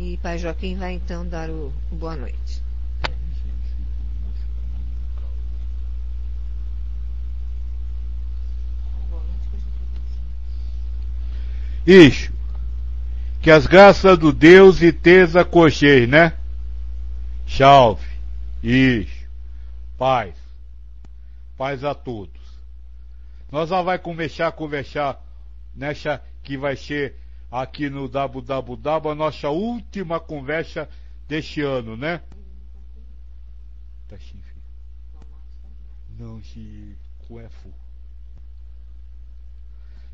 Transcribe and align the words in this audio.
E 0.00 0.16
Pai 0.18 0.38
Joaquim 0.38 0.76
vai 0.76 0.92
então 0.92 1.26
dar 1.26 1.50
o, 1.50 1.72
boa 1.90 2.14
noite. 2.14 2.62
Ixo, 11.84 12.32
que 13.42 13.50
as 13.50 13.66
graças 13.66 14.16
do 14.16 14.32
Deus 14.32 14.82
e 14.82 14.92
tesa 14.92 15.44
cochei, 15.44 16.06
né? 16.06 16.32
Salve, 17.48 18.06
ixo, 18.62 19.26
paz, 19.96 20.36
paz 21.56 21.82
a 21.82 21.92
todos. 21.92 22.40
Nós 23.50 23.70
já 23.70 23.82
vai 23.82 23.98
começar 23.98 24.46
a 24.46 24.52
conversar 24.52 25.20
nessa 25.74 26.22
que 26.44 26.56
vai 26.56 26.76
ser 26.76 27.16
aqui 27.50 27.88
no 27.88 28.08
www 28.08 29.10
a 29.10 29.14
nossa 29.14 29.48
última 29.48 30.20
conversa 30.20 30.88
deste 31.26 31.62
ano, 31.62 31.96
né? 31.96 32.22
Tá 34.08 34.16
sim. 34.18 34.42
Não, 36.18 36.42
se 36.42 36.96
cuefo. 37.26 37.72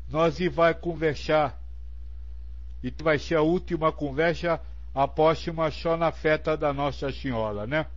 Nós 0.07 0.39
e 0.39 0.47
vai 0.47 0.73
conversar 0.73 1.59
e 2.83 2.93
vai 3.01 3.17
ser 3.17 3.35
a 3.35 3.41
última 3.41 3.91
conversa 3.91 4.61
após 4.93 5.47
uma 5.47 5.71
só 5.71 5.97
na 5.97 6.11
festa 6.11 6.55
da 6.55 6.71
Nossa 6.71 7.11
Senhora, 7.11 7.65
né? 7.65 7.87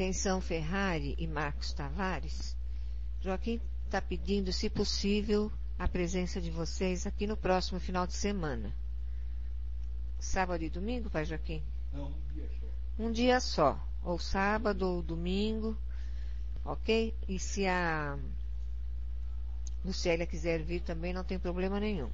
Atenção 0.00 0.40
Ferrari 0.40 1.14
e 1.18 1.26
Marcos 1.26 1.74
Tavares. 1.74 2.56
Joaquim 3.20 3.60
está 3.84 4.00
pedindo, 4.00 4.50
se 4.50 4.70
possível, 4.70 5.52
a 5.78 5.86
presença 5.86 6.40
de 6.40 6.50
vocês 6.50 7.06
aqui 7.06 7.26
no 7.26 7.36
próximo 7.36 7.78
final 7.78 8.06
de 8.06 8.14
semana. 8.14 8.74
Sábado 10.18 10.64
e 10.64 10.70
domingo, 10.70 11.10
Pai 11.10 11.26
Joaquim? 11.26 11.62
Não, 11.92 12.06
um 12.06 12.32
dia 12.32 12.48
só. 12.48 12.66
Um 12.98 13.12
dia 13.12 13.40
só. 13.40 13.80
Ou 14.02 14.18
sábado 14.18 14.88
ou 14.88 15.02
domingo. 15.02 15.76
Ok? 16.64 17.14
E 17.28 17.38
se 17.38 17.66
a 17.66 18.18
Lucélia 19.84 20.26
quiser 20.26 20.62
vir 20.62 20.80
também, 20.80 21.12
não 21.12 21.24
tem 21.24 21.38
problema 21.38 21.78
nenhum. 21.78 22.08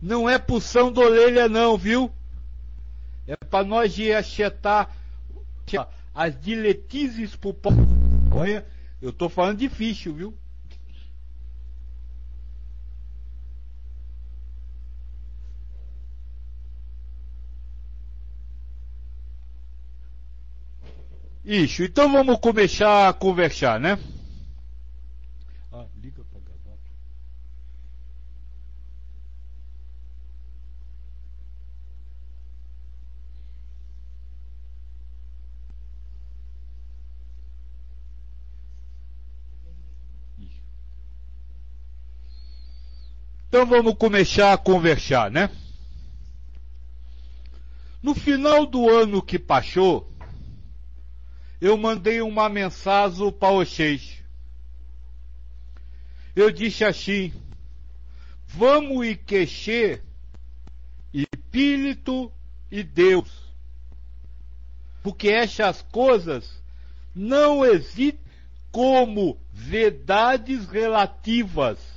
Não 0.00 0.30
é 0.30 0.38
pulsão 0.38 0.92
da 0.92 1.00
orelha 1.00 1.48
não, 1.48 1.76
viu? 1.76 2.12
Para 3.44 3.64
nós 3.64 3.96
ir 3.98 4.14
achetar 4.14 4.94
as 6.14 6.40
diletizes 6.40 7.34
pro 7.36 7.54
Olha, 8.32 8.66
eu 9.00 9.12
tô 9.12 9.28
falando 9.28 9.58
ficho, 9.68 10.12
viu? 10.12 10.36
Isso, 21.44 21.82
então 21.82 22.10
vamos 22.10 22.38
começar 22.38 23.06
a 23.06 23.12
conversar, 23.12 23.78
né? 23.78 23.98
Ah, 25.70 25.84
liga 26.02 26.24
pra 26.24 26.40
gravata. 26.40 26.80
Isso. 40.38 40.62
Então 43.54 43.66
vamos 43.66 43.94
começar 43.94 44.52
a 44.52 44.58
conversar, 44.58 45.30
né? 45.30 45.48
No 48.02 48.12
final 48.12 48.66
do 48.66 48.90
ano 48.90 49.22
que 49.22 49.38
passou, 49.38 50.10
eu 51.60 51.78
mandei 51.78 52.20
uma 52.20 52.48
mensagem 52.48 53.30
para 53.30 53.52
vocês. 53.52 54.18
Eu 56.34 56.50
disse 56.50 56.84
assim: 56.84 57.32
vamos 58.44 59.06
e 59.06 59.14
queixer 59.14 60.02
espírito 61.12 62.32
e 62.72 62.82
Deus. 62.82 63.30
Porque 65.00 65.28
essas 65.28 65.80
coisas 65.92 66.60
não 67.14 67.64
existem 67.64 68.18
como 68.72 69.38
verdades 69.52 70.66
relativas, 70.66 71.93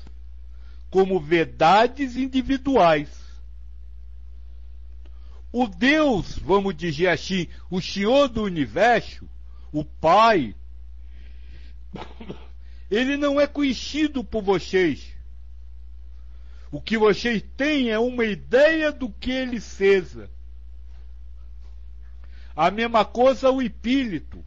como 0.89 1.19
verdades 1.19 2.15
individuais. 2.15 3.09
O 5.51 5.67
Deus, 5.67 6.37
vamos 6.37 6.75
dizer 6.75 7.07
assim, 7.07 7.47
o 7.69 7.81
Senhor 7.81 8.27
do 8.27 8.43
universo, 8.43 9.27
o 9.71 9.83
Pai, 9.83 10.55
ele 12.89 13.17
não 13.17 13.39
é 13.39 13.47
conhecido 13.47 14.23
por 14.23 14.43
vocês. 14.43 15.13
O 16.71 16.81
que 16.81 16.97
vocês 16.97 17.43
têm 17.55 17.89
é 17.89 17.99
uma 17.99 18.25
ideia 18.25 18.91
do 18.91 19.09
que 19.09 19.31
ele 19.31 19.59
seja. 19.61 20.29
A 22.55 22.69
mesma 22.69 23.05
coisa 23.05 23.49
o 23.49 23.61
espírito. 23.61 24.43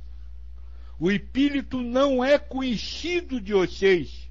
O 0.99 1.11
espírito 1.11 1.81
não 1.81 2.23
é 2.23 2.39
conhecido 2.39 3.41
de 3.41 3.53
vocês. 3.53 4.30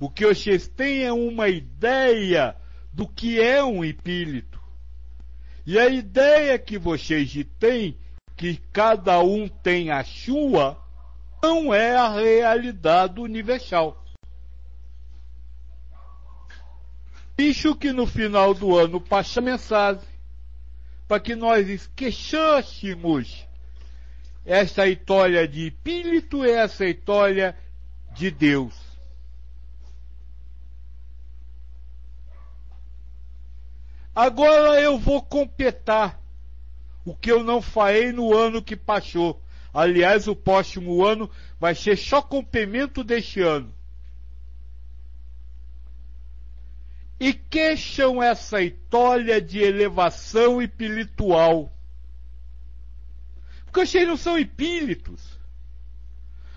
O 0.00 0.08
que 0.08 0.26
vocês 0.26 0.68
têm 0.68 1.04
é 1.04 1.12
uma 1.12 1.48
ideia 1.48 2.56
do 2.92 3.06
que 3.06 3.40
é 3.40 3.62
um 3.62 3.84
espírito. 3.84 4.60
E 5.66 5.78
a 5.78 5.88
ideia 5.88 6.58
que 6.58 6.78
vocês 6.78 7.32
têm 7.58 7.98
que 8.36 8.56
cada 8.72 9.20
um 9.20 9.48
tem 9.48 9.90
a 9.90 10.04
sua, 10.04 10.80
não 11.42 11.74
é 11.74 11.96
a 11.96 12.08
realidade 12.08 13.20
universal. 13.20 14.04
Bicho 17.36 17.74
que 17.74 17.92
no 17.92 18.06
final 18.06 18.54
do 18.54 18.76
ano 18.76 19.00
passa 19.00 19.40
mensagem 19.40 20.02
para 21.06 21.20
que 21.20 21.34
nós 21.34 21.68
esquecêssemos 21.68 23.46
essa 24.44 24.86
história 24.86 25.46
de 25.46 25.68
espírito 25.68 26.44
e 26.44 26.50
essa 26.50 26.86
história 26.86 27.56
de 28.12 28.30
Deus. 28.30 28.87
Agora 34.18 34.80
eu 34.80 34.98
vou 34.98 35.22
completar 35.22 36.20
o 37.04 37.14
que 37.14 37.30
eu 37.30 37.44
não 37.44 37.62
farei 37.62 38.10
no 38.10 38.36
ano 38.36 38.60
que 38.60 38.74
passou. 38.74 39.40
Aliás, 39.72 40.26
o 40.26 40.34
próximo 40.34 41.06
ano 41.06 41.30
vai 41.56 41.72
ser 41.72 41.96
só 41.96 42.20
complemento 42.20 43.04
deste 43.04 43.40
ano. 43.40 43.72
E 47.20 47.32
queixam 47.32 48.20
essa 48.20 48.60
história 48.60 49.40
de 49.40 49.60
elevação 49.60 50.60
espiritual. 50.60 51.72
Porque 53.66 53.86
vocês 53.86 54.04
não 54.04 54.16
são 54.16 54.36
espíritos. 54.36 55.38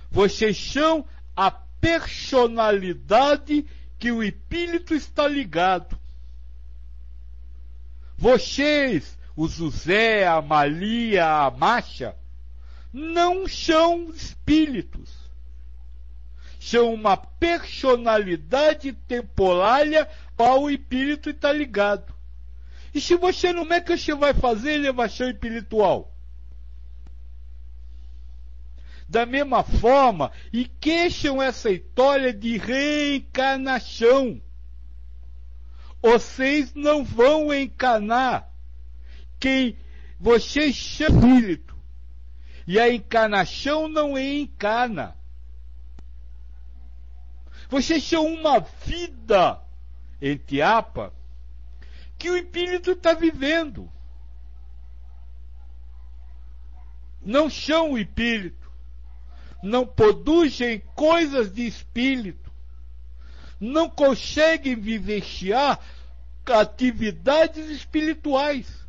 Vocês 0.10 0.58
são 0.58 1.06
a 1.36 1.52
personalidade 1.52 3.68
que 4.00 4.12
o 4.12 4.24
espírito 4.24 4.96
está 4.96 5.28
ligado. 5.28 6.01
Vocês 8.22 9.18
o 9.36 9.48
José, 9.48 10.28
a 10.28 10.40
Malia, 10.44 11.26
a 11.26 11.50
Macha, 11.50 12.16
não 12.94 13.48
são 13.48 14.12
espíritos. 14.12 15.10
São 16.60 16.94
uma 16.94 17.18
personalidade 17.18 18.94
temporária 18.94 20.08
ao 20.38 20.70
espírito 20.70 21.32
está 21.32 21.52
ligado. 21.52 22.14
E 22.94 23.02
se 23.02 23.16
você 23.16 23.52
não 23.52 23.64
é 23.74 23.82
que 23.82 23.98
você 23.98 24.14
vai 24.14 24.36
fazer 24.36 24.74
elevação 24.74 25.28
espiritual? 25.28 26.16
Da 29.10 29.26
mesma 29.26 29.64
forma, 29.64 30.32
e 30.54 30.66
queixam 30.66 31.42
essa 31.42 31.72
história 31.72 32.32
de 32.32 32.56
reencarnação. 32.56 34.40
Vocês 36.02 36.74
não 36.74 37.04
vão 37.04 37.54
encarnar 37.54 38.50
quem 39.40 39.78
você 40.20 40.72
chama 40.72 41.18
espírito. 41.20 41.76
E 42.66 42.80
a 42.80 42.94
encarnação 42.94 43.88
não 43.88 44.18
encarna. 44.18 45.16
Você 47.70 48.00
chama 48.00 48.30
uma 48.30 48.60
vida, 48.60 49.62
entre 50.22 50.62
apa, 50.62 51.14
que 52.18 52.30
o 52.30 52.38
espírito 52.38 52.92
está 52.92 53.14
vivendo. 53.14 53.92
Não 57.24 57.50
são 57.50 57.92
o 57.92 57.98
espírito. 57.98 58.72
Não 59.62 59.86
produzem 59.86 60.80
coisas 60.96 61.52
de 61.52 61.66
espírito. 61.66 62.41
Não 63.62 63.88
conseguem 63.88 64.76
vivenciar 64.76 65.80
atividades 66.46 67.70
espirituais. 67.70 68.82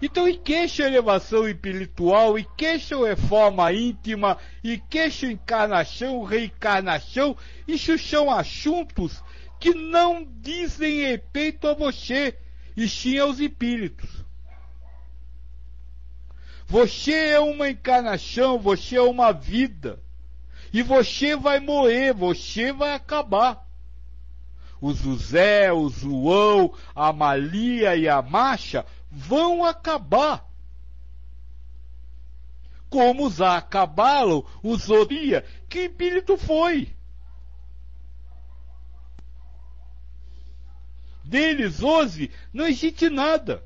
Então, 0.00 0.28
e 0.28 0.36
queixa 0.36 0.84
elevação 0.84 1.48
espiritual, 1.48 2.38
e 2.38 2.44
queixa 2.56 2.96
reforma 2.96 3.72
íntima, 3.72 4.36
e 4.62 4.78
queixa 4.78 5.26
encarnação, 5.26 6.22
reencarnação, 6.24 7.36
isso 7.68 7.96
são 7.98 8.30
assuntos 8.30 9.22
que 9.60 9.72
não 9.72 10.26
dizem 10.40 11.02
respeito 11.02 11.68
a 11.68 11.74
você, 11.74 12.36
e 12.76 12.88
sim 12.88 13.18
aos 13.18 13.38
espíritos. 13.38 14.24
Você 16.66 17.12
é 17.12 17.40
uma 17.40 17.68
encarnação, 17.70 18.58
você 18.58 18.96
é 18.96 19.02
uma 19.02 19.32
vida. 19.32 20.03
E 20.74 20.82
você 20.82 21.36
vai 21.36 21.60
morrer, 21.60 22.12
você 22.12 22.72
vai 22.72 22.94
acabar. 22.94 23.64
O 24.80 24.92
José, 24.92 25.72
o 25.72 25.88
João, 25.88 26.74
a 26.92 27.12
Malia 27.12 27.94
e 27.94 28.08
a 28.08 28.20
Marcha 28.20 28.84
vão 29.08 29.64
acabar. 29.64 30.44
Como 32.90 33.30
já 33.30 33.56
acabaram 33.56 34.44
os 34.64 34.90
Oria, 34.90 35.44
que 35.68 35.82
espírito 35.82 36.36
foi? 36.36 36.92
Deles 41.22 41.84
hoje 41.84 42.32
não 42.52 42.66
existe 42.66 43.08
nada. 43.08 43.64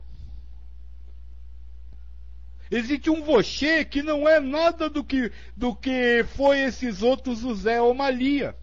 Existe 2.71 3.09
um 3.09 3.23
você 3.23 3.85
que 3.85 4.03
não 4.03 4.29
é 4.29 4.41
nada 4.41 4.91
do 4.91 5.03
que, 5.03 5.33
do 5.57 5.75
que 5.75 6.25
foi 6.37 6.61
esses 6.61 7.03
outros 7.03 7.41
José 7.41 7.81
ou 7.81 7.95
Malia. 7.95 8.55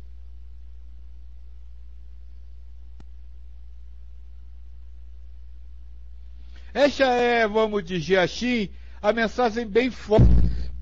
Essa 6.74 7.06
é, 7.06 7.48
vamos 7.48 7.84
dizer 7.86 8.20
assim, 8.20 8.70
a 9.02 9.14
mensagem 9.14 9.66
bem 9.66 9.90
forte. 9.90 10.26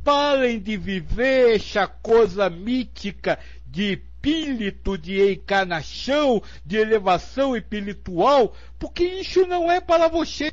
Parem 0.04 0.60
de 0.60 0.76
viver 0.76 1.56
essa 1.56 1.88
coisa 1.88 2.50
mítica 2.50 3.40
de 3.66 3.94
espírito, 4.24 4.98
de 4.98 5.34
encarnação, 5.34 6.42
de 6.66 6.78
elevação 6.78 7.56
espiritual, 7.56 8.56
porque 8.80 9.04
isso 9.04 9.46
não 9.46 9.70
é 9.72 9.82
para 9.82 10.08
você. 10.08 10.52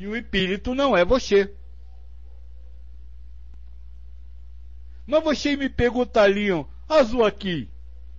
E 0.00 0.06
o 0.06 0.16
espírito 0.16 0.74
não 0.74 0.96
é 0.96 1.04
você. 1.04 1.54
Mas 5.06 5.22
você 5.22 5.54
me 5.54 5.68
perguntariam, 5.68 6.66
azul 6.88 7.22
aqui, 7.22 7.68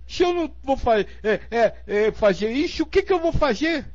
se 0.06 0.22
eu 0.22 0.32
não 0.32 0.54
vou 0.62 0.78
é, 1.24 1.40
é, 1.50 1.82
é, 1.88 2.12
fazer 2.12 2.52
isso, 2.52 2.84
o 2.84 2.86
que, 2.86 3.02
que 3.02 3.12
eu 3.12 3.18
vou 3.18 3.32
fazer? 3.32 3.92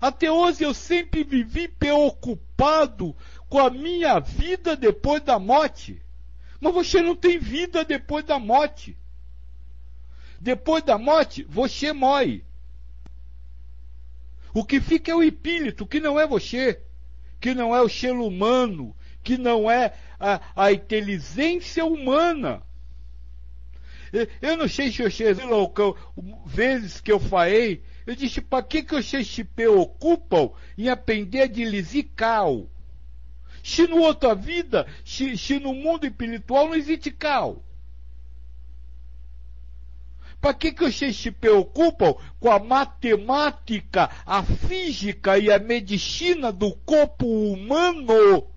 Até 0.00 0.32
hoje 0.32 0.64
eu 0.64 0.74
sempre 0.74 1.22
vivi 1.22 1.68
preocupado 1.68 3.14
com 3.48 3.60
a 3.60 3.70
minha 3.70 4.18
vida 4.18 4.74
depois 4.74 5.22
da 5.22 5.38
morte. 5.38 6.02
Mas 6.60 6.74
você 6.74 7.00
não 7.00 7.14
tem 7.14 7.38
vida 7.38 7.84
depois 7.84 8.24
da 8.24 8.40
morte. 8.40 8.98
Depois 10.40 10.82
da 10.82 10.98
morte, 10.98 11.44
você 11.44 11.92
morre. 11.92 12.44
O 14.52 14.64
que 14.64 14.80
fica 14.80 15.12
é 15.12 15.14
o 15.14 15.22
espírito, 15.22 15.86
que 15.86 16.00
não 16.00 16.18
é 16.18 16.26
você, 16.26 16.80
que 17.40 17.54
não 17.54 17.74
é 17.74 17.80
o 17.80 17.88
ser 17.88 18.12
humano, 18.12 18.94
que 19.22 19.38
não 19.38 19.70
é 19.70 19.94
a, 20.18 20.40
a 20.56 20.72
inteligência 20.72 21.84
humana. 21.84 22.62
Eu 24.42 24.56
não 24.56 24.68
sei 24.68 24.90
se 24.90 25.02
vocês 25.02 25.38
viram 25.38 25.72
vezes 26.44 27.00
que 27.00 27.12
eu 27.12 27.20
falei, 27.20 27.82
eu 28.04 28.16
disse, 28.16 28.40
para 28.40 28.62
que, 28.62 28.82
que 28.82 28.94
vocês 28.94 29.26
se 29.26 29.44
preocupam 29.44 30.50
em 30.76 30.88
aprender 30.88 31.48
de 31.48 31.64
lisical? 31.64 32.68
Se 33.62 33.86
no 33.86 34.00
outra 34.00 34.34
vida, 34.34 34.86
se, 35.04 35.36
se 35.38 35.60
no 35.60 35.72
mundo 35.72 36.06
espiritual 36.06 36.68
não 36.68 36.74
existe 36.74 37.10
cal. 37.10 37.64
Para 40.40 40.54
que, 40.54 40.72
que 40.72 40.84
vocês 40.84 41.16
se 41.16 41.30
preocupam 41.30 42.14
com 42.38 42.50
a 42.50 42.58
matemática, 42.58 44.08
a 44.24 44.42
física 44.42 45.38
e 45.38 45.50
a 45.50 45.58
medicina 45.58 46.50
do 46.50 46.74
corpo 46.76 47.26
humano? 47.26 48.48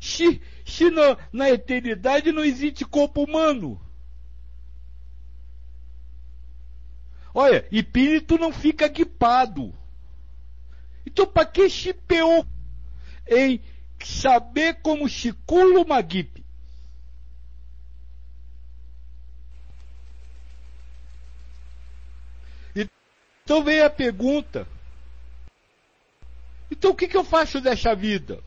Se, 0.00 0.40
se 0.64 0.90
na, 0.90 1.18
na 1.30 1.50
eternidade 1.50 2.32
não 2.32 2.42
existe 2.42 2.86
corpo 2.86 3.22
humano. 3.24 3.78
Olha, 7.34 7.66
espírito 7.70 8.38
não 8.38 8.50
fica 8.50 8.86
equipado. 8.86 9.74
Então, 11.04 11.26
para 11.26 11.44
que 11.44 11.68
se 11.68 11.92
em 13.26 13.60
saber 14.02 14.80
como 14.80 15.06
cura 15.32 15.80
uma 15.80 16.00
gripe? 16.00 16.47
Então 23.48 23.64
vem 23.64 23.80
a 23.80 23.88
pergunta. 23.88 24.68
Então 26.70 26.90
o 26.90 26.94
que, 26.94 27.08
que 27.08 27.16
eu 27.16 27.24
faço 27.24 27.62
dessa 27.62 27.94
vida? 27.94 28.42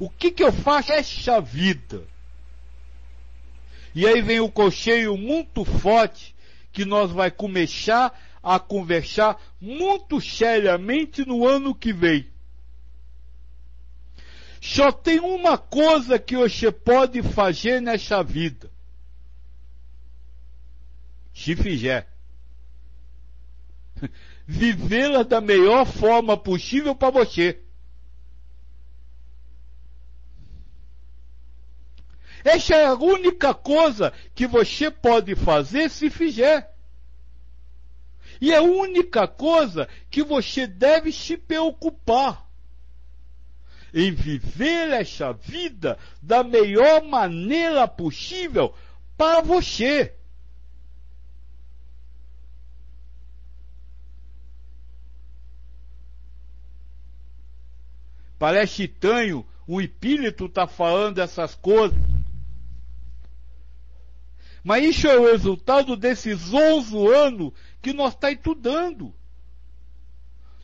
O 0.00 0.10
que, 0.10 0.32
que 0.32 0.42
eu 0.42 0.52
faço 0.52 0.88
dessa 0.88 1.40
vida? 1.40 2.02
E 3.94 4.04
aí 4.04 4.20
vem 4.20 4.40
o 4.40 4.50
cocheio 4.50 5.16
muito 5.16 5.64
forte 5.64 6.34
que 6.72 6.84
nós 6.84 7.12
vai 7.12 7.30
começar 7.30 8.20
a 8.42 8.58
conversar 8.58 9.40
muito 9.60 10.20
seriamente 10.20 11.24
no 11.24 11.46
ano 11.46 11.72
que 11.72 11.92
vem. 11.92 12.26
Só 14.60 14.90
tem 14.90 15.20
uma 15.20 15.56
coisa 15.56 16.18
que 16.18 16.36
você 16.36 16.72
pode 16.72 17.22
fazer 17.22 17.80
nessa 17.80 18.24
vida. 18.24 18.68
Se 21.32 21.54
fizer. 21.54 22.12
Vivê-la 24.46 25.22
da 25.22 25.40
melhor 25.40 25.86
forma 25.86 26.36
possível 26.36 26.94
para 26.94 27.10
você. 27.10 27.60
Essa 32.44 32.74
é 32.74 32.84
a 32.84 32.94
única 32.94 33.54
coisa 33.54 34.12
que 34.34 34.46
você 34.46 34.90
pode 34.90 35.34
fazer 35.34 35.88
se 35.88 36.10
fizer. 36.10 36.74
E 38.40 38.52
é 38.52 38.58
a 38.58 38.62
única 38.62 39.26
coisa 39.26 39.88
que 40.10 40.22
você 40.22 40.66
deve 40.66 41.10
se 41.10 41.38
preocupar 41.38 42.44
em 43.94 44.12
viver 44.12 44.90
essa 44.90 45.32
vida 45.32 45.96
da 46.20 46.42
melhor 46.42 47.02
maneira 47.04 47.88
possível 47.88 48.74
para 49.16 49.40
você. 49.40 50.14
Parece 58.44 58.84
estranho 58.84 59.42
o 59.66 59.80
espírito 59.80 60.50
tá 60.50 60.66
falando 60.66 61.18
essas 61.18 61.54
coisas. 61.54 61.96
Mas 64.62 64.84
isso 64.84 65.08
é 65.08 65.18
o 65.18 65.24
resultado 65.24 65.96
desses 65.96 66.52
11 66.52 66.94
anos 67.06 67.52
que 67.80 67.94
nós 67.94 68.12
está 68.12 68.30
estudando. 68.30 69.14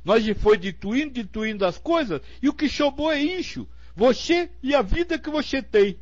Nós 0.05 0.23
foi 0.43 0.59
dituindo, 0.59 1.15
dituindo 1.15 1.65
as 1.65 1.79
coisas, 1.79 2.21
e 2.43 2.51
o 2.51 2.53
que 2.53 2.69
sobrou 2.69 3.11
é 3.11 3.19
isso. 3.19 3.67
Você 3.97 4.51
e 4.63 4.75
a 4.75 4.83
vida 4.83 5.19
que 5.19 5.31
você 5.31 5.63
tem. 5.63 5.99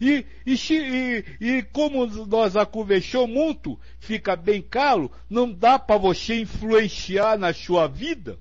E, 0.00 0.26
e, 0.44 0.54
e, 0.54 1.24
e 1.40 1.62
como 1.62 2.04
nós 2.26 2.56
a 2.56 2.66
conversou 2.66 3.28
muito, 3.28 3.78
fica 4.00 4.34
bem 4.34 4.62
caro, 4.62 5.08
não 5.30 5.52
dá 5.52 5.78
para 5.78 5.96
você 5.96 6.40
influenciar 6.40 7.38
na 7.38 7.54
sua 7.54 7.86
vida. 7.86 8.36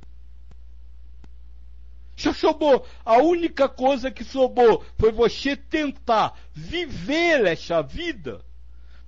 Só 2.22 2.34
sobrou. 2.34 2.86
A 3.04 3.18
única 3.18 3.68
coisa 3.68 4.12
que 4.12 4.24
sobrou 4.24 4.84
foi 4.98 5.12
você 5.12 5.56
tentar 5.56 6.38
viver 6.54 7.46
essa 7.46 7.82
vida 7.82 8.46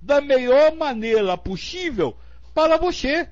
da 0.00 0.20
melhor 0.20 0.74
maneira 0.74 1.36
possível 1.36 2.16
para 2.52 2.76
você. 2.76 3.28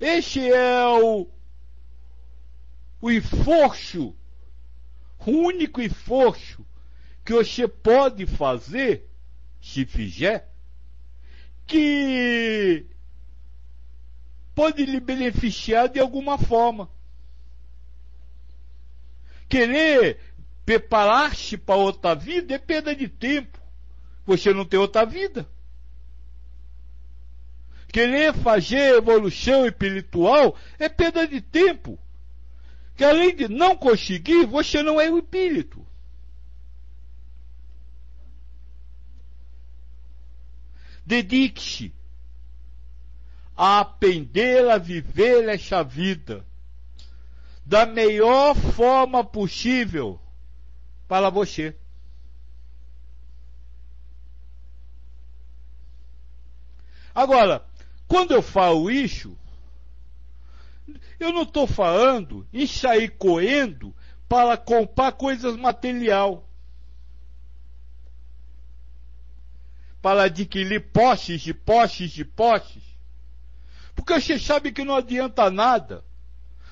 Este 0.00 0.50
é 0.50 0.86
o, 0.88 1.28
o 3.00 3.10
esforço 3.10 4.16
o 5.26 5.30
único 5.30 5.80
esforço 5.80 6.66
que 7.24 7.32
você 7.32 7.68
pode 7.68 8.26
fazer, 8.26 9.08
se 9.60 9.86
fizer, 9.86 10.52
que 11.66 12.86
pode 14.54 14.84
lhe 14.84 15.00
beneficiar 15.00 15.88
de 15.88 15.98
alguma 15.98 16.38
forma. 16.38 16.90
Querer 19.48 20.18
preparar-se 20.64 21.56
para 21.56 21.76
outra 21.76 22.14
vida 22.14 22.54
é 22.54 22.58
perda 22.58 22.94
de 22.94 23.08
tempo. 23.08 23.60
Você 24.24 24.52
não 24.52 24.64
tem 24.64 24.78
outra 24.78 25.04
vida. 25.04 25.48
Querer 27.92 28.32
fazer 28.32 28.96
evolução 28.96 29.66
espiritual 29.66 30.56
é 30.78 30.88
perda 30.88 31.26
de 31.26 31.40
tempo. 31.40 31.98
Que 32.96 33.04
além 33.04 33.34
de 33.36 33.48
não 33.48 33.76
conseguir, 33.76 34.46
você 34.46 34.82
não 34.82 35.00
é 35.00 35.10
o 35.10 35.18
espírito. 35.18 35.86
Dedique-se 41.04 41.92
a 43.56 43.80
aprender 43.80 44.68
a 44.70 44.78
viver 44.78 45.48
esta 45.48 45.82
vida 45.82 46.44
da 47.64 47.86
melhor 47.86 48.54
forma 48.54 49.24
possível 49.24 50.20
para 51.06 51.30
você. 51.30 51.76
Agora, 57.14 57.64
quando 58.08 58.32
eu 58.32 58.42
falo 58.42 58.90
isso, 58.90 59.36
eu 61.20 61.32
não 61.32 61.42
estou 61.42 61.66
falando 61.66 62.46
em 62.52 62.66
sair 62.66 63.10
correndo 63.10 63.94
para 64.28 64.56
comprar 64.56 65.12
coisas 65.12 65.56
material. 65.56 66.48
Para 70.00 70.24
adquirir 70.24 70.90
postes 70.90 71.42
de 71.42 71.54
postes 71.54 72.10
de 72.10 72.24
postes. 72.24 72.91
Porque 73.94 74.20
você 74.20 74.38
sabe 74.38 74.72
que 74.72 74.84
não 74.84 74.96
adianta 74.96 75.50
nada. 75.50 76.04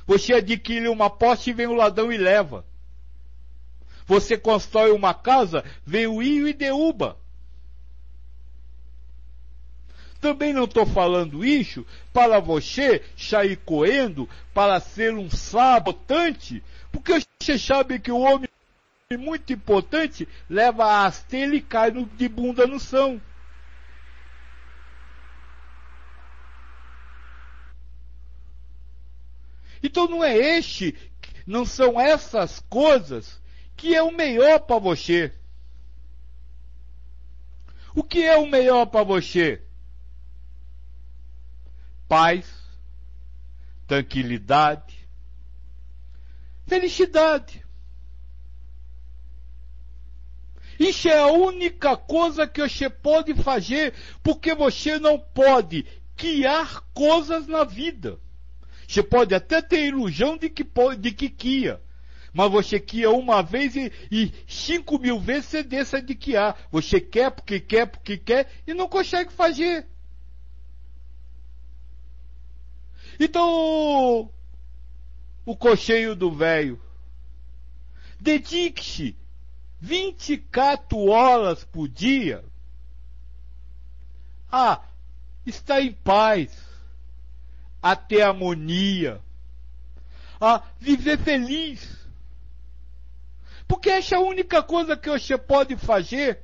Você 0.07 0.33
adquire 0.35 0.89
uma 0.89 1.09
poste 1.09 1.51
e 1.51 1.53
vem 1.53 1.67
o 1.67 1.75
ladrão 1.75 2.13
e 2.13 2.17
leva. 2.17 2.65
Você 4.07 4.37
constrói 4.37 4.91
uma 4.91 5.15
casa, 5.15 5.65
vem 5.87 6.07
o 6.07 6.21
io 6.23 6.49
e 6.49 6.53
derruba. 6.53 7.17
Também 10.21 10.53
não 10.53 10.65
estou 10.65 10.85
falando 10.85 11.45
isso 11.45 11.87
para 12.13 12.41
você 12.41 13.03
sair 13.17 13.57
correndo 13.57 14.29
para 14.53 14.79
ser 14.81 15.15
um 15.15 15.31
sabotante, 15.31 16.63
porque 16.93 17.21
você 17.41 17.59
sabe 17.59 17.99
que 17.99 18.13
o 18.13 18.19
homem 18.19 18.49
muito 19.19 19.53
importante 19.53 20.29
leva 20.49 20.85
a 20.85 21.07
astelha 21.07 21.55
e 21.55 21.63
cai 21.63 21.91
no, 21.91 22.05
de 22.05 22.29
bunda 22.29 22.67
no 22.67 22.79
chão. 22.79 23.21
Então 29.83 30.09
não 30.09 30.23
é 30.23 30.37
este, 30.37 30.95
não 31.47 31.65
são 31.65 32.01
essas 32.01 32.61
coisas 32.69 33.41
que 33.77 33.95
é 33.95 34.03
o 34.03 34.11
melhor 34.11 34.61
para 34.61 34.79
você. 34.79 35.33
O 37.95 38.05
que 38.05 38.23
é 38.23 38.37
o 38.37 38.47
melhor 38.47 38.87
para 38.87 39.03
você? 39.03 39.63
paz, 42.11 42.45
tranquilidade, 43.87 45.09
felicidade. 46.67 47.65
Isso 50.77 51.09
é 51.09 51.21
a 51.21 51.29
única 51.29 51.97
coisa 51.97 52.49
que 52.49 52.69
você 52.69 52.91
pode 52.91 53.33
fazer, 53.35 53.95
porque 54.25 54.57
você 54.57 54.99
não 54.99 55.21
pode 55.21 55.87
criar 56.17 56.81
coisas 56.93 57.47
na 57.47 57.63
vida. 57.63 58.19
Você 58.91 59.05
pode 59.05 59.33
até 59.33 59.63
ter 59.63 59.87
ilusão 59.87 60.37
de 60.37 60.51
que, 60.51 60.67
de 60.99 61.13
que 61.13 61.31
cria, 61.31 61.81
mas 62.33 62.51
você 62.51 62.81
quer 62.81 63.07
uma 63.07 63.41
vez 63.41 63.77
e, 63.77 63.93
e, 64.11 64.33
cinco 64.49 64.99
mil 64.99 65.21
vezes 65.21 65.45
você 65.45 65.63
deixa 65.63 66.03
de 66.03 66.13
criar. 66.13 66.59
Você 66.73 67.01
quer 67.01 67.31
porque 67.31 67.61
quer, 67.61 67.87
porque 67.87 68.19
quer 68.19 68.51
e 68.67 68.75
não 68.75 68.89
consegue 68.89 69.33
fazer. 69.33 69.87
Então, 73.21 74.29
o 75.47 75.57
cocheio 75.57 76.17
do 76.17 76.33
velho. 76.33 76.83
Dedique-se 78.19 79.17
24 79.81 80.99
horas 81.07 81.63
por 81.63 81.87
dia 81.87 82.45
a 84.51 84.83
estar 85.47 85.81
em 85.81 85.93
paz, 85.93 86.70
a 87.83 87.97
ter 87.97 88.23
harmonia, 88.23 89.21
a 90.41 90.63
viver 90.79 91.19
feliz. 91.19 91.99
Porque 93.67 93.91
essa 93.91 94.17
é 94.17 94.19
a 94.19 94.23
única 94.23 94.63
coisa 94.63 94.97
que 94.97 95.09
você 95.09 95.39
pode 95.39 95.77
fazer. 95.77 96.41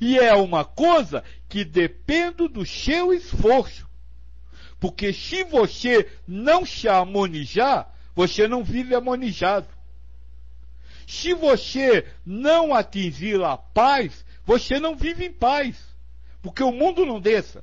E 0.00 0.18
é 0.18 0.34
uma 0.34 0.64
coisa 0.64 1.22
que 1.48 1.64
depende 1.64 2.48
do 2.48 2.64
seu 2.64 3.12
esforço. 3.12 3.86
Porque 4.80 5.12
se 5.12 5.44
você 5.44 6.10
não 6.26 6.64
se 6.64 6.88
harmonizar, 6.88 7.94
você 8.14 8.48
não 8.48 8.64
vive 8.64 8.94
harmonizado. 8.94 9.68
Se 11.06 11.34
você 11.34 12.06
não 12.24 12.74
atingir 12.74 13.42
a 13.42 13.56
paz, 13.56 14.24
você 14.44 14.80
não 14.80 14.96
vive 14.96 15.26
em 15.26 15.32
paz. 15.32 15.76
Porque 16.42 16.62
o 16.62 16.72
mundo 16.72 17.06
não 17.06 17.20
desça. 17.20 17.62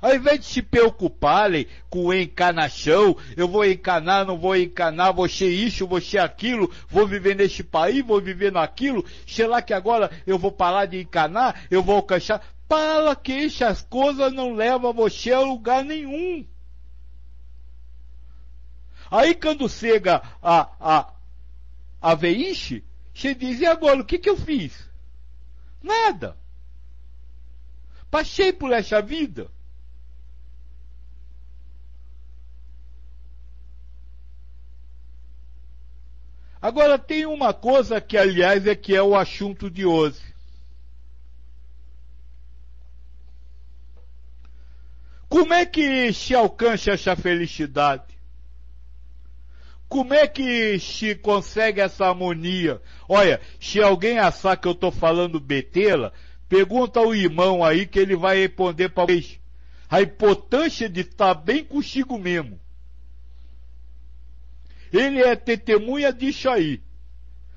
Ao 0.00 0.14
invés 0.14 0.40
de 0.40 0.46
se 0.46 0.62
preocuparem 0.62 1.66
com 1.88 2.12
encarnação, 2.12 3.16
eu 3.36 3.48
vou 3.48 3.64
encanar, 3.64 4.26
não 4.26 4.38
vou 4.38 4.56
encanar, 4.56 5.12
vou 5.12 5.28
ser 5.28 5.48
isso, 5.48 5.86
vou 5.86 6.00
ser 6.00 6.18
aquilo, 6.18 6.70
vou 6.88 7.06
viver 7.06 7.34
neste 7.34 7.64
país, 7.64 8.04
vou 8.04 8.20
viver 8.20 8.52
naquilo, 8.52 9.04
sei 9.26 9.46
lá 9.46 9.62
que 9.62 9.72
agora 9.72 10.10
eu 10.26 10.38
vou 10.38 10.52
parar 10.52 10.86
de 10.86 11.00
encanar, 11.00 11.64
eu 11.70 11.82
vou 11.82 11.96
alcançar. 11.96 12.44
Para 12.68 13.14
que 13.14 13.32
essas 13.32 13.82
coisas 13.82 14.32
não 14.32 14.54
levam 14.54 14.92
você 14.92 15.32
a 15.32 15.40
lugar 15.40 15.84
nenhum. 15.84 16.46
Aí 19.10 19.34
quando 19.34 19.68
chega 19.68 20.22
a, 20.42 20.70
a, 20.80 21.12
a 22.00 22.14
veixe, 22.14 22.82
você 23.14 23.34
diz, 23.34 23.60
e 23.60 23.66
agora, 23.66 24.00
o 24.00 24.04
que 24.04 24.18
que 24.18 24.28
eu 24.28 24.36
fiz? 24.36 24.90
Nada. 25.80 26.36
Passei 28.10 28.52
por 28.52 28.72
essa 28.72 29.00
vida. 29.00 29.50
Agora 36.64 36.98
tem 36.98 37.26
uma 37.26 37.52
coisa 37.52 38.00
que, 38.00 38.16
aliás, 38.16 38.66
é 38.66 38.74
que 38.74 38.96
é 38.96 39.02
o 39.02 39.14
assunto 39.14 39.70
de 39.70 39.84
hoje. 39.84 40.22
Como 45.28 45.52
é 45.52 45.66
que 45.66 46.10
se 46.14 46.34
alcança 46.34 46.92
essa 46.92 47.14
felicidade? 47.14 48.18
Como 49.90 50.14
é 50.14 50.26
que 50.26 50.80
se 50.80 51.14
consegue 51.14 51.82
essa 51.82 52.06
harmonia? 52.06 52.80
Olha, 53.06 53.42
se 53.60 53.82
alguém 53.82 54.18
achar 54.18 54.56
que 54.56 54.66
eu 54.66 54.72
estou 54.72 54.90
falando 54.90 55.38
betela, 55.38 56.14
pergunta 56.48 56.98
ao 56.98 57.14
irmão 57.14 57.62
aí 57.62 57.84
que 57.84 57.98
ele 57.98 58.16
vai 58.16 58.38
responder 58.38 58.88
para 58.88 59.04
vocês. 59.04 59.38
A 59.90 60.00
importância 60.00 60.88
de 60.88 61.02
estar 61.02 61.34
bem 61.34 61.62
consigo 61.62 62.18
mesmo. 62.18 62.58
Ele 64.94 65.20
é 65.20 65.34
testemunha 65.34 66.12
disso 66.12 66.48
aí. 66.48 66.80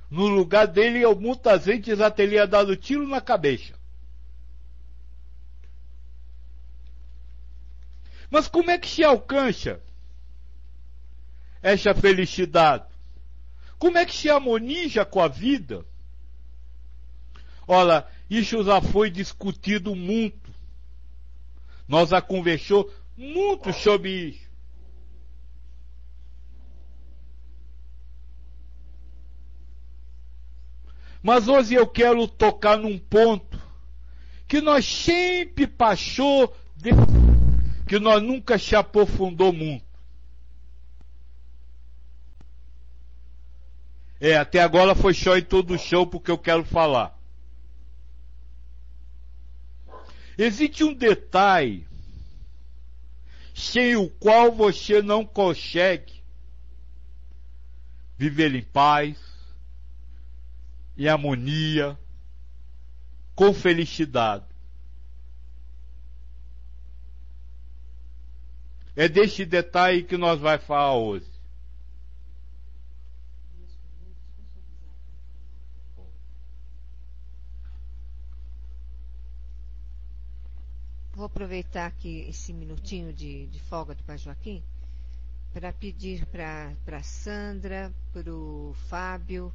No 0.10 0.26
lugar 0.28 0.66
dele, 0.66 1.06
muitas 1.14 1.66
vezes 1.66 1.96
já 1.98 2.10
teria 2.10 2.48
dado 2.48 2.76
tiro 2.76 3.08
na 3.08 3.22
cabeça. 3.22 3.76
Mas 8.32 8.48
como 8.48 8.72
é 8.72 8.78
que 8.80 8.90
se 8.90 9.04
alcança 9.04 9.80
essa 11.62 11.94
felicidade? 11.94 12.88
Como 13.78 14.00
é 14.00 14.06
que 14.06 14.16
se 14.16 14.32
harmoniza 14.32 15.06
com 15.06 15.22
a 15.22 15.28
vida? 15.28 15.86
Olha, 17.68 18.08
isso 18.28 18.64
já 18.64 18.82
foi 18.82 19.12
discutido 19.12 19.96
muito. 19.96 20.52
Nós 21.88 22.10
já 22.10 22.20
conversou 22.20 22.92
muito 23.16 23.72
sobre 23.74 24.10
isso. 24.10 24.47
Mas 31.28 31.50
hoje 31.50 31.74
eu 31.74 31.86
quero 31.86 32.26
tocar 32.26 32.78
num 32.78 32.98
ponto 32.98 33.62
que 34.48 34.62
nós 34.62 34.86
sempre 34.86 35.68
passou, 35.68 36.56
de... 36.74 36.92
que 37.86 38.00
nós 38.00 38.24
nunca 38.24 38.58
se 38.58 38.78
aprofundou 38.78 39.52
muito. 39.52 39.84
É, 44.22 44.38
até 44.38 44.62
agora 44.62 44.96
foi 44.96 45.14
show 45.14 45.38
em 45.38 45.44
todo 45.44 45.74
o 45.74 45.78
show 45.78 46.08
porque 46.08 46.32
eu 46.32 46.38
quero 46.38 46.64
falar. 46.64 47.20
Existe 50.38 50.86
um 50.86 50.94
detalhe 50.94 51.86
sem 53.54 53.98
o 53.98 54.10
qual 54.12 54.50
você 54.50 55.02
não 55.02 55.26
consegue 55.26 56.24
viver 58.18 58.56
em 58.56 58.64
paz, 58.64 59.27
em 60.98 61.08
harmonia, 61.08 61.98
com 63.36 63.54
felicidade. 63.54 64.46
É 68.96 69.08
deste 69.08 69.46
detalhe 69.46 70.04
que 70.04 70.18
nós 70.18 70.40
vai 70.40 70.58
falar 70.58 70.96
hoje. 70.96 71.28
Vou 81.14 81.26
aproveitar 81.26 81.88
aqui 81.88 82.28
esse 82.30 82.54
minutinho 82.54 83.12
de, 83.12 83.48
de 83.48 83.60
folga 83.60 83.94
do 83.94 84.04
Pai 84.04 84.18
Joaquim 84.18 84.64
para 85.52 85.74
pedir 85.74 86.26
para 86.28 87.02
Sandra, 87.02 87.92
para 88.14 88.32
o 88.32 88.76
Fábio 88.88 89.52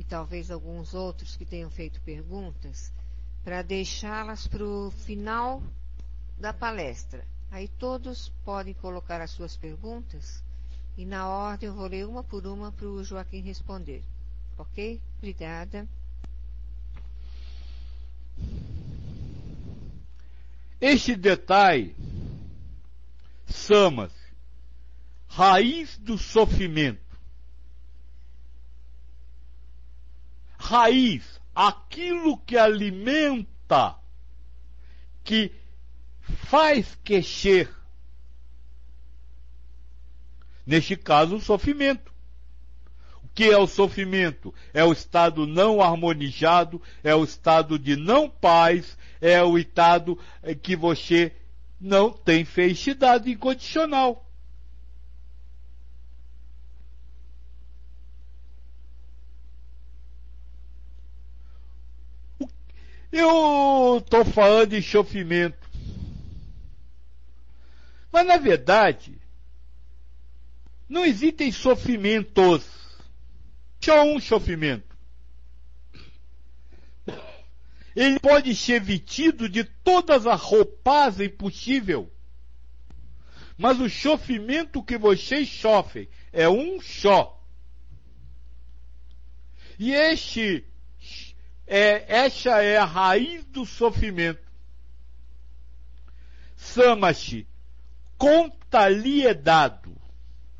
e 0.00 0.04
talvez 0.04 0.50
alguns 0.50 0.94
outros 0.94 1.36
que 1.36 1.44
tenham 1.44 1.68
feito 1.68 2.00
perguntas, 2.00 2.90
para 3.44 3.60
deixá-las 3.60 4.46
para 4.46 4.64
o 4.64 4.90
final 4.90 5.62
da 6.38 6.54
palestra. 6.54 7.22
Aí 7.50 7.68
todos 7.68 8.30
podem 8.42 8.72
colocar 8.72 9.20
as 9.20 9.30
suas 9.30 9.58
perguntas 9.58 10.42
e 10.96 11.04
na 11.04 11.28
ordem 11.28 11.68
eu 11.68 11.74
vou 11.74 11.86
ler 11.86 12.06
uma 12.06 12.24
por 12.24 12.46
uma 12.46 12.72
para 12.72 12.86
o 12.88 13.04
Joaquim 13.04 13.42
responder. 13.42 14.02
Ok? 14.56 15.02
Obrigada. 15.18 15.86
Este 20.80 21.14
detalhe 21.14 21.94
chama-se 23.46 24.14
raiz 25.28 25.98
do 25.98 26.16
sofrimento. 26.16 27.09
Raiz, 30.70 31.40
aquilo 31.52 32.38
que 32.38 32.56
alimenta, 32.56 33.96
que 35.24 35.50
faz 36.20 36.96
crescer. 37.02 37.68
Neste 40.64 40.96
caso, 40.96 41.34
o 41.34 41.40
sofrimento. 41.40 42.14
O 43.24 43.28
que 43.34 43.50
é 43.50 43.58
o 43.58 43.66
sofrimento? 43.66 44.54
É 44.72 44.84
o 44.84 44.92
estado 44.92 45.44
não 45.44 45.82
harmonizado, 45.82 46.80
é 47.02 47.12
o 47.16 47.24
estado 47.24 47.76
de 47.76 47.96
não 47.96 48.30
paz, 48.30 48.96
é 49.20 49.42
o 49.42 49.58
estado 49.58 50.16
que 50.62 50.76
você 50.76 51.34
não 51.80 52.12
tem 52.12 52.44
felicidade 52.44 53.28
incondicional. 53.28 54.29
Eu 63.12 63.98
estou 63.98 64.24
falando 64.24 64.70
de 64.70 64.82
sofrimento. 64.82 65.58
Mas 68.12 68.26
na 68.26 68.36
verdade, 68.36 69.20
não 70.88 71.04
existem 71.04 71.50
sofrimentos. 71.50 72.64
Só 73.80 74.02
um 74.02 74.20
sofrimento. 74.20 74.90
Ele 77.96 78.20
pode 78.20 78.54
ser 78.54 78.80
vestido 78.80 79.48
de 79.48 79.64
todas 79.64 80.26
as 80.26 80.40
roupas 80.40 81.16
possível. 81.36 82.12
Mas 83.56 83.80
o 83.80 83.90
sofrimento 83.90 84.82
que 84.82 84.96
vocês 84.96 85.48
sofrem 85.48 86.08
é 86.32 86.48
um 86.48 86.80
só. 86.80 87.44
E 89.78 89.92
este 89.92 90.64
é, 91.72 92.04
esta 92.08 92.60
é 92.60 92.76
a 92.76 92.84
raiz 92.84 93.44
do 93.44 93.64
sofrimento. 93.64 94.42
Chama-se 96.56 97.46
contaliedado. 98.18 99.96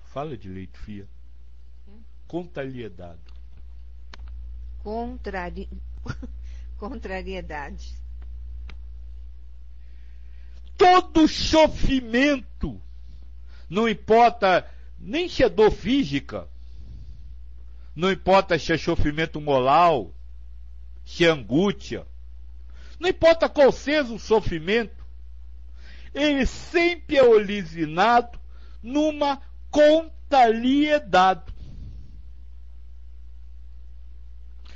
Fala 0.05 0.37
direito, 0.37 0.79
Fia. 0.79 1.09
Contaliedado. 2.29 3.19
Contrari... 4.85 5.69
Contrariedade. 6.79 7.93
Todo 10.77 11.27
sofrimento, 11.27 12.81
não 13.69 13.89
importa 13.89 14.65
nem 14.97 15.29
se 15.29 15.43
é 15.43 15.49
dor 15.49 15.73
física, 15.73 16.49
não 17.97 18.13
importa 18.13 18.57
se 18.61 18.73
é 18.73 18.79
sofrimento 18.79 19.41
moral, 19.41 20.15
se 21.11 21.27
angústia, 21.27 22.07
não 23.01 23.09
importa 23.09 23.49
qual 23.49 23.73
seja 23.73 24.15
o 24.15 24.19
sofrimento, 24.19 25.05
ele 26.15 26.47
sempre 26.47 27.17
é 27.17 27.23
originado 27.23 28.39
numa 28.81 29.43
contrariedade. 29.73 31.53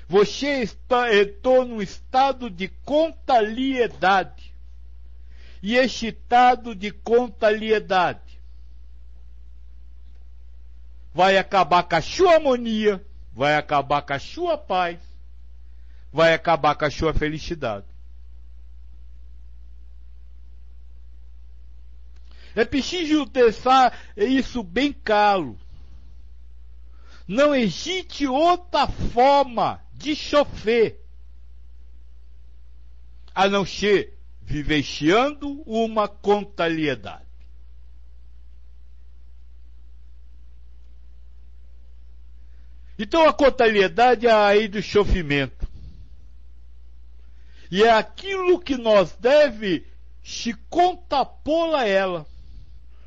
Você 0.08 0.62
está, 0.62 1.14
entrou 1.14 1.64
num 1.64 1.80
estado 1.80 2.50
de 2.50 2.66
contrariedade. 2.84 4.52
E 5.62 5.76
este 5.76 6.08
estado 6.08 6.74
de 6.74 6.90
contrariedade 6.90 8.40
vai 11.14 11.38
acabar 11.38 11.84
com 11.84 11.94
a 11.94 12.02
sua 12.02 12.34
harmonia, 12.34 13.04
vai 13.32 13.54
acabar 13.54 14.02
com 14.02 14.12
a 14.12 14.18
sua 14.18 14.58
paz, 14.58 15.13
vai 16.14 16.33
acabar 16.33 16.77
com 16.77 16.85
a 16.85 16.90
sua 16.92 17.12
felicidade. 17.12 17.85
É 22.55 22.64
preciso 22.64 23.27
deixar 23.27 23.98
isso 24.16 24.62
bem 24.62 24.92
claro. 24.92 25.59
Não 27.27 27.53
existe 27.53 28.29
outra 28.29 28.87
forma 28.87 29.83
de 29.92 30.14
chofer 30.14 31.00
a 33.35 33.48
não 33.48 33.66
ser 33.66 34.16
vivenciando 34.40 35.62
uma 35.62 36.07
contaliedade. 36.07 37.24
Então 42.96 43.29
a 43.29 43.33
contaliedade 43.33 44.29
é 44.29 44.33
aí 44.33 44.68
do 44.68 44.81
sofrimento. 44.81 45.63
E 47.70 47.83
é 47.83 47.92
aquilo 47.92 48.61
que 48.61 48.77
nós 48.77 49.12
deve 49.16 49.87
se 50.22 50.55
contrapor 50.70 51.74
a 51.74 51.87
ela, 51.87 52.27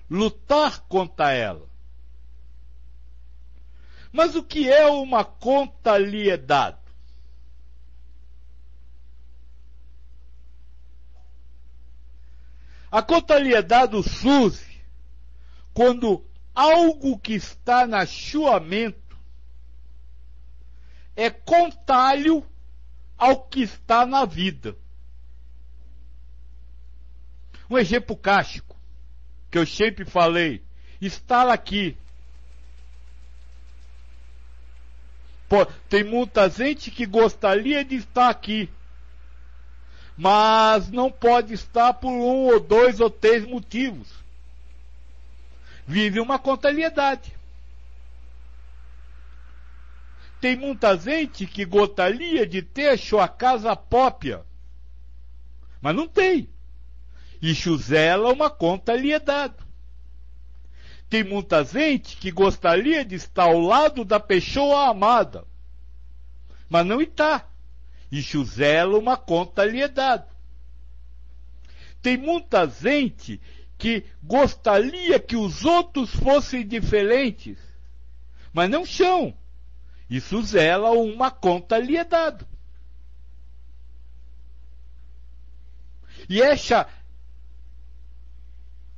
lutar 0.10 0.82
contra 0.82 1.32
ela. 1.32 1.68
Mas 4.12 4.36
o 4.36 4.44
que 4.44 4.72
é 4.72 4.86
uma 4.88 5.24
contaliedade? 5.24 6.78
A 12.90 13.02
contaliedade 13.02 14.02
surge 14.02 14.82
quando 15.74 16.26
algo 16.56 17.20
que 17.20 17.34
está 17.34 17.86
na 17.86 18.06
sua 18.06 18.60
mente 18.60 18.98
é 21.16 21.30
contalho 21.30 22.46
ao 23.18 23.44
que 23.44 23.62
está 23.62 24.06
na 24.06 24.26
vida. 24.26 24.76
Um 27.70 27.78
exemplo 27.78 28.16
cástico, 28.16 28.78
que 29.52 29.58
eu 29.58 29.66
sempre 29.66 30.06
falei, 30.06 30.64
está 31.02 31.52
aqui. 31.52 31.98
Pô, 35.50 35.66
tem 35.90 36.04
muita 36.04 36.50
gente 36.50 36.92
que 36.92 37.06
gostaria 37.06 37.84
de 37.84 37.96
estar 37.96 38.30
aqui, 38.30 38.70
mas 40.18 40.90
não 40.90 41.12
pode 41.12 41.54
estar 41.54 41.94
por 41.94 42.12
um 42.12 42.48
ou 42.48 42.60
dois 42.60 43.00
ou 43.00 43.10
três 43.10 43.46
motivos. 43.46 44.08
Vive 45.86 46.20
uma 46.20 46.38
contabilidade. 46.38 47.37
Tem 50.40 50.56
muita 50.56 50.96
gente 50.98 51.48
que 51.48 51.66
gostaria 51.66 52.46
de 52.46 52.62
ter 52.62 52.98
sua 52.98 53.28
casa 53.28 53.76
própria, 53.76 54.46
mas 55.82 55.96
não 55.96 56.08
tem. 56.08 56.50
Isso 57.42 57.76
zela 57.78 58.32
uma 58.32 58.50
contabilidade. 58.50 59.56
Tem 61.10 61.24
muita 61.24 61.64
gente 61.64 62.18
que 62.18 62.32
gostaria 62.32 63.06
de 63.06 63.16
estar 63.16 63.44
ao 63.44 63.60
lado 63.60 64.04
da 64.04 64.20
pessoa 64.20 64.90
amada, 64.90 65.46
mas 66.70 66.86
não 66.86 67.02
está. 67.02 67.48
E 68.12 68.22
Josela 68.22 68.98
uma 68.98 69.18
conta 69.18 69.66
lhe 69.66 69.82
é 69.82 69.88
dada. 69.88 70.28
Tem 72.02 72.18
muita 72.18 72.68
gente 72.68 73.40
que 73.78 74.06
gostaria 74.24 75.20
que 75.20 75.36
os 75.36 75.66
outros 75.66 76.14
fossem 76.16 76.66
diferentes, 76.66 77.58
mas 78.54 78.70
não 78.70 78.86
são. 78.86 79.34
Isso 80.10 80.42
zela 80.42 80.92
uma 80.92 81.30
conta 81.30 81.78
lhe 81.78 81.98
é 81.98 82.04
dado. 82.04 82.48
E 86.30 86.42
essa, 86.42 86.90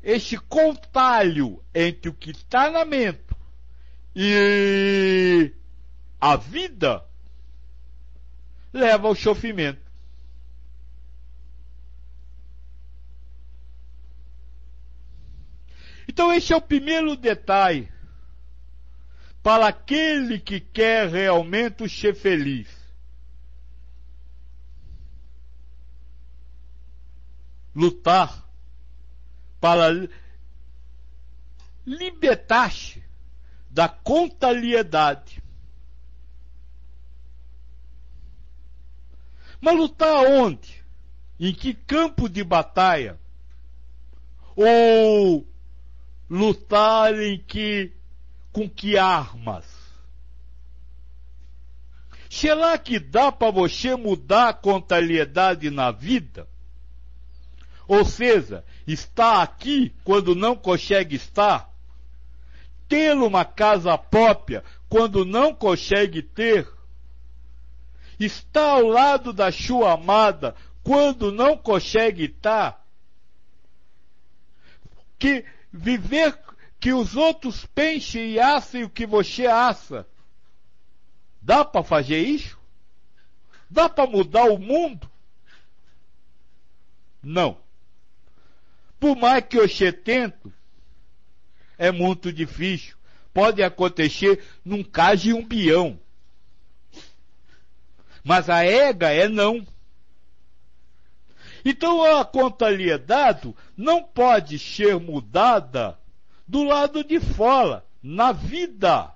este 0.02 0.38
contalho 0.38 1.64
entre 1.74 2.10
o 2.10 2.14
que 2.14 2.32
está 2.32 2.70
na 2.70 2.86
mente 2.86 3.24
e 4.16 5.54
a 6.20 6.36
vida 6.36 7.06
leva 8.74 9.08
ao 9.08 9.16
sofrimento. 9.16 9.90
Então, 16.08 16.34
este 16.34 16.54
é 16.54 16.56
o 16.56 16.62
primeiro 16.62 17.16
detalhe 17.16 17.90
para 19.42 19.68
aquele 19.68 20.40
que 20.40 20.60
quer 20.60 21.10
realmente 21.10 21.88
ser 21.90 22.16
feliz. 22.16 22.68
Lutar 27.74 28.46
para 29.60 29.90
libertar-se 31.86 33.04
da 33.70 33.88
contaliedade. 33.88 35.42
Mas 39.62 39.76
lutar 39.76 40.26
onde? 40.26 40.84
Em 41.40 41.54
que 41.54 41.74
campo 41.74 42.28
de 42.28 42.44
batalha? 42.44 43.20
Ou 44.56 45.48
lutar 46.30 47.18
em 47.20 47.40
que 47.40 47.99
com 48.52 48.70
que 48.70 48.98
armas? 48.98 49.66
Será 52.30 52.78
que 52.78 53.00
dá 53.00 53.32
para 53.32 53.52
você 53.52 53.96
mudar 53.96 54.50
a 54.50 54.54
contabilidade 54.54 55.70
na 55.72 55.92
vida? 55.92 56.48
Ou 57.88 58.06
seja, 58.06 58.64
está 58.86 59.42
aqui 59.42 59.96
quando 60.04 60.36
não 60.36 60.56
consegue 60.56 61.16
estar? 61.16 61.74
Ter 62.88 63.16
uma 63.16 63.44
casa 63.44 63.98
própria 63.98 64.64
quando 64.88 65.26
não 65.26 65.54
consegue 65.56 66.22
ter? 66.22 66.68
Está 68.20 68.74
ao 68.74 68.84
lado 68.84 69.34
da 69.34 69.52
sua 69.52 69.94
amada 69.94 70.56
quando 70.84 71.32
não 71.32 71.58
consegue 71.58 72.26
estar? 72.26 72.86
Que 75.18 75.44
viver 75.74 76.38
que 76.80 76.94
os 76.94 77.16
outros 77.16 77.66
pensem 77.66 78.32
e 78.32 78.40
assem 78.40 78.84
o 78.84 78.90
que 78.90 79.06
você 79.06 79.46
assa. 79.46 80.08
Dá 81.42 81.66
para 81.66 81.84
fazer 81.84 82.20
isso? 82.20 82.58
Dá 83.70 83.90
para 83.90 84.10
mudar 84.10 84.46
o 84.46 84.58
mundo? 84.58 85.10
Não. 87.22 87.58
Por 89.00 89.16
mais 89.16 89.44
que 89.46 89.58
eu 89.58 89.68
tento, 90.04 90.52
é 91.78 91.92
muito 91.92 92.32
difícil. 92.32 92.96
Pode 93.34 93.62
acontecer 93.62 94.44
num 94.64 94.84
caso 94.84 95.24
de 95.24 95.34
um 95.34 95.46
bião. 95.46 96.00
Mas 98.24 98.50
a 98.50 98.66
ega 98.66 99.12
é 99.12 99.28
não. 99.28 99.66
Então 101.64 102.04
a 102.04 102.24
contabilidade 102.26 103.54
não 103.76 104.02
pode 104.02 104.58
ser 104.58 104.98
mudada 105.00 105.98
do 106.50 106.64
lado 106.64 107.04
de 107.04 107.20
fora, 107.20 107.86
na 108.02 108.32
vida. 108.32 109.14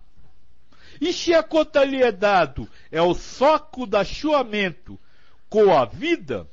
E 1.01 1.11
se 1.11 1.33
a 1.33 1.41
contabilidade 1.41 2.69
é 2.91 3.01
o 3.01 3.15
soco 3.15 3.87
da 3.87 4.05
chuamento 4.05 4.99
com 5.49 5.75
a 5.75 5.83
vida, 5.83 6.47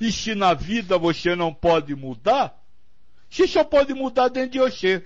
e 0.00 0.12
se 0.12 0.36
na 0.36 0.54
vida 0.54 0.96
você 0.96 1.34
não 1.34 1.52
pode 1.52 1.96
mudar, 1.96 2.56
você 3.28 3.48
só 3.48 3.64
pode 3.64 3.92
mudar 3.92 4.28
dentro 4.28 4.52
de 4.52 4.58
você. 4.60 5.04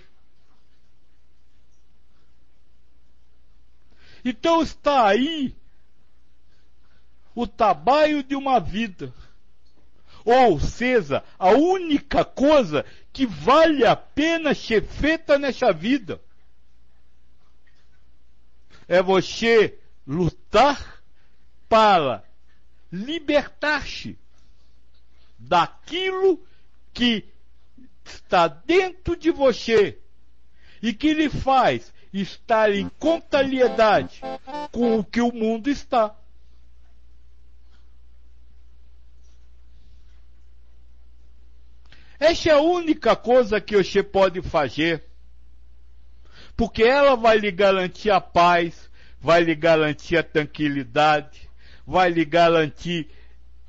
Então 4.23 4.61
está 4.61 5.07
aí 5.07 5.57
o 7.35 7.47
trabalho 7.47 8.23
de 8.23 8.37
uma 8.37 8.61
vida. 8.61 9.11
Ou 10.31 10.61
seja, 10.61 11.25
a 11.39 11.53
única 11.53 12.23
coisa 12.23 12.85
que 13.15 13.25
vale 13.25 13.87
a 13.87 13.97
pena 13.97 14.55
ser 14.55 14.85
feita 14.85 15.39
nessa 15.39 15.73
vida 15.73 16.21
é 18.87 19.03
você 19.03 19.79
lutar 20.07 21.03
para 21.67 22.23
libertar-se 22.93 24.19
daquilo 25.39 26.39
que 26.93 27.25
está 28.05 28.49
dentro 28.49 29.17
de 29.17 29.31
você 29.31 29.99
e 30.83 30.93
que 30.93 31.15
lhe 31.15 31.31
faz 31.31 31.91
estar 32.13 32.71
em 32.71 32.91
contrariedade 32.99 34.21
com 34.73 34.99
o 34.99 35.05
que 35.05 35.23
o 35.23 35.33
mundo 35.33 35.71
está. 35.71 36.15
Essa 42.19 42.51
é 42.51 42.53
a 42.53 42.61
única 42.61 43.15
coisa 43.15 43.61
que 43.61 43.77
você 43.77 44.03
pode 44.03 44.43
fazer. 44.43 45.05
Porque 46.57 46.83
ela 46.83 47.15
vai 47.15 47.39
lhe 47.39 47.53
garantir 47.53 48.11
a 48.11 48.21
paz, 48.21 48.91
vai 49.21 49.43
lhe 49.43 49.55
garantir 49.55 50.17
a 50.17 50.23
tranquilidade, 50.23 51.49
vai 51.87 52.11
lhe 52.11 52.25
garantir 52.25 53.09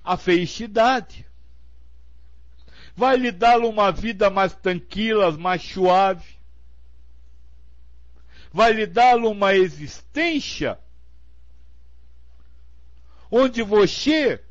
a 0.04 0.18
felicidade. 0.18 1.26
Vai 2.96 3.16
lhe 3.16 3.32
dar 3.32 3.60
uma 3.60 3.92
vida 3.92 4.30
mais 4.30 4.54
tranquila, 4.56 5.32
mais 5.38 5.62
suave. 5.62 6.40
Vai 8.52 8.74
lhe 8.74 8.88
dar 8.88 9.18
uma 9.18 9.56
existência 9.56 10.80
onde 13.32 13.62
você 13.62 14.44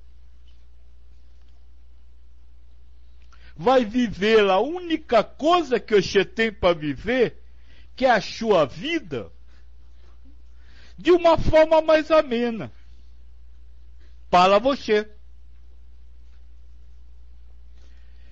vai 3.59 3.85
viver 3.85 4.49
a 4.49 4.61
única 4.61 5.25
coisa 5.25 5.81
que 5.81 6.01
você 6.01 6.25
tem 6.25 6.53
para 6.53 6.73
viver, 6.73 7.43
que 7.97 8.07
é 8.07 8.11
a 8.11 8.21
sua 8.21 8.65
vida, 8.65 9.33
de 10.97 11.11
uma 11.11 11.37
forma 11.37 11.83
mais 11.83 12.09
amena 12.13 12.71
para 14.31 14.61
você. 14.61 15.11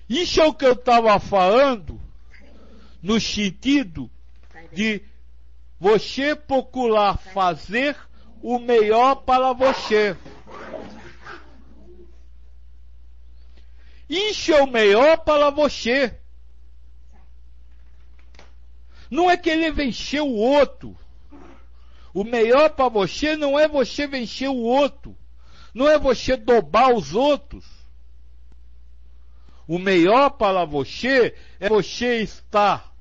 Isso 0.07 0.39
é 0.39 0.45
o 0.45 0.53
que 0.53 0.65
eu 0.65 0.71
estava 0.71 1.19
falando 1.19 1.99
no 3.03 3.19
sentido 3.19 4.09
de 4.71 5.01
você 5.77 6.37
procurar 6.37 7.17
fazer 7.17 7.97
o 8.41 8.59
melhor 8.59 9.15
para 9.15 9.51
você. 9.51 10.15
Isso 14.09 14.53
é 14.53 14.61
o 14.61 14.67
melhor 14.67 15.17
para 15.19 15.49
você. 15.49 16.17
Não 19.09 19.29
é 19.29 19.37
querer 19.37 19.71
vencer 19.71 20.21
o 20.21 20.33
outro. 20.33 20.97
O 22.13 22.23
melhor 22.23 22.69
para 22.71 22.89
você 22.89 23.35
não 23.35 23.59
é 23.59 23.67
você 23.67 24.07
vencer 24.07 24.49
o 24.49 24.57
outro. 24.57 25.15
Não 25.73 25.87
é 25.87 25.99
você 25.99 26.35
dobar 26.35 26.93
os 26.93 27.13
outros. 27.13 27.65
O 29.67 29.77
melhor 29.77 30.31
para 30.31 30.63
você 30.63 31.35
é 31.59 31.67
você 31.67 32.21
estar 32.21 32.93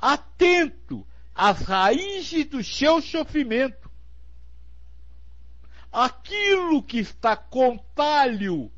atento 0.00 1.06
às 1.34 1.60
raízes 1.60 2.46
do 2.46 2.64
seu 2.64 3.02
sofrimento. 3.02 3.90
Aquilo 5.92 6.82
que 6.82 6.98
está 6.98 7.36
contrário 7.36 8.72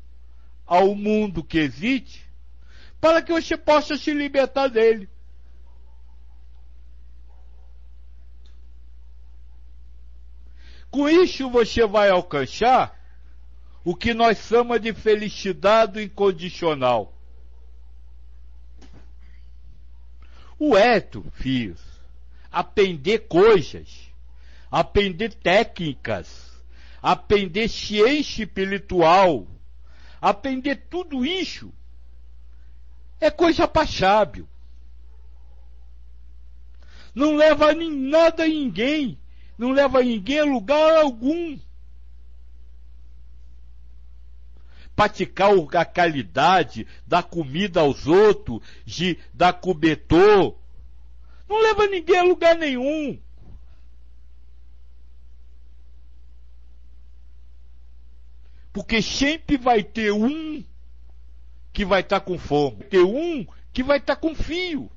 ao 0.69 0.95
mundo 0.95 1.43
que 1.43 1.57
existe, 1.57 2.23
para 3.01 3.21
que 3.21 3.33
você 3.33 3.57
possa 3.57 3.97
se 3.97 4.13
libertar 4.13 4.67
dele. 4.67 5.09
Com 10.91 11.09
isso 11.09 11.49
você 11.49 11.85
vai 11.85 12.09
alcançar 12.09 12.97
o 13.83 13.95
que 13.95 14.13
nós 14.13 14.37
chamamos 14.37 14.81
de 14.81 14.93
felicidade 14.93 16.01
incondicional. 16.01 17.19
o 20.59 20.77
eto, 20.77 21.25
filhos. 21.35 21.81
Aprender 22.51 23.19
coisas, 23.19 24.11
aprender 24.69 25.33
técnicas, 25.33 26.51
aprender 27.01 27.69
ciência 27.69 28.43
espiritual, 28.43 29.47
aprender 30.21 30.75
tudo 30.89 31.25
isso 31.25 31.73
é 33.19 33.29
coisa 33.29 33.67
para. 33.67 34.47
Não 37.13 37.35
leva 37.35 37.73
nem 37.73 37.91
nada 37.91 38.43
a 38.43 38.47
ninguém, 38.47 39.19
não 39.57 39.71
leva 39.71 40.01
ninguém 40.01 40.39
a 40.39 40.45
lugar 40.45 40.97
algum. 40.97 41.57
praticar 44.99 45.51
a 45.75 45.85
qualidade 45.85 46.85
da 47.07 47.23
comida 47.23 47.79
aos 47.79 48.05
outros, 48.05 48.59
de 48.85 49.17
dar 49.33 49.53
cobertor. 49.53 50.57
Não 51.47 51.61
leva 51.61 51.87
ninguém 51.87 52.17
a 52.17 52.23
lugar 52.23 52.57
nenhum. 52.57 53.17
Porque 58.71 59.01
sempre 59.01 59.57
vai 59.57 59.83
ter 59.83 60.11
um 60.11 60.63
que 61.73 61.85
vai 61.85 62.01
estar 62.01 62.19
tá 62.19 62.25
com 62.25 62.37
fome, 62.37 62.83
ter 62.85 63.03
um 63.03 63.45
que 63.73 63.83
vai 63.83 63.97
estar 63.97 64.15
tá 64.15 64.21
com 64.21 64.35
fio. 64.35 64.91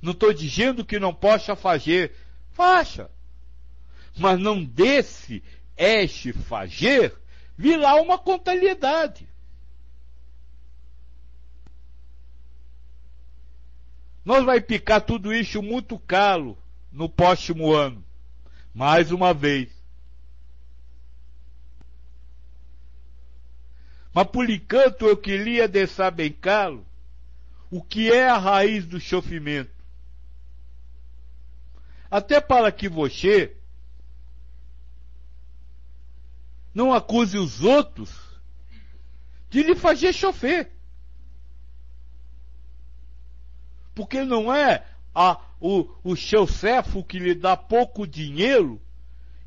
Não 0.00 0.12
estou 0.12 0.32
dizendo 0.32 0.84
que 0.84 0.98
não 0.98 1.12
possa 1.12 1.56
fazer, 1.56 2.14
faça 2.52 3.10
mas 4.18 4.38
não 4.38 4.62
desse 4.62 5.42
este 5.76 6.32
fazer 6.32 7.14
virá 7.56 7.94
uma 7.96 8.18
contabilidade. 8.18 9.28
Nós 14.24 14.44
vai 14.44 14.60
picar 14.60 15.00
tudo 15.00 15.32
isso 15.32 15.62
muito 15.62 15.98
caro 15.98 16.58
no 16.92 17.08
próximo 17.08 17.72
ano. 17.72 18.04
Mais 18.78 19.10
uma 19.10 19.34
vez. 19.34 19.68
Mas 24.14 24.28
por 24.28 24.48
enquanto 24.48 25.04
eu 25.04 25.16
queria 25.16 25.66
deixar 25.66 26.12
bem 26.12 26.30
claro 26.30 26.86
o 27.72 27.82
que 27.82 28.12
é 28.12 28.28
a 28.28 28.38
raiz 28.38 28.86
do 28.86 29.00
sofrimento. 29.00 29.72
Até 32.08 32.40
para 32.40 32.70
que 32.70 32.88
você 32.88 33.56
não 36.72 36.94
acuse 36.94 37.36
os 37.36 37.64
outros 37.64 38.16
de 39.50 39.64
lhe 39.64 39.74
fazer 39.74 40.12
chofer. 40.12 40.70
Porque 43.92 44.22
não 44.22 44.54
é 44.54 44.86
a, 45.14 45.40
o, 45.60 45.88
o 46.04 46.16
seu 46.16 46.46
cefo 46.46 47.04
que 47.04 47.18
lhe 47.18 47.34
dá 47.34 47.56
pouco 47.56 48.06
dinheiro 48.06 48.80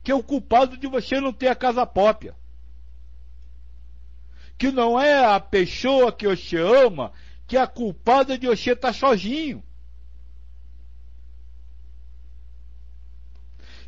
que 0.03 0.11
é 0.11 0.15
o 0.15 0.23
culpado 0.23 0.77
de 0.77 0.87
você 0.87 1.19
não 1.19 1.31
ter 1.31 1.47
a 1.47 1.55
casa 1.55 1.85
própria. 1.85 2.35
Que 4.57 4.71
não 4.71 4.99
é 4.99 5.25
a 5.25 5.39
pessoa 5.39 6.11
que 6.11 6.27
você 6.27 6.57
ama 6.57 7.11
que 7.47 7.57
é 7.57 7.59
a 7.59 7.67
culpada 7.67 8.37
de 8.37 8.47
você 8.47 8.71
estar 8.71 8.93
sozinho. 8.93 9.61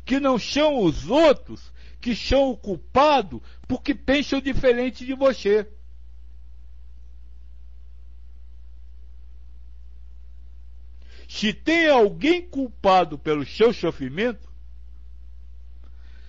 Que 0.04 0.20
não 0.20 0.38
são 0.38 0.84
os 0.84 1.08
outros 1.08 1.72
que 1.98 2.14
são 2.14 2.50
o 2.50 2.56
culpado 2.58 3.42
porque 3.66 3.94
pensam 3.94 4.38
diferente 4.38 5.06
de 5.06 5.14
você. 5.14 5.66
Se 11.34 11.52
tem 11.52 11.88
alguém 11.88 12.48
culpado 12.48 13.18
pelo 13.18 13.44
seu 13.44 13.72
sofrimento, 13.74 14.48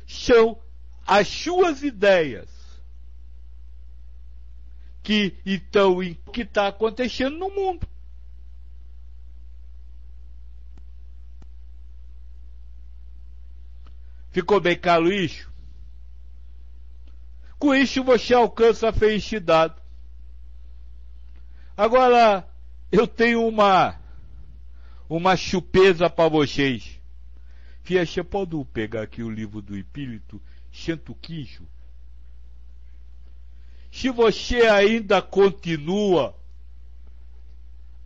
são 0.08 0.60
as 1.06 1.28
suas 1.28 1.84
ideias 1.84 2.50
que 5.04 5.38
estão 5.46 6.02
em 6.02 6.16
que 6.34 6.42
está 6.42 6.70
acontecendo 6.70 7.38
no 7.38 7.52
mundo. 7.52 7.88
Ficou 14.32 14.60
bem 14.60 14.76
claro 14.76 15.14
isso? 15.14 15.48
Com 17.60 17.76
isso 17.76 18.04
você 18.04 18.34
alcança 18.34 18.90
a 18.90 18.92
felicidade. 18.92 19.76
Agora, 21.78 22.50
eu 22.92 23.06
tenho 23.06 23.48
uma, 23.48 24.04
uma 25.10 25.36
chupeza 25.36 26.10
para 26.10 26.30
vocês. 26.30 27.00
Fia, 27.84 28.06
você 28.06 28.24
pode 28.24 28.56
pegar 28.74 29.04
aqui 29.04 29.22
o 29.22 29.30
livro 29.30 29.62
do 29.62 29.78
Espírito, 29.78 30.42
Quincho? 31.22 31.68
Se 33.92 34.10
você 34.10 34.64
ainda 34.68 35.22
continua 35.22 36.36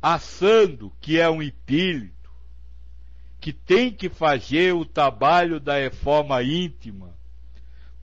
assando 0.01 0.93
que 1.01 1.19
é 1.19 1.29
um 1.29 1.41
espírito, 1.41 2.29
que 3.39 3.51
tem 3.51 3.91
que 3.91 4.09
fazer 4.09 4.73
o 4.73 4.85
trabalho 4.85 5.59
da 5.59 5.79
reforma 5.79 6.43
íntima, 6.43 7.17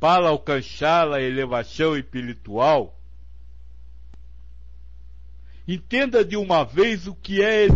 para 0.00 0.28
alcançar 0.28 1.10
a 1.12 1.22
elevação 1.22 1.96
espiritual, 1.96 2.98
entenda 5.66 6.24
de 6.24 6.36
uma 6.36 6.64
vez 6.64 7.06
o 7.06 7.14
que 7.14 7.42
é 7.42 7.66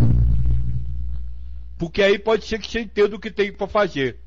porque 1.80 2.02
aí 2.02 2.18
pode 2.18 2.44
ser 2.44 2.60
que 2.60 2.70
você 2.70 2.80
entenda 2.82 3.16
o 3.16 3.18
que 3.18 3.30
tem 3.30 3.50
para 3.50 3.66
fazer. 3.66 4.20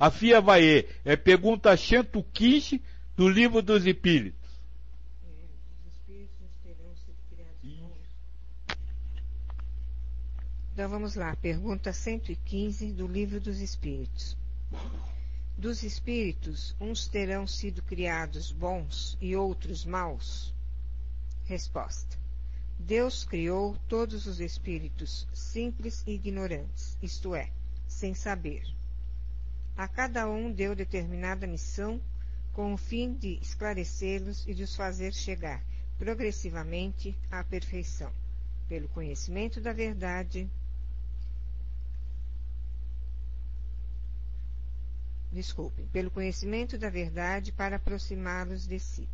A 0.00 0.10
FIA 0.10 0.40
vai 0.40 0.84
é 1.04 1.14
pergunta 1.14 1.76
115 1.76 2.82
do 3.16 3.28
livro 3.28 3.62
dos 3.62 3.86
Espíritos. 3.86 4.36
Então 10.72 10.88
vamos 10.88 11.14
lá, 11.14 11.36
pergunta 11.36 11.92
115 11.92 12.92
do 12.92 13.06
livro 13.06 13.40
dos 13.40 13.60
Espíritos. 13.60 14.36
Dos 15.56 15.84
espíritos, 15.84 16.74
uns 16.80 17.06
terão 17.06 17.46
sido 17.46 17.80
criados 17.82 18.50
bons 18.50 19.16
e 19.20 19.36
outros 19.36 19.84
maus? 19.84 20.52
Resposta. 21.44 22.27
Deus 22.78 23.24
criou 23.24 23.76
todos 23.88 24.26
os 24.26 24.40
espíritos 24.40 25.26
simples 25.34 26.04
e 26.06 26.12
ignorantes, 26.12 26.96
isto 27.02 27.34
é, 27.34 27.50
sem 27.86 28.14
saber. 28.14 28.62
A 29.76 29.88
cada 29.88 30.28
um 30.28 30.50
deu 30.52 30.74
determinada 30.74 31.46
missão 31.46 32.00
com 32.52 32.72
o 32.72 32.78
fim 32.78 33.14
de 33.14 33.38
esclarecê-los 33.42 34.46
e 34.46 34.54
de 34.54 34.62
os 34.62 34.74
fazer 34.74 35.12
chegar 35.12 35.62
progressivamente 35.98 37.16
à 37.30 37.42
perfeição, 37.42 38.12
pelo 38.68 38.88
conhecimento 38.88 39.60
da 39.60 39.72
verdade 39.72 40.48
desculpem, 45.32 45.86
pelo 45.88 46.10
conhecimento 46.10 46.78
da 46.78 46.88
verdade 46.88 47.52
para 47.52 47.76
aproximá-los 47.76 48.66
de 48.66 48.78
si. 48.78 49.08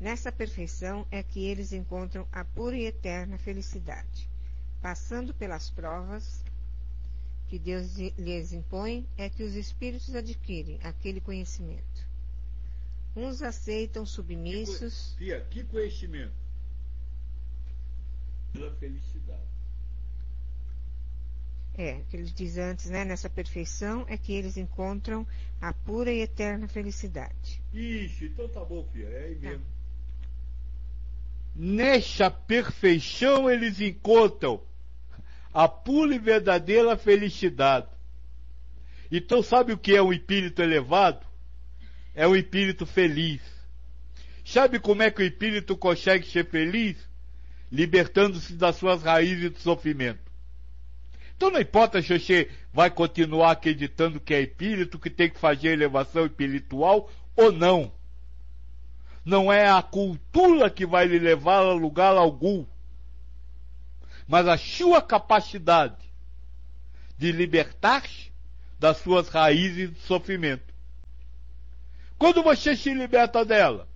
Nessa 0.00 0.32
perfeição 0.32 1.06
é 1.10 1.22
que 1.22 1.44
eles 1.44 1.72
encontram 1.74 2.26
a 2.32 2.42
pura 2.42 2.74
e 2.74 2.86
eterna 2.86 3.36
felicidade. 3.36 4.30
Passando 4.80 5.34
pelas 5.34 5.68
provas 5.68 6.42
que 7.48 7.58
Deus 7.58 7.96
lhes 8.16 8.52
impõe, 8.52 9.06
é 9.18 9.28
que 9.28 9.42
os 9.42 9.54
espíritos 9.54 10.14
adquirem 10.14 10.78
aquele 10.82 11.20
conhecimento. 11.20 12.08
Uns 13.14 13.42
aceitam 13.42 14.06
submissos. 14.06 15.14
Que, 15.18 15.38
que 15.50 15.64
conhecimento? 15.64 16.32
Pela 18.54 18.74
felicidade. 18.76 19.50
É, 21.74 22.00
que 22.08 22.16
ele 22.16 22.30
diz 22.30 22.56
antes, 22.56 22.88
né? 22.88 23.04
Nessa 23.04 23.28
perfeição 23.28 24.06
é 24.08 24.16
que 24.16 24.32
eles 24.32 24.56
encontram 24.56 25.26
a 25.60 25.74
pura 25.74 26.10
e 26.10 26.20
eterna 26.20 26.68
felicidade. 26.68 27.62
Isso, 27.72 28.24
então 28.24 28.48
tá 28.48 28.64
bom, 28.64 28.84
filha, 28.92 29.08
é 29.08 29.24
aí 29.24 29.34
tá. 29.34 29.50
mesmo. 29.50 29.79
Nesta 31.54 32.30
perfeição 32.30 33.50
eles 33.50 33.80
encontram 33.80 34.62
a 35.52 35.68
pura 35.68 36.14
e 36.14 36.18
verdadeira 36.18 36.96
felicidade. 36.96 37.88
Então 39.10 39.42
sabe 39.42 39.72
o 39.72 39.78
que 39.78 39.96
é 39.96 40.02
um 40.02 40.12
espírito 40.12 40.62
elevado? 40.62 41.26
É 42.14 42.26
um 42.26 42.36
espírito 42.36 42.86
feliz. 42.86 43.40
Sabe 44.44 44.78
como 44.78 45.02
é 45.02 45.10
que 45.10 45.22
o 45.22 45.26
espírito 45.26 45.76
consegue 45.76 46.26
ser 46.26 46.48
feliz? 46.48 46.96
Libertando-se 47.70 48.54
das 48.54 48.76
suas 48.76 49.02
raízes 49.02 49.52
de 49.52 49.60
sofrimento. 49.60 50.30
Então 51.36 51.50
não 51.50 51.60
importa 51.60 52.02
se 52.02 52.18
você 52.18 52.50
vai 52.72 52.90
continuar 52.90 53.52
acreditando 53.52 54.20
que 54.20 54.34
é 54.34 54.42
espírito, 54.42 54.98
que 54.98 55.08
tem 55.08 55.30
que 55.30 55.38
fazer 55.38 55.68
elevação 55.68 56.26
espiritual 56.26 57.10
ou 57.34 57.50
não. 57.50 57.92
Não 59.30 59.52
é 59.52 59.70
a 59.70 59.80
cultura 59.80 60.68
que 60.68 60.84
vai 60.84 61.06
lhe 61.06 61.20
levar 61.20 61.58
a 61.58 61.72
lugar 61.72 62.16
algum. 62.16 62.66
mas 64.26 64.48
a 64.48 64.56
sua 64.58 65.00
capacidade 65.00 66.04
de 67.16 67.30
libertar-te 67.30 68.32
das 68.78 68.96
suas 68.98 69.28
raízes 69.28 69.92
de 69.92 70.00
sofrimento. 70.00 70.72
Quando 72.16 72.40
você 72.42 72.76
se 72.76 72.94
liberta 72.94 73.44
dela, 73.44 73.88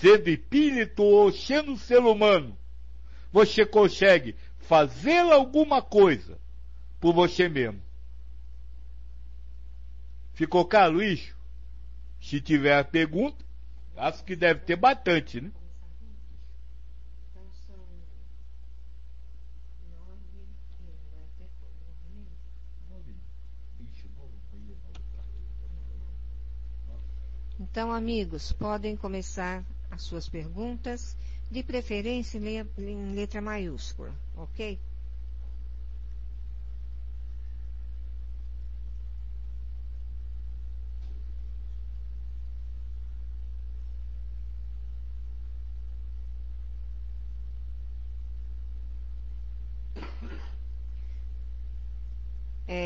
sendo 0.00 0.28
espírito 0.28 1.02
ou 1.02 1.30
sendo 1.30 1.76
ser 1.76 2.00
humano, 2.00 2.56
você 3.30 3.66
consegue 3.66 4.34
fazer 4.60 5.20
alguma 5.30 5.82
coisa 5.82 6.38
por 6.98 7.12
você 7.12 7.48
mesmo. 7.48 7.82
Ficou 10.32 10.64
claro 10.64 11.02
isso? 11.02 11.34
Se 12.18 12.40
tiver 12.40 12.82
pergunta, 12.84 13.43
acho 13.96 14.24
que 14.24 14.36
deve 14.36 14.60
ter 14.60 14.76
bastante, 14.76 15.40
né? 15.40 15.50
Então, 27.58 27.92
amigos, 27.92 28.52
podem 28.52 28.96
começar 28.96 29.64
as 29.90 30.02
suas 30.02 30.28
perguntas, 30.28 31.16
de 31.50 31.62
preferência 31.62 32.38
em 32.78 33.14
letra 33.14 33.40
maiúscula, 33.40 34.14
ok? 34.36 34.78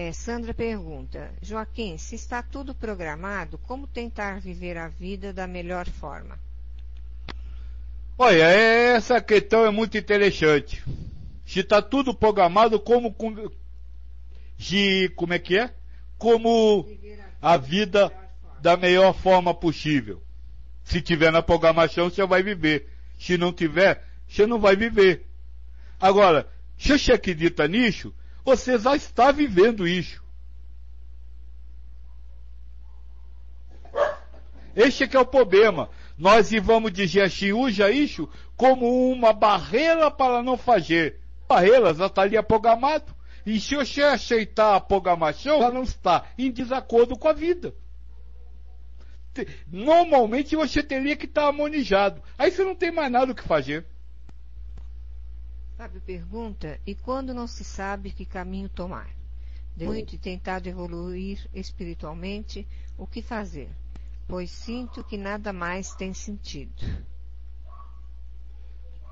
É, 0.08 0.12
Sandra 0.12 0.54
pergunta, 0.54 1.30
Joaquim, 1.42 1.98
se 1.98 2.14
está 2.14 2.42
tudo 2.42 2.74
programado, 2.74 3.58
como 3.58 3.86
tentar 3.86 4.40
viver 4.40 4.78
a 4.78 4.88
vida 4.88 5.34
da 5.34 5.46
melhor 5.46 5.86
forma? 5.86 6.38
Olha, 8.16 8.44
essa 8.44 9.20
questão 9.20 9.66
é 9.66 9.70
muito 9.70 9.98
interessante. 9.98 10.82
Se 11.44 11.60
está 11.60 11.82
tudo 11.82 12.14
programado, 12.14 12.80
como, 12.80 13.14
de, 14.56 15.10
como 15.14 15.34
é 15.34 15.38
que 15.38 15.58
é? 15.58 15.74
Como 16.16 16.88
a 17.42 17.58
vida 17.58 18.10
da 18.62 18.78
melhor 18.78 19.12
forma 19.12 19.52
possível. 19.52 20.22
Se 20.84 21.02
tiver 21.02 21.30
na 21.30 21.42
programação, 21.42 22.08
você 22.08 22.24
vai 22.26 22.42
viver. 22.42 22.88
Se 23.18 23.36
não 23.36 23.52
tiver, 23.52 24.02
você 24.26 24.46
não 24.46 24.58
vai 24.58 24.74
viver. 24.74 25.26
Agora, 26.00 26.48
se 26.78 26.98
você 26.98 27.12
acredita 27.12 27.68
nisso, 27.68 28.14
você 28.48 28.78
já 28.78 28.96
está 28.96 29.30
vivendo 29.30 29.86
isso. 29.86 30.22
Este 34.74 35.04
é 35.14 35.20
o 35.20 35.26
problema. 35.26 35.90
Nós 36.16 36.50
vamos 36.62 36.92
dizer 36.92 37.22
assim, 37.22 37.52
usa 37.52 37.90
isso 37.90 38.26
como 38.56 39.12
uma 39.12 39.34
barreira 39.34 40.10
para 40.10 40.42
não 40.42 40.56
fazer. 40.56 41.20
Barreira 41.46 41.92
já 41.92 42.06
está 42.06 42.22
ali 42.22 42.42
programado. 42.42 43.14
E 43.44 43.60
se 43.60 43.76
você 43.76 44.02
aceitar 44.02 44.76
a 44.76 44.80
programação, 44.80 45.56
ela 45.56 45.70
não 45.70 45.82
está 45.82 46.24
em 46.38 46.50
desacordo 46.50 47.18
com 47.18 47.28
a 47.28 47.32
vida. 47.34 47.74
Normalmente 49.70 50.56
você 50.56 50.82
teria 50.82 51.16
que 51.16 51.26
estar 51.26 51.44
harmonizado. 51.46 52.22
Aí 52.38 52.50
você 52.50 52.64
não 52.64 52.74
tem 52.74 52.90
mais 52.90 53.12
nada 53.12 53.32
o 53.32 53.34
que 53.34 53.42
fazer. 53.42 53.84
Fábio 55.78 56.00
pergunta: 56.00 56.80
e 56.84 56.92
quando 56.92 57.32
não 57.32 57.46
se 57.46 57.62
sabe 57.62 58.10
que 58.10 58.24
caminho 58.24 58.68
tomar? 58.68 59.08
Depois 59.76 60.04
de 60.04 60.18
tentado 60.18 60.68
evoluir 60.68 61.38
espiritualmente, 61.54 62.66
o 62.98 63.06
que 63.06 63.22
fazer? 63.22 63.70
Pois 64.26 64.50
sinto 64.50 65.04
que 65.04 65.16
nada 65.16 65.52
mais 65.52 65.94
tem 65.94 66.12
sentido. 66.12 66.84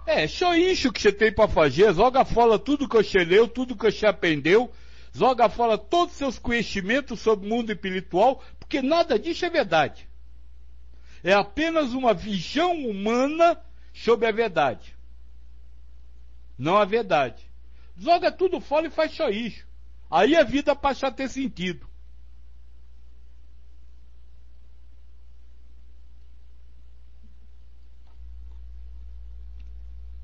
É, 0.05 0.27
só 0.27 0.57
isso 0.57 0.93
que 0.93 1.01
você 1.01 1.13
tem 1.13 1.33
para 1.33 1.47
fazer. 1.47 1.95
Joga 1.95 2.25
fora 2.25 2.59
tudo 2.59 2.89
que 2.89 2.97
você 2.97 3.25
leu, 3.25 3.47
tudo 3.47 3.77
que 3.77 3.89
você 3.89 4.05
aprendeu. 4.05 4.69
Joga 5.13 5.49
fora 5.49 5.79
todos 5.79 6.15
os 6.15 6.19
seus 6.19 6.37
conhecimentos 6.37 7.21
sobre 7.21 7.47
o 7.47 7.49
mundo 7.49 7.71
espiritual, 7.71 8.43
porque 8.59 8.83
nada 8.83 9.17
disso 9.17 9.47
é 9.47 9.51
verdade. 9.51 10.09
É 11.23 11.33
apenas 11.33 11.93
uma 11.93 12.13
visão 12.13 12.75
humana 12.75 13.57
sobre 13.95 14.27
a 14.27 14.33
verdade 14.33 14.96
não 16.59 16.77
a 16.77 16.85
verdade. 16.85 17.51
Joga 17.97 18.31
tudo 18.31 18.61
fora 18.61 18.87
e 18.87 18.91
faz 18.91 19.17
isso. 19.33 19.67
Aí 20.11 20.37
a 20.37 20.45
vida 20.45 20.75
passa 20.75 21.09
a 21.09 21.13
ter 21.13 21.29
sentido. 21.29 21.87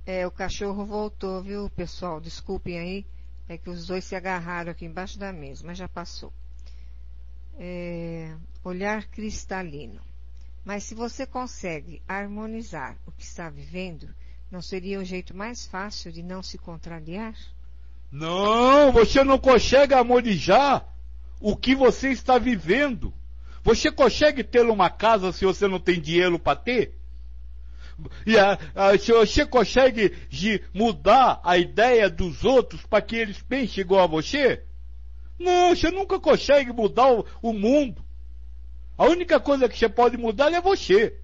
É, 0.05 0.27
o 0.27 0.31
cachorro 0.31 0.85
voltou, 0.85 1.43
viu, 1.43 1.71
pessoal? 1.71 2.21
Desculpem 2.21 2.79
aí. 2.79 3.07
É 3.49 3.57
que 3.57 3.71
os 3.71 3.87
dois 3.87 4.05
se 4.05 4.15
agarraram 4.17 4.73
aqui 4.73 4.85
embaixo 4.85 5.19
da 5.19 5.33
mesa, 5.33 5.65
mas 5.67 5.79
já 5.79 5.89
passou. 5.89 6.33
É, 7.59 8.35
olhar 8.65 9.07
cristalino. 9.07 10.01
Mas 10.65 10.85
se 10.85 10.95
você 10.95 11.27
consegue 11.27 12.03
harmonizar 12.07 12.97
o 13.07 13.13
que 13.13 13.25
está 13.25 13.51
vivendo, 13.51 14.15
não 14.53 14.61
seria 14.61 15.01
o 15.01 15.05
jeito 15.05 15.35
mais 15.35 15.67
fácil 15.67 16.13
de 16.13 16.23
não 16.23 16.43
se 16.43 16.59
contrariar? 16.59 17.35
Não, 18.11 18.93
você 18.93 19.25
não 19.25 19.39
consegue 19.39 19.95
harmonizar 19.95 20.87
o 21.41 21.57
que 21.57 21.75
você 21.75 22.11
está 22.11 22.37
vivendo. 22.37 23.15
Você 23.65 23.91
consegue 23.91 24.45
ter 24.45 24.67
uma 24.67 24.91
casa 24.91 25.33
se 25.33 25.47
você 25.47 25.67
não 25.67 25.81
tem 25.81 25.99
dinheiro 25.99 26.39
para 26.39 26.55
ter? 26.55 26.95
E 28.27 28.37
a, 28.39 28.59
a, 28.75 28.99
se 28.99 29.13
você 29.13 29.47
consegue 29.47 30.11
de 30.29 30.63
mudar 30.75 31.41
a 31.43 31.57
ideia 31.57 32.11
dos 32.11 32.45
outros 32.45 32.85
para 32.85 33.01
que 33.01 33.17
eles 33.17 33.41
pensem 33.41 33.81
igual 33.81 34.05
a 34.05 34.07
você? 34.07 34.65
Não, 35.39 35.75
você 35.75 35.91
nunca 35.91 36.21
consegue 36.21 36.73
mudar 36.73 37.11
o, 37.11 37.25
o 37.41 37.55
mundo. 37.55 38.05
A 38.99 39.07
única 39.07 39.41
coisa 39.41 39.67
que 39.67 39.79
você 39.79 39.89
pode 39.89 40.19
mudar 40.19 40.53
é 40.53 40.61
você. 40.61 41.22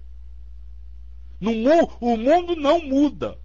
No, 1.39 1.51
o 2.01 2.17
mundo 2.17 2.55
não 2.55 2.81
muda. 2.81 3.37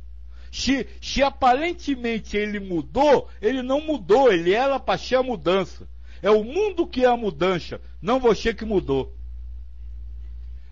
Se, 0.50 0.86
se 1.00 1.22
aparentemente 1.22 2.36
ele 2.36 2.60
mudou, 2.60 3.28
ele 3.40 3.62
não 3.62 3.80
mudou, 3.80 4.32
ele 4.32 4.52
era 4.52 4.78
para 4.78 4.98
ser 4.98 5.16
a 5.16 5.22
mudança. 5.22 5.88
É 6.22 6.30
o 6.30 6.44
mundo 6.44 6.86
que 6.86 7.04
é 7.04 7.08
a 7.08 7.16
mudança, 7.16 7.80
não 8.00 8.18
você 8.18 8.54
que 8.54 8.64
mudou. 8.64 9.14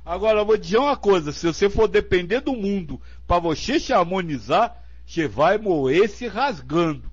Agora, 0.04 0.40
eu 0.40 0.46
vou 0.46 0.56
dizer 0.56 0.78
uma 0.78 0.96
coisa: 0.96 1.32
se 1.32 1.46
você 1.46 1.68
for 1.68 1.86
depender 1.86 2.40
do 2.40 2.54
mundo 2.54 3.00
para 3.26 3.38
você 3.38 3.78
se 3.78 3.92
harmonizar, 3.92 4.82
você 5.06 5.28
vai 5.28 5.58
morrer 5.58 6.08
se 6.08 6.26
rasgando. 6.26 7.10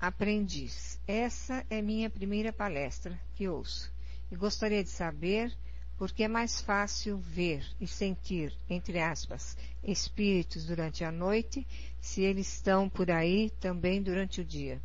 Aprendiz. 0.00 0.89
Essa 1.06 1.64
é 1.68 1.82
minha 1.82 2.08
primeira 2.08 2.52
palestra 2.52 3.18
que 3.34 3.48
ouço 3.48 3.92
e 4.30 4.36
gostaria 4.36 4.82
de 4.82 4.90
saber 4.90 5.52
por 5.98 6.12
que 6.12 6.22
é 6.22 6.28
mais 6.28 6.60
fácil 6.60 7.18
ver 7.18 7.62
e 7.78 7.86
sentir, 7.86 8.56
entre 8.70 8.98
aspas, 8.98 9.56
espíritos 9.84 10.64
durante 10.64 11.04
a 11.04 11.12
noite 11.12 11.66
se 12.00 12.22
eles 12.22 12.50
estão 12.54 12.88
por 12.88 13.10
aí 13.10 13.50
também 13.60 14.02
durante 14.02 14.40
o 14.40 14.44
dia. 14.44 14.80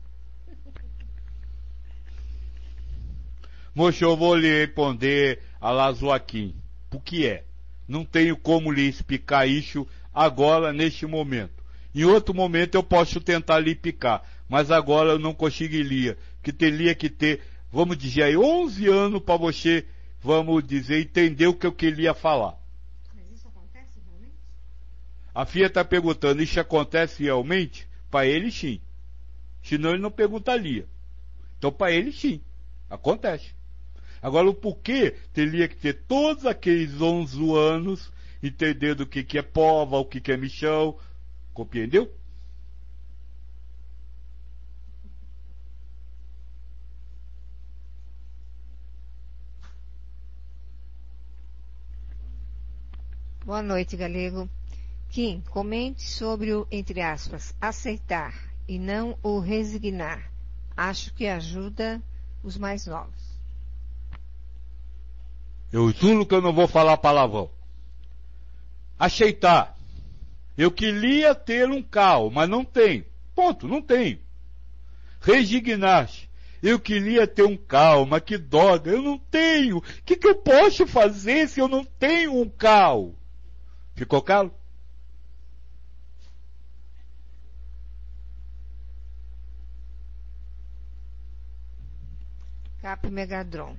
Moço, 3.73 4.03
eu 4.03 4.15
vou 4.17 4.35
lhe 4.35 4.65
responder 4.65 5.41
a 5.59 5.69
lá 5.71 5.93
Joaquim. 5.93 6.55
O 6.91 6.99
que 6.99 7.25
é? 7.27 7.45
Não 7.87 8.03
tenho 8.03 8.35
como 8.35 8.71
lhe 8.71 8.87
explicar 8.87 9.47
isso 9.47 9.87
agora, 10.13 10.73
neste 10.73 11.05
momento. 11.05 11.63
Em 11.93 12.03
outro 12.03 12.33
momento 12.33 12.75
eu 12.75 12.83
posso 12.83 13.21
tentar 13.21 13.59
lhe 13.59 13.71
explicar 13.71 14.21
mas 14.47 14.71
agora 14.71 15.11
eu 15.11 15.19
não 15.19 15.33
conseguiria, 15.33 16.17
que 16.43 16.53
teria 16.53 16.93
que 16.93 17.09
ter, 17.09 17.41
vamos 17.71 17.97
dizer 17.97 18.23
aí, 18.23 18.37
11 18.37 18.87
anos 18.87 19.21
para 19.21 19.37
você, 19.37 19.85
vamos 20.21 20.63
dizer, 20.65 21.01
entender 21.01 21.47
o 21.47 21.53
que 21.53 21.65
eu 21.65 21.71
queria 21.71 22.13
falar. 22.13 22.55
Mas 23.13 23.31
isso 23.31 23.47
acontece 23.47 23.99
realmente? 24.05 24.35
A 25.33 25.45
FIA 25.45 25.67
está 25.67 25.83
perguntando, 25.83 26.41
isso 26.41 26.59
acontece 26.59 27.23
realmente? 27.23 27.87
Para 28.09 28.25
ele 28.27 28.51
sim. 28.51 28.79
Senão 29.63 29.91
ele 29.91 30.01
não 30.01 30.11
perguntaria. 30.11 30.87
Então 31.57 31.71
para 31.71 31.91
ele 31.91 32.11
sim. 32.11 32.41
Acontece. 32.89 33.53
Agora 34.21 34.49
o 34.49 34.53
porquê 34.53 35.15
teria 35.33 35.67
que 35.67 35.75
ter 35.75 35.93
todos 36.07 36.45
aqueles 36.45 37.01
11 37.01 37.51
anos 37.57 38.11
entendendo 38.41 39.01
o 39.01 39.07
que, 39.07 39.23
que 39.23 39.37
é 39.37 39.41
pova, 39.41 39.97
o 39.97 40.05
que, 40.05 40.21
que 40.21 40.31
é 40.31 40.37
michão, 40.37 40.97
compreendeu? 41.53 42.11
Boa 53.45 53.61
noite, 53.61 53.95
Galego. 53.95 54.49
Kim, 55.07 55.43
comente 55.51 56.01
sobre 56.01 56.51
o, 56.51 56.67
entre 56.71 56.99
aspas, 56.99 57.53
aceitar 57.61 58.33
e 58.67 58.79
não 58.79 59.19
o 59.21 59.37
resignar. 59.37 60.31
Acho 60.75 61.13
que 61.13 61.27
ajuda 61.27 62.01
os 62.41 62.57
mais 62.57 62.87
novos. 62.87 63.39
Eu 65.71 65.91
juro 65.91 66.25
que 66.25 66.33
eu 66.33 66.41
não 66.41 66.51
vou 66.53 66.67
falar 66.67 66.97
palavrão. 66.97 67.51
Aceitar. 68.97 69.77
Eu 70.57 70.71
queria 70.71 71.35
ter 71.35 71.69
um 71.69 71.83
carro, 71.83 72.31
mas 72.31 72.49
não 72.49 72.65
tenho. 72.65 73.05
Ponto, 73.35 73.67
não 73.67 73.79
tenho. 73.79 74.17
Resignar-se. 75.21 76.27
Eu 76.63 76.79
queria 76.79 77.27
ter 77.27 77.43
um 77.43 77.55
carro, 77.55 78.07
mas 78.07 78.23
que 78.23 78.39
droga, 78.39 78.89
eu 78.89 79.03
não 79.03 79.19
tenho. 79.19 79.77
O 79.77 79.81
que, 80.03 80.15
que 80.15 80.27
eu 80.27 80.33
posso 80.33 80.87
fazer 80.87 81.47
se 81.47 81.59
eu 81.59 81.67
não 81.67 81.85
tenho 81.85 82.41
um 82.41 82.49
carro? 82.49 83.15
Ficou 83.95 84.21
claro? 84.21 84.53
Cap 92.81 93.09
Megadron. 93.09 93.77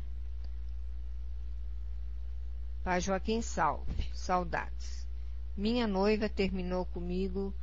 Pai 2.82 3.00
Joaquim 3.00 3.42
Salve. 3.42 4.10
Saudades. 4.14 5.06
Minha 5.54 5.86
noiva 5.86 6.28
terminou 6.28 6.86
comigo 6.86 7.54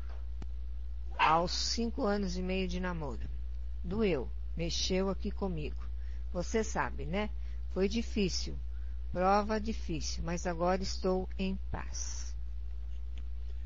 aos 1.17 1.51
cinco 1.51 2.03
anos 2.03 2.37
e 2.37 2.41
meio 2.43 2.67
de 2.67 2.79
namoro. 2.79 3.27
Doeu. 3.83 4.29
Mexeu 4.55 5.09
aqui 5.09 5.31
comigo. 5.31 5.83
Você 6.31 6.63
sabe, 6.63 7.05
né? 7.05 7.31
Foi 7.73 7.89
difícil. 7.89 8.55
Prova 9.11 9.59
difícil, 9.59 10.23
mas 10.23 10.45
agora 10.45 10.83
estou 10.83 11.27
em 11.37 11.55
paz. 11.71 12.32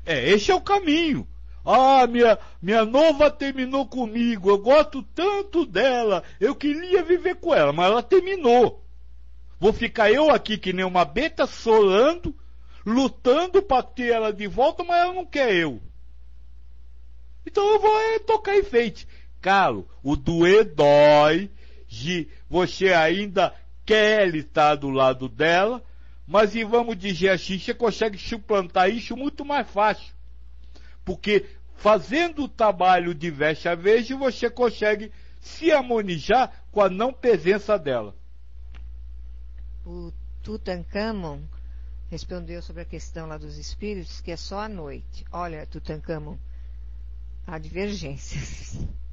É, 0.08 0.30
esse 0.30 0.50
é 0.50 0.54
o 0.54 0.60
caminho. 0.62 1.28
Ah, 1.62 2.06
minha, 2.06 2.38
minha 2.62 2.82
nova 2.86 3.30
terminou 3.30 3.86
comigo, 3.86 4.48
eu 4.48 4.56
gosto 4.56 5.02
tanto 5.02 5.66
dela, 5.66 6.24
eu 6.40 6.54
queria 6.54 7.02
viver 7.02 7.34
com 7.34 7.54
ela, 7.54 7.74
mas 7.74 7.90
ela 7.90 8.02
terminou. 8.02 8.82
Vou 9.60 9.70
ficar 9.70 10.10
eu 10.10 10.30
aqui 10.30 10.56
que 10.56 10.72
nem 10.72 10.82
uma 10.82 11.04
beta 11.04 11.46
solando, 11.46 12.34
lutando 12.86 13.60
para 13.60 13.82
ter 13.82 14.14
ela 14.14 14.32
de 14.32 14.46
volta, 14.46 14.82
mas 14.82 14.96
ela 14.98 15.12
não 15.12 15.26
quer 15.26 15.54
eu. 15.54 15.78
Então 17.46 17.62
eu 17.74 17.78
vou 17.78 18.00
é, 18.00 18.18
tocar 18.20 18.56
enfeite. 18.56 19.06
Calo, 19.42 19.86
o 20.02 20.16
doer 20.16 20.64
dói, 20.74 21.50
de 21.86 22.28
você 22.48 22.94
ainda 22.94 23.54
quer 23.84 24.34
estar 24.34 24.76
do 24.76 24.88
lado 24.88 25.28
dela, 25.28 25.82
mas 26.28 26.54
e 26.54 26.62
vamos 26.62 26.98
dizer 26.98 27.30
assim, 27.30 27.58
você 27.58 27.72
consegue 27.72 28.18
suplantar 28.18 28.90
isso 28.90 29.16
muito 29.16 29.46
mais 29.46 29.66
fácil. 29.66 30.12
Porque 31.02 31.46
fazendo 31.74 32.44
o 32.44 32.48
trabalho 32.48 33.14
de 33.14 33.30
veste 33.30 33.66
a 33.66 33.74
vez, 33.74 34.10
você 34.10 34.50
consegue 34.50 35.10
se 35.40 35.72
harmonizar 35.72 36.66
com 36.70 36.82
a 36.82 36.90
não 36.90 37.14
presença 37.14 37.78
dela. 37.78 38.14
O 39.86 40.12
Tutankhamon 40.42 41.40
respondeu 42.10 42.60
sobre 42.60 42.82
a 42.82 42.84
questão 42.84 43.26
lá 43.26 43.38
dos 43.38 43.56
espíritos, 43.56 44.20
que 44.20 44.30
é 44.30 44.36
só 44.36 44.60
à 44.60 44.68
noite. 44.68 45.24
Olha, 45.32 45.66
Tutankhamon, 45.66 46.36
há 47.46 47.58
divergências. 47.58 48.86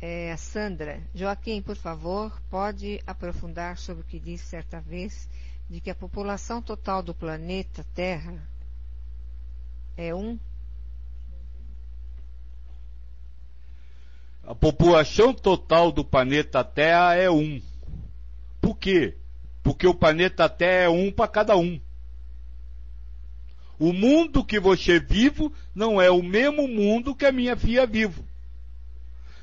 É, 0.00 0.36
Sandra, 0.36 1.00
Joaquim, 1.14 1.62
por 1.62 1.76
favor, 1.76 2.38
pode 2.50 3.00
aprofundar 3.06 3.78
sobre 3.78 4.02
o 4.02 4.06
que 4.06 4.20
disse 4.20 4.44
certa 4.44 4.80
vez 4.80 5.28
de 5.70 5.80
que 5.80 5.90
a 5.90 5.94
população 5.94 6.60
total 6.60 7.02
do 7.02 7.14
planeta 7.14 7.84
Terra 7.94 8.46
é 9.96 10.14
um? 10.14 10.38
A 14.44 14.54
população 14.54 15.32
total 15.32 15.90
do 15.90 16.04
planeta 16.04 16.62
Terra 16.62 17.14
é 17.16 17.30
um. 17.30 17.60
Por 18.60 18.76
quê? 18.76 19.16
Porque 19.62 19.86
o 19.86 19.94
planeta 19.94 20.48
Terra 20.48 20.84
é 20.84 20.88
um 20.88 21.10
para 21.10 21.26
cada 21.26 21.56
um. 21.56 21.80
O 23.78 23.92
mundo 23.92 24.44
que 24.44 24.60
você 24.60 25.00
vive 25.00 25.50
não 25.74 26.00
é 26.00 26.10
o 26.10 26.22
mesmo 26.22 26.68
mundo 26.68 27.14
que 27.14 27.26
a 27.26 27.32
minha 27.32 27.56
filha 27.56 27.86
vive. 27.86 28.22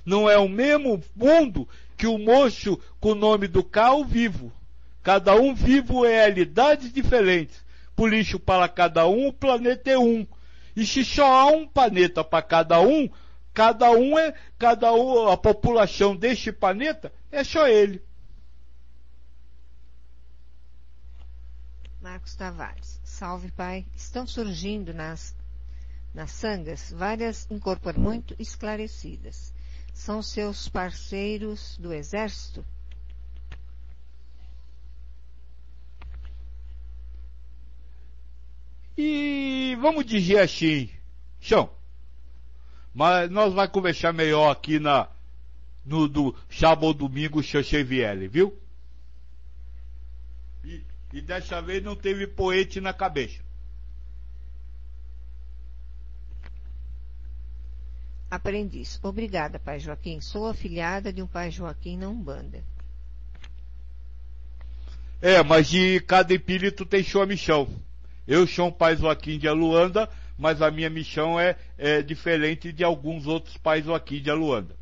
Não 0.05 0.29
é 0.29 0.37
o 0.37 0.49
mesmo 0.49 1.01
mundo 1.15 1.67
que 1.97 2.07
o 2.07 2.17
moço 2.17 2.79
com 2.99 3.11
o 3.11 3.15
nome 3.15 3.47
do 3.47 3.63
carro 3.63 4.03
vivo. 4.03 4.51
Cada 5.01 5.35
um 5.35 5.53
vive 5.53 5.93
realidades 5.93 6.91
diferentes. 6.91 7.63
Por 7.95 8.13
isso, 8.13 8.39
para 8.39 8.67
cada 8.67 9.07
um, 9.07 9.27
o 9.27 9.33
planeta 9.33 9.91
é 9.91 9.97
um. 9.97 10.25
E 10.75 10.85
se 10.85 11.05
só 11.05 11.25
há 11.25 11.45
um 11.47 11.67
planeta 11.67 12.23
para 12.23 12.41
cada 12.41 12.81
um, 12.81 13.09
cada 13.53 13.91
um 13.91 14.17
é, 14.17 14.33
cada 14.57 14.91
um, 14.93 15.27
a 15.29 15.37
população 15.37 16.15
deste 16.15 16.51
planeta 16.51 17.13
é 17.31 17.43
só 17.43 17.67
ele. 17.67 18.01
Marcos 22.01 22.35
Tavares. 22.35 22.99
Salve, 23.03 23.51
Pai. 23.51 23.85
Estão 23.95 24.27
surgindo 24.27 24.93
nas, 24.93 25.35
nas 26.13 26.31
sangas 26.31 26.91
várias 26.91 27.49
incorporações 27.49 28.03
muito 28.03 28.35
esclarecidas. 28.39 29.52
São 29.93 30.21
seus 30.21 30.67
parceiros 30.67 31.77
do 31.77 31.93
Exército? 31.93 32.65
E 38.97 39.77
vamos 39.79 40.05
dizer 40.05 40.39
assim, 40.39 40.89
chão. 41.39 41.69
Mas 42.93 43.29
nós 43.29 43.53
vamos 43.53 43.71
conversar 43.71 44.13
melhor 44.13 44.51
aqui 44.51 44.79
na 44.79 45.09
no 45.85 46.07
do 46.07 46.35
sábado 46.49 46.93
domingo 46.93 47.43
Xaxeviele, 47.43 48.27
viu? 48.27 48.57
E, 50.63 50.81
e 51.11 51.21
dessa 51.21 51.61
vez 51.61 51.83
não 51.83 51.95
teve 51.95 52.25
poete 52.27 52.79
na 52.79 52.93
cabeça. 52.93 53.41
Aprendiz. 58.33 58.99
Obrigada, 59.03 59.59
pai 59.59 59.79
Joaquim. 59.79 60.19
Sou 60.19 60.47
afilhada 60.47 61.13
de 61.13 61.21
um 61.21 61.27
pai 61.27 61.51
Joaquim 61.51 61.97
na 61.97 62.09
Umbanda. 62.09 62.63
É, 65.21 65.43
mas 65.43 65.67
de 65.69 65.99
cada 65.99 66.33
espírito 66.33 66.83
tem 66.83 67.03
sua 67.03 67.27
missão. 67.27 67.69
Eu 68.27 68.47
sou 68.47 68.69
um 68.69 68.71
pai 68.71 68.97
Joaquim 68.97 69.37
de 69.37 69.47
Aluanda, 69.47 70.09
mas 70.35 70.63
a 70.63 70.71
minha 70.71 70.89
missão 70.89 71.39
é, 71.39 71.55
é 71.77 72.01
diferente 72.01 72.73
de 72.73 72.83
alguns 72.83 73.27
outros 73.27 73.55
pais 73.55 73.85
Joaquim 73.85 74.19
de 74.19 74.31
Aluanda. 74.31 74.75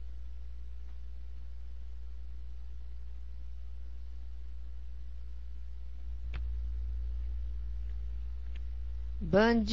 Band 9.19 9.65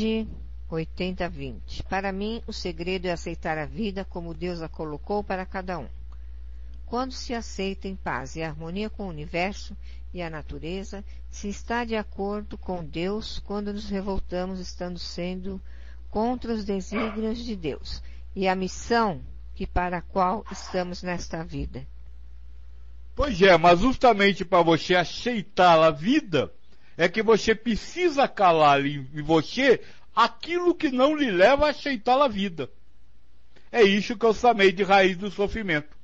8020. 0.68 1.82
Para 1.84 2.12
mim, 2.12 2.42
o 2.46 2.52
segredo 2.52 3.06
é 3.06 3.12
aceitar 3.12 3.56
a 3.58 3.66
vida 3.66 4.04
como 4.04 4.34
Deus 4.34 4.60
a 4.60 4.68
colocou 4.68 5.24
para 5.24 5.46
cada 5.46 5.78
um. 5.78 5.88
Quando 6.86 7.12
se 7.12 7.34
aceita 7.34 7.86
em 7.86 7.96
paz 7.96 8.36
e 8.36 8.42
harmonia 8.42 8.88
com 8.88 9.04
o 9.04 9.10
universo 9.10 9.76
e 10.12 10.22
a 10.22 10.30
natureza, 10.30 11.04
se 11.30 11.48
está 11.48 11.84
de 11.84 11.96
acordo 11.96 12.56
com 12.56 12.84
Deus 12.84 13.38
quando 13.40 13.72
nos 13.72 13.90
revoltamos 13.90 14.58
estando 14.58 14.98
sendo 14.98 15.60
contra 16.10 16.52
os 16.52 16.64
desígnios 16.64 17.44
de 17.44 17.54
Deus 17.54 18.02
e 18.34 18.48
a 18.48 18.54
missão 18.54 19.20
que 19.54 19.66
para 19.66 19.98
a 19.98 20.02
qual 20.02 20.44
estamos 20.50 21.02
nesta 21.02 21.44
vida. 21.44 21.86
Pois 23.14 23.42
é, 23.42 23.56
mas 23.58 23.80
justamente 23.80 24.44
para 24.44 24.62
você 24.62 24.94
aceitar 24.94 25.82
a 25.82 25.90
vida, 25.90 26.52
é 26.96 27.08
que 27.08 27.22
você 27.22 27.54
precisa 27.54 28.26
calar 28.26 28.84
em 28.84 29.22
você 29.22 29.80
aquilo 30.18 30.74
que 30.74 30.90
não 30.90 31.14
lhe 31.14 31.30
leva 31.30 31.66
a 31.66 31.70
aceitar 31.70 32.20
a 32.20 32.26
vida. 32.26 32.68
É 33.70 33.82
isso 33.82 34.18
que 34.18 34.26
eu 34.26 34.34
chamei 34.34 34.72
de 34.72 34.82
raiz 34.82 35.16
do 35.16 35.30
sofrimento. 35.30 35.96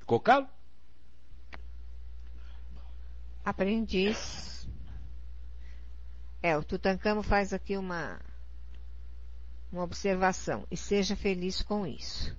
Ficou 0.00 0.18
claro? 0.18 0.48
Aprendiz. 3.44 4.66
É, 6.42 6.56
o 6.58 6.64
Tutankamo 6.64 7.22
faz 7.22 7.52
aqui 7.52 7.76
uma, 7.76 8.20
uma 9.70 9.84
observação. 9.84 10.66
E 10.68 10.76
seja 10.76 11.14
feliz 11.14 11.62
com 11.62 11.86
isso. 11.86 12.36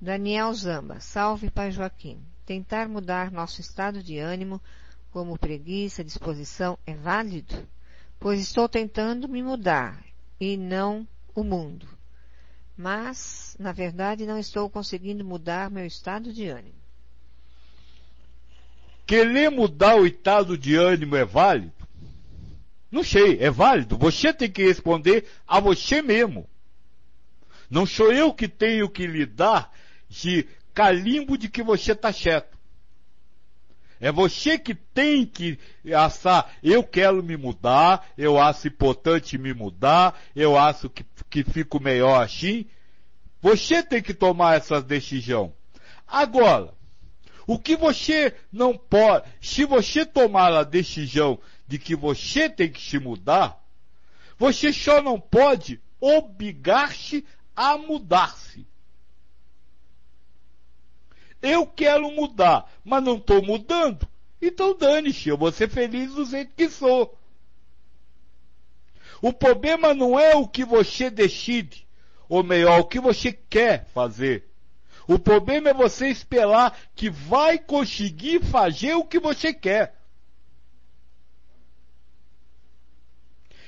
Daniel 0.00 0.54
Zamba. 0.54 1.00
Salve, 1.00 1.50
Pai 1.50 1.72
Joaquim. 1.72 2.24
Tentar 2.46 2.88
mudar 2.88 3.32
nosso 3.32 3.60
estado 3.60 4.00
de 4.00 4.18
ânimo, 4.18 4.62
como 5.10 5.36
preguiça, 5.36 6.04
disposição, 6.04 6.78
é 6.86 6.94
válido? 6.94 7.73
Pois 8.24 8.40
estou 8.40 8.68
tentando 8.68 9.28
me 9.28 9.42
mudar, 9.42 10.02
e 10.40 10.56
não 10.56 11.06
o 11.34 11.44
mundo 11.44 11.94
mas, 12.76 13.56
na 13.58 13.72
verdade, 13.72 14.26
não 14.26 14.38
estou 14.38 14.68
conseguindo 14.68 15.24
mudar 15.24 15.70
meu 15.70 15.86
estado 15.86 16.32
de 16.32 16.48
ânimo. 16.48 16.74
querer 19.06 19.50
mudar 19.50 19.96
o 19.96 20.06
estado 20.06 20.58
de 20.58 20.74
ânimo 20.74 21.14
é 21.14 21.24
válido? 21.24 21.72
Não 22.90 23.04
sei, 23.04 23.38
é 23.38 23.50
válido. 23.50 23.96
Você 23.98 24.32
tem 24.32 24.50
que 24.50 24.64
responder 24.64 25.26
a 25.46 25.60
você 25.60 26.00
mesmo. 26.00 26.48
Não 27.68 27.84
sou 27.84 28.12
eu 28.12 28.32
que 28.32 28.48
tenho 28.48 28.88
que 28.88 29.06
lhe 29.06 29.26
dar 29.26 29.70
de 30.08 30.46
calimbo 30.72 31.36
de 31.36 31.48
que 31.48 31.62
você 31.62 31.92
está 31.92 32.12
certo. 32.12 32.53
É 34.00 34.10
você 34.12 34.58
que 34.58 34.74
tem 34.74 35.24
que 35.24 35.58
assar. 35.94 36.52
Eu 36.62 36.82
quero 36.82 37.22
me 37.22 37.36
mudar, 37.36 38.06
eu 38.18 38.38
acho 38.38 38.68
importante 38.68 39.38
me 39.38 39.54
mudar, 39.54 40.18
eu 40.34 40.58
acho 40.58 40.90
que, 40.90 41.04
que 41.30 41.44
fico 41.44 41.80
melhor 41.80 42.22
assim. 42.22 42.66
Você 43.40 43.82
tem 43.82 44.02
que 44.02 44.14
tomar 44.14 44.56
essa 44.56 44.80
decisão. 44.80 45.52
Agora, 46.06 46.72
o 47.46 47.58
que 47.58 47.76
você 47.76 48.34
não 48.52 48.76
pode, 48.76 49.26
se 49.40 49.64
você 49.64 50.04
tomar 50.04 50.52
a 50.52 50.64
decisão 50.64 51.38
de 51.66 51.78
que 51.78 51.94
você 51.94 52.48
tem 52.48 52.70
que 52.70 52.80
se 52.80 52.98
mudar, 52.98 53.62
você 54.38 54.72
só 54.72 55.02
não 55.02 55.20
pode 55.20 55.80
obrigar-se 56.00 57.24
a 57.54 57.78
mudar-se. 57.78 58.66
Eu 61.44 61.66
quero 61.66 62.10
mudar, 62.10 62.72
mas 62.82 63.04
não 63.04 63.18
estou 63.18 63.42
mudando. 63.42 64.08
Então 64.40 64.74
dane-se, 64.74 65.28
eu 65.28 65.36
vou 65.36 65.52
ser 65.52 65.68
feliz 65.68 66.14
do 66.14 66.24
jeito 66.24 66.54
que 66.54 66.70
sou. 66.70 67.18
O 69.20 69.30
problema 69.30 69.92
não 69.92 70.18
é 70.18 70.34
o 70.34 70.48
que 70.48 70.64
você 70.64 71.10
decide, 71.10 71.86
ou 72.30 72.42
melhor, 72.42 72.80
o 72.80 72.86
que 72.86 72.98
você 72.98 73.30
quer 73.30 73.84
fazer. 73.92 74.48
O 75.06 75.18
problema 75.18 75.68
é 75.68 75.74
você 75.74 76.08
esperar 76.08 76.78
que 76.94 77.10
vai 77.10 77.58
conseguir 77.58 78.42
fazer 78.42 78.94
o 78.94 79.04
que 79.04 79.20
você 79.20 79.52
quer. 79.52 79.94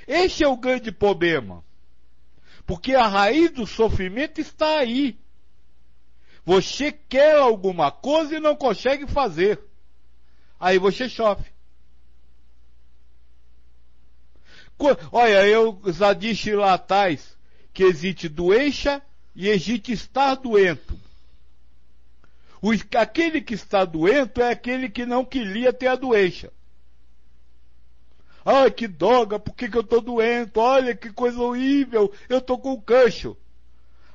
Esse 0.08 0.42
é 0.42 0.48
o 0.48 0.56
grande 0.56 0.90
problema. 0.90 1.62
Porque 2.64 2.94
a 2.94 3.06
raiz 3.06 3.50
do 3.50 3.66
sofrimento 3.66 4.40
está 4.40 4.78
aí. 4.78 5.18
Você 6.46 6.92
quer 6.92 7.38
alguma 7.38 7.90
coisa 7.90 8.36
e 8.36 8.40
não 8.40 8.54
consegue 8.54 9.04
fazer. 9.08 9.60
Aí 10.60 10.78
você 10.78 11.08
sofre. 11.08 11.50
Olha, 15.10 15.44
eu 15.44 15.80
já 15.86 16.12
disse 16.12 16.54
lá 16.54 16.74
atrás 16.74 17.36
que 17.72 17.82
existe 17.82 18.28
doença 18.28 19.02
e 19.34 19.48
existe 19.48 19.90
estar 19.90 20.36
doento. 20.36 20.96
O, 22.62 22.70
aquele 22.96 23.40
que 23.40 23.54
está 23.54 23.84
doente 23.84 24.40
é 24.40 24.50
aquele 24.50 24.88
que 24.88 25.04
não 25.04 25.24
queria 25.24 25.72
ter 25.72 25.88
a 25.88 25.96
doença. 25.96 26.52
Ai, 28.44 28.70
que 28.70 28.86
droga, 28.86 29.40
por 29.40 29.52
que, 29.52 29.68
que 29.68 29.76
eu 29.76 29.82
estou 29.82 30.00
doente? 30.00 30.52
Olha 30.56 30.94
que 30.94 31.12
coisa 31.12 31.40
horrível, 31.40 32.12
eu 32.28 32.38
estou 32.38 32.56
com 32.56 32.80
cancho. 32.80 33.36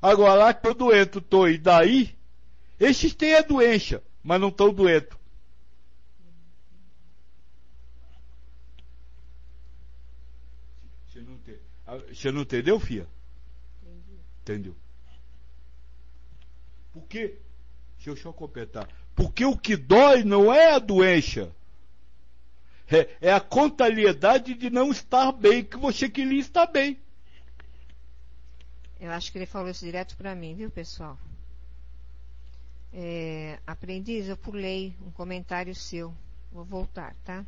Agora 0.02 0.34
lá 0.36 0.54
que 0.54 0.66
eu 0.66 0.74
doente 0.74 1.18
estou 1.18 1.50
e 1.50 1.58
daí, 1.58 2.16
esses 2.86 3.14
têm 3.14 3.36
a 3.36 3.42
doença, 3.42 4.04
mas 4.24 4.42
não 4.42 4.50
estão 4.50 4.74
doentes. 4.74 5.22
Você 12.10 12.32
não 12.32 12.42
entendeu, 12.42 12.80
filha? 12.80 13.08
Entendi. 13.84 14.20
Entendeu? 14.42 14.76
Por 16.94 17.04
quê? 17.08 17.38
Deixa 17.96 18.10
eu 18.10 18.16
só 18.16 18.32
completar. 18.32 18.88
Porque 19.16 19.44
o 19.46 19.58
que 19.58 19.76
dói 19.76 20.24
não 20.24 20.54
é 20.54 20.74
a 20.74 20.80
doença. 20.80 21.54
É, 22.90 23.10
é 23.22 23.34
a 23.34 23.40
contrariedade 23.40 24.54
de 24.54 24.70
não 24.70 24.92
estar 24.92 25.32
bem, 25.32 25.64
que 25.64 25.78
você 25.78 26.10
queria 26.10 26.40
estar 26.40 26.66
bem. 26.66 27.00
Eu 29.00 29.12
acho 29.12 29.32
que 29.32 29.38
ele 29.38 29.46
falou 29.46 29.70
isso 29.70 29.86
direto 29.86 30.16
para 30.18 30.36
mim, 30.36 30.56
viu, 30.56 30.70
pessoal? 30.70 31.18
É, 32.94 33.60
aprendiz, 33.66 34.28
eu 34.28 34.36
pulei 34.36 34.96
um 35.06 35.12
comentário 35.12 35.74
seu. 35.74 36.14
Vou 36.52 36.66
voltar, 36.66 37.16
tá? 37.24 37.46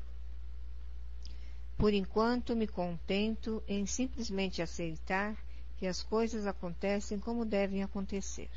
Por 1.77 1.93
enquanto, 1.93 2.55
me 2.55 2.67
contento 2.67 3.61
em 3.67 3.85
simplesmente 3.85 4.61
aceitar 4.61 5.35
que 5.77 5.85
as 5.85 6.01
coisas 6.01 6.47
acontecem 6.47 7.19
como 7.19 7.43
devem 7.43 7.83
acontecer. 7.83 8.49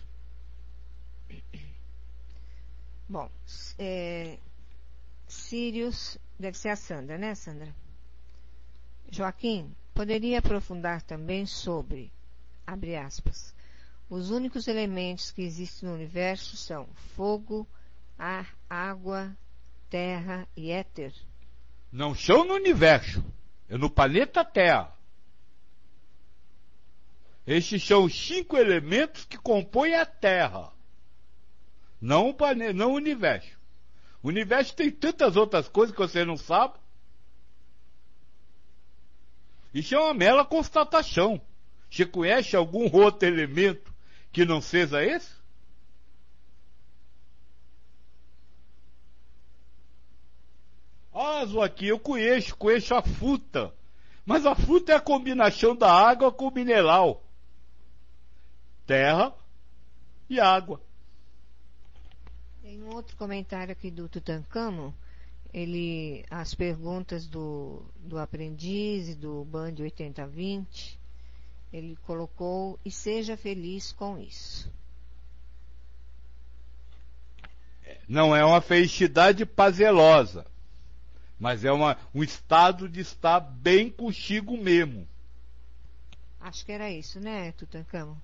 Bom, 3.09 3.28
é, 3.78 4.39
Sirius, 5.26 6.18
deve 6.39 6.57
ser 6.57 6.68
a 6.68 6.76
Sandra, 6.76 7.18
né, 7.18 7.34
Sandra? 7.34 7.74
Joaquim, 9.11 9.74
poderia 9.93 10.39
aprofundar 10.39 11.03
também 11.03 11.47
sobre, 11.47 12.12
abre 12.64 12.97
aspas, 12.97 13.56
os 14.09 14.31
únicos 14.31 14.69
elementos 14.69 15.31
que 15.33 15.43
existem 15.43 15.89
no 15.89 15.95
universo 15.95 16.57
são 16.57 16.87
fogo, 17.17 17.67
ar, 18.19 18.57
água, 18.71 19.37
terra 19.91 20.47
e 20.57 20.71
éter? 20.71 21.13
Não 21.91 22.15
são 22.15 22.45
no 22.45 22.55
universo, 22.55 23.25
é 23.69 23.77
no 23.77 23.91
planeta 23.91 24.45
Terra. 24.45 24.95
Estes 27.47 27.85
são 27.85 28.05
os 28.05 28.27
cinco 28.27 28.57
elementos 28.57 29.25
que 29.25 29.39
compõem 29.39 29.95
a 29.95 30.05
Terra. 30.05 30.73
Não 32.01 32.29
o 32.29 32.35
planeta, 32.35 32.73
não 32.73 32.93
o 32.93 32.97
universo. 32.97 33.57
O 34.23 34.29
universo 34.29 34.75
tem 34.75 34.91
tantas 34.91 35.37
outras 35.37 35.69
coisas 35.69 35.95
que 35.95 36.03
você 36.03 36.25
não 36.25 36.37
sabe. 36.37 36.75
Isso 39.73 39.95
é 39.95 39.99
uma 39.99 40.15
mera 40.15 40.45
constatação. 40.45 41.41
Você 41.91 42.05
conhece 42.05 42.57
algum 42.57 42.91
outro 42.93 43.29
elemento 43.29 43.95
que 44.37 44.45
não 44.45 44.61
seja 44.61 45.03
esse? 45.03 45.34
Ah, 51.11 51.43
aqui 51.64 51.89
eu 51.89 51.99
conheço, 51.99 52.55
conheço 52.55 52.95
a 52.95 53.01
fruta. 53.01 53.72
Mas 54.26 54.45
a 54.45 54.55
fruta 54.55 54.93
é 54.93 54.97
a 54.97 55.01
combinação 55.01 55.74
da 55.74 55.91
água 55.91 56.30
com 56.30 56.49
o 56.49 56.51
mineral. 56.51 57.24
Terra 58.87 59.32
e 60.28 60.39
água. 60.39 60.82
Tem 62.61 62.82
um 62.82 62.95
outro 62.95 63.16
comentário 63.16 63.72
aqui 63.72 63.91
do 63.91 64.07
Tutankamo. 64.07 64.95
Ele, 65.51 66.26
as 66.30 66.55
perguntas 66.55 67.26
do, 67.26 67.82
do 67.97 68.18
aprendiz 68.18 69.09
e 69.09 69.14
do 69.14 69.47
Band 69.47 69.76
8020, 69.80 71.01
ele 71.73 71.97
colocou 72.07 72.79
e 72.85 72.91
seja 72.91 73.37
feliz 73.37 73.93
com 73.93 74.19
isso. 74.19 74.71
Não 78.09 78.35
é 78.35 78.45
uma 78.45 78.61
felicidade 78.61 79.45
prazerosa, 79.45 80.47
mas 81.39 81.64
é 81.64 81.73
uma, 81.73 81.99
um 82.14 82.23
estado 82.23 82.89
de 82.89 83.01
estar 83.01 83.41
bem 83.41 83.91
consigo 83.91 84.57
mesmo. 84.57 85.07
Acho 86.41 86.64
que 86.64 86.73
era 86.73 86.91
isso, 86.91 87.19
né, 87.19 87.51
Tutankamo? 87.53 88.21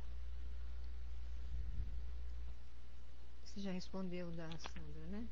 Você 3.45 3.61
já 3.61 3.73
respondeu 3.73 4.31
da 4.31 4.49
Sandra, 4.53 5.07
né? 5.11 5.27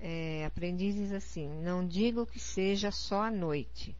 É, 0.00 0.44
aprendizes 0.46 1.12
assim, 1.12 1.48
não 1.62 1.86
digo 1.86 2.24
que 2.24 2.40
seja 2.40 2.90
só 2.90 3.24
à 3.24 3.30
noite. 3.30 3.94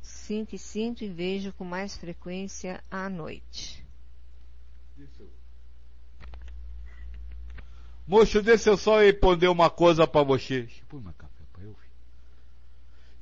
Sinto 0.00 0.54
e 0.54 0.58
sinto 0.58 1.04
e 1.04 1.08
vejo 1.08 1.52
com 1.52 1.64
mais 1.64 1.96
frequência 1.96 2.82
à 2.90 3.08
noite. 3.08 3.84
Moço, 8.06 8.42
deixa 8.42 8.70
eu 8.70 8.76
só 8.76 9.00
responder 9.00 9.48
uma 9.48 9.70
coisa 9.70 10.06
para 10.06 10.22
você. 10.22 10.68
Uma 10.92 11.14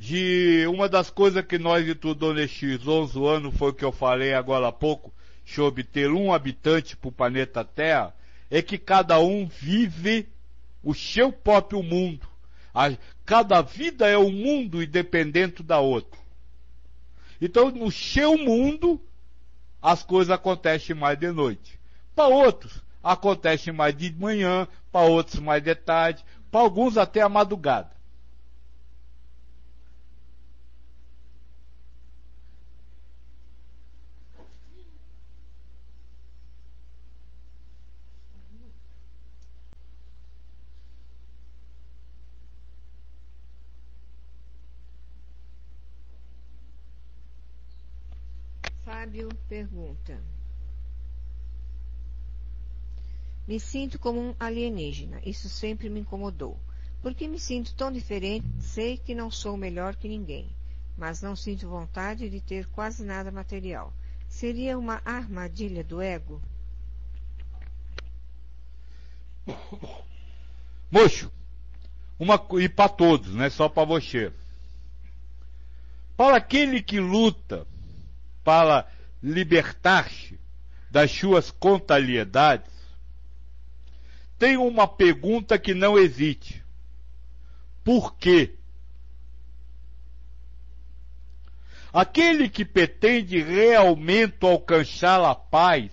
de 0.02 0.66
uma 0.66 0.88
das 0.88 1.10
coisas 1.10 1.46
que 1.46 1.56
nós 1.58 1.86
estudamos 1.86 2.34
nestes 2.34 2.84
11 2.84 3.24
anos 3.24 3.56
foi 3.56 3.70
o 3.70 3.72
que 3.72 3.84
eu 3.84 3.92
falei 3.92 4.34
agora 4.34 4.66
há 4.66 4.72
pouco, 4.72 5.14
sobre 5.44 5.84
ter 5.84 6.10
um 6.10 6.32
habitante 6.32 6.96
para 6.96 7.08
o 7.08 7.12
planeta 7.12 7.64
Terra, 7.64 8.12
é 8.50 8.60
que 8.60 8.78
cada 8.78 9.20
um 9.20 9.46
vive 9.46 10.26
o 10.82 10.94
seu 10.94 11.32
próprio 11.32 11.82
mundo. 11.82 12.26
Cada 13.24 13.60
vida 13.62 14.08
é 14.08 14.18
um 14.18 14.30
mundo 14.30 14.82
independente 14.82 15.62
da 15.62 15.78
outra. 15.78 16.20
Então, 17.40 17.70
no 17.70 17.90
seu 17.90 18.38
mundo, 18.38 19.00
as 19.80 20.02
coisas 20.02 20.30
acontecem 20.30 20.94
mais 20.94 21.18
de 21.18 21.30
noite. 21.30 21.78
Para 22.14 22.28
outros, 22.28 22.80
acontecem 23.02 23.72
mais 23.72 23.96
de 23.96 24.12
manhã, 24.12 24.68
para 24.90 25.06
outros 25.06 25.40
mais 25.40 25.62
de 25.62 25.74
tarde, 25.74 26.24
para 26.50 26.60
alguns 26.60 26.96
até 26.96 27.20
a 27.20 27.28
madrugada. 27.28 27.90
Pergunta. 49.46 50.18
Me 53.46 53.60
sinto 53.60 53.98
como 53.98 54.18
um 54.18 54.34
alienígena. 54.40 55.20
Isso 55.24 55.50
sempre 55.50 55.90
me 55.90 56.00
incomodou. 56.00 56.58
Por 57.02 57.14
que 57.14 57.28
me 57.28 57.38
sinto 57.38 57.74
tão 57.74 57.92
diferente? 57.92 58.46
Sei 58.60 58.96
que 58.96 59.14
não 59.14 59.30
sou 59.30 59.56
melhor 59.56 59.96
que 59.96 60.08
ninguém, 60.08 60.48
mas 60.96 61.20
não 61.20 61.36
sinto 61.36 61.68
vontade 61.68 62.30
de 62.30 62.40
ter 62.40 62.66
quase 62.68 63.04
nada 63.04 63.30
material. 63.30 63.92
Seria 64.28 64.78
uma 64.78 65.02
armadilha 65.04 65.84
do 65.84 66.00
ego? 66.00 66.40
Mocho, 70.90 71.30
uma, 72.18 72.40
e 72.60 72.68
para 72.68 72.88
todos, 72.88 73.34
não 73.34 73.44
é 73.44 73.50
só 73.50 73.68
para 73.68 73.84
você. 73.84 74.32
Para 76.16 76.36
aquele 76.36 76.82
que 76.82 76.98
luta 76.98 77.66
para 78.44 78.86
libertar-se 79.22 80.38
das 80.90 81.10
suas 81.10 81.50
contrariedades, 81.50 82.70
tem 84.38 84.56
uma 84.56 84.88
pergunta 84.88 85.58
que 85.58 85.72
não 85.72 85.96
existe. 85.96 86.64
Por 87.84 88.16
quê? 88.16 88.54
Aquele 91.92 92.48
que 92.48 92.64
pretende 92.64 93.40
realmente 93.40 94.44
alcançar 94.44 95.22
a 95.22 95.34
paz, 95.34 95.90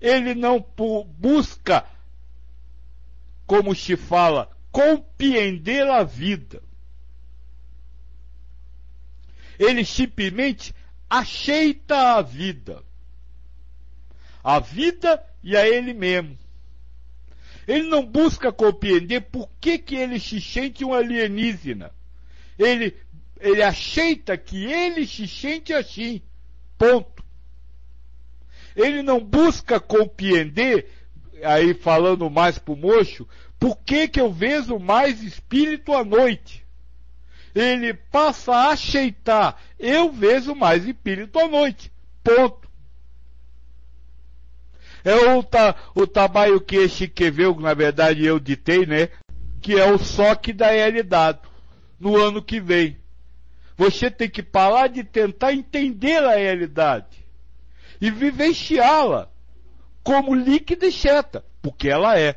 ele 0.00 0.34
não 0.34 0.64
busca, 1.16 1.86
como 3.46 3.74
se 3.74 3.96
fala, 3.96 4.50
compreender 4.70 5.88
a 5.88 6.02
vida. 6.02 6.62
Ele 9.58 9.84
simplesmente 9.84 10.74
aceita 11.12 12.16
a 12.16 12.22
vida. 12.22 12.82
A 14.42 14.58
vida 14.58 15.22
e 15.44 15.54
a 15.54 15.68
ele 15.68 15.92
mesmo. 15.92 16.38
Ele 17.68 17.86
não 17.88 18.04
busca 18.04 18.50
compreender 18.50 19.20
por 19.20 19.48
que, 19.60 19.76
que 19.76 19.94
ele 19.94 20.18
se 20.18 20.40
sente 20.40 20.82
um 20.82 20.94
alienígena. 20.94 21.92
Ele, 22.58 22.96
ele 23.38 23.62
aceita 23.62 24.38
que 24.38 24.64
ele 24.64 25.06
se 25.06 25.28
sente 25.28 25.74
assim. 25.74 26.22
Ponto. 26.78 27.22
Ele 28.74 29.02
não 29.02 29.20
busca 29.20 29.78
compreender, 29.78 30.90
aí 31.44 31.74
falando 31.74 32.30
mais 32.30 32.58
pro 32.58 32.74
mocho, 32.74 33.28
por 33.60 33.76
que, 33.76 34.08
que 34.08 34.18
eu 34.18 34.32
vejo 34.32 34.78
mais 34.78 35.22
espírito 35.22 35.92
à 35.92 36.02
noite? 36.02 36.66
Ele 37.54 37.92
passa 37.92 38.52
a 38.54 38.72
aceitar, 38.72 39.60
eu 39.78 40.10
vejo 40.10 40.54
mais 40.54 40.86
espírito 40.86 41.38
à 41.38 41.46
noite. 41.46 41.92
Ponto. 42.24 42.62
É 45.04 45.14
o, 45.14 45.42
ta, 45.42 45.74
o 45.94 46.06
trabalho 46.06 46.60
que 46.60 46.76
esse 46.76 47.08
que 47.08 47.30
veio, 47.30 47.58
na 47.60 47.74
verdade 47.74 48.24
eu 48.24 48.38
ditei, 48.38 48.86
né? 48.86 49.08
Que 49.60 49.78
é 49.78 49.90
o 49.90 49.98
SOC 49.98 50.52
da 50.52 50.70
realidade. 50.70 51.40
No 51.98 52.16
ano 52.16 52.42
que 52.42 52.60
vem. 52.60 52.96
Você 53.76 54.10
tem 54.10 54.28
que 54.28 54.42
parar 54.42 54.88
de 54.88 55.02
tentar 55.02 55.52
entender 55.52 56.22
a 56.22 56.36
realidade. 56.36 57.24
E 58.00 58.10
vivenciá-la 58.10 59.28
como 60.02 60.34
líquida 60.34 60.86
e 60.86 60.92
seta. 60.92 61.44
Porque 61.60 61.88
ela 61.88 62.18
é. 62.18 62.36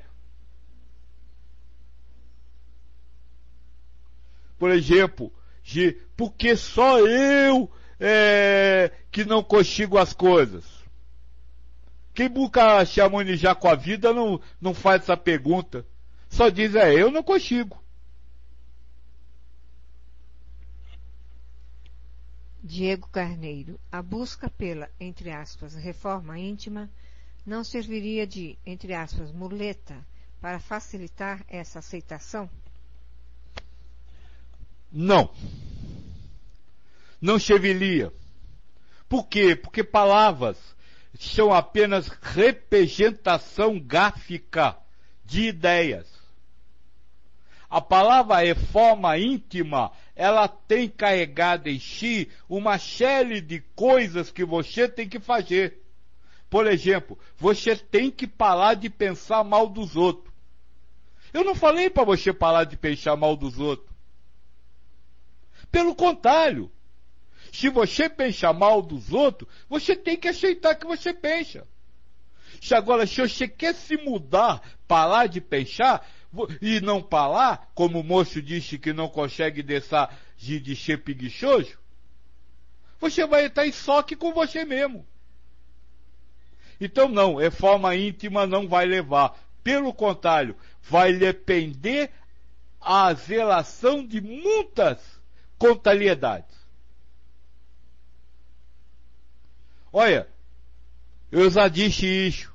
Por 4.58 4.72
exemplo, 4.72 5.32
de 5.64 5.94
porque 6.16 6.56
só 6.56 7.00
eu 7.00 7.70
é, 8.00 8.92
que 9.12 9.26
não 9.26 9.44
consigo 9.44 9.98
as 9.98 10.14
coisas. 10.14 10.64
Quem 12.14 12.30
busca 12.30 12.86
se 12.86 13.02
harmonizar 13.02 13.56
com 13.56 13.68
a 13.68 13.76
vida 13.76 14.14
não, 14.14 14.40
não 14.62 14.74
faz 14.74 15.02
essa 15.02 15.18
pergunta. 15.18 15.86
Só 16.30 16.50
diz, 16.50 16.76
é, 16.76 16.94
eu 16.94 17.12
não 17.12 17.22
consigo. 17.22 17.84
Diego 22.64 23.08
Carneiro, 23.10 23.80
a 23.92 24.02
busca 24.02 24.50
pela, 24.50 24.90
entre 25.00 25.30
aspas, 25.30 25.76
reforma 25.76 26.40
íntima 26.40 26.90
não 27.46 27.64
serviria 27.64 28.26
de, 28.26 28.58
entre 28.66 28.94
aspas, 28.94 29.32
muleta 29.32 29.96
para 30.42 30.60
facilitar 30.60 31.46
essa 31.48 31.80
aceitação? 31.80 32.50
Não. 34.98 35.30
Não 37.20 37.38
chevilia. 37.38 38.14
Por 39.10 39.28
quê? 39.28 39.54
Porque 39.54 39.84
palavras 39.84 40.58
são 41.20 41.54
apenas 41.54 42.08
representação 42.08 43.78
gráfica 43.78 44.78
de 45.26 45.50
ideias. 45.50 46.08
A 47.70 47.82
palavra 47.82 48.48
é 48.48 48.56
forma 48.56 49.18
íntima, 49.18 49.92
ela 50.16 50.48
tem 50.48 50.88
carregado 50.88 51.68
em 51.68 51.78
si 51.78 52.30
uma 52.48 52.80
série 52.80 53.42
de 53.42 53.60
coisas 53.76 54.32
que 54.32 54.46
você 54.46 54.88
tem 54.88 55.10
que 55.10 55.20
fazer. 55.20 55.82
Por 56.50 56.68
exemplo, 56.68 57.20
você 57.36 57.76
tem 57.76 58.10
que 58.10 58.26
parar 58.26 58.76
de 58.76 58.90
pensar 58.90 59.44
mal 59.44 59.68
dos 59.68 59.98
outros. 59.98 60.34
Eu 61.34 61.44
não 61.44 61.54
falei 61.54 61.90
para 61.90 62.06
você 62.06 62.32
parar 62.32 62.64
de 62.64 62.78
pensar 62.78 63.18
mal 63.18 63.36
dos 63.36 63.60
outros. 63.60 63.95
Pelo 65.76 65.94
contrário, 65.94 66.72
se 67.52 67.68
você 67.68 68.08
pensa 68.08 68.54
mal 68.54 68.82
dos 68.82 69.12
outros, 69.12 69.52
você 69.68 69.94
tem 69.94 70.16
que 70.16 70.30
aceitar 70.30 70.74
que 70.76 70.88
você 70.88 71.14
pensa. 71.14 71.68
Se 72.62 72.74
agora, 72.74 73.06
se 73.06 73.20
você 73.20 73.46
quer 73.46 73.76
se 73.76 73.98
mudar, 73.98 74.62
parar 74.88 75.28
de 75.28 75.42
pensar, 75.42 76.10
e 76.62 76.80
não 76.80 77.02
parar, 77.02 77.70
como 77.76 78.00
o 78.00 78.04
moço 78.06 78.42
disse 78.42 78.80
que 78.80 78.94
não 78.94 79.10
consegue 79.10 79.62
deixar 79.62 80.18
de, 80.38 80.78
ser 80.78 81.04
preguiçoso, 81.04 81.78
você 82.98 83.28
vai 83.28 83.48
estar 83.48 83.68
em 83.68 83.74
choque 83.74 84.16
com 84.16 84.32
você 84.32 84.64
mesmo. 84.64 85.06
Então 86.80 87.10
não, 87.10 87.42
é 87.42 87.52
forma 87.52 87.94
íntima 87.98 88.48
não 88.48 88.66
vai 88.66 88.86
levar. 88.86 89.38
Pelo 89.62 89.94
contrário, 89.94 90.56
vai 90.82 91.12
depender 91.12 92.12
a 92.80 93.12
relação 93.12 94.08
de 94.08 94.22
muitas 94.22 95.16
contrariedades. 95.58 96.56
Olha, 99.92 100.28
eu 101.32 101.50
já 101.50 101.68
disse 101.68 102.06
isso. 102.06 102.54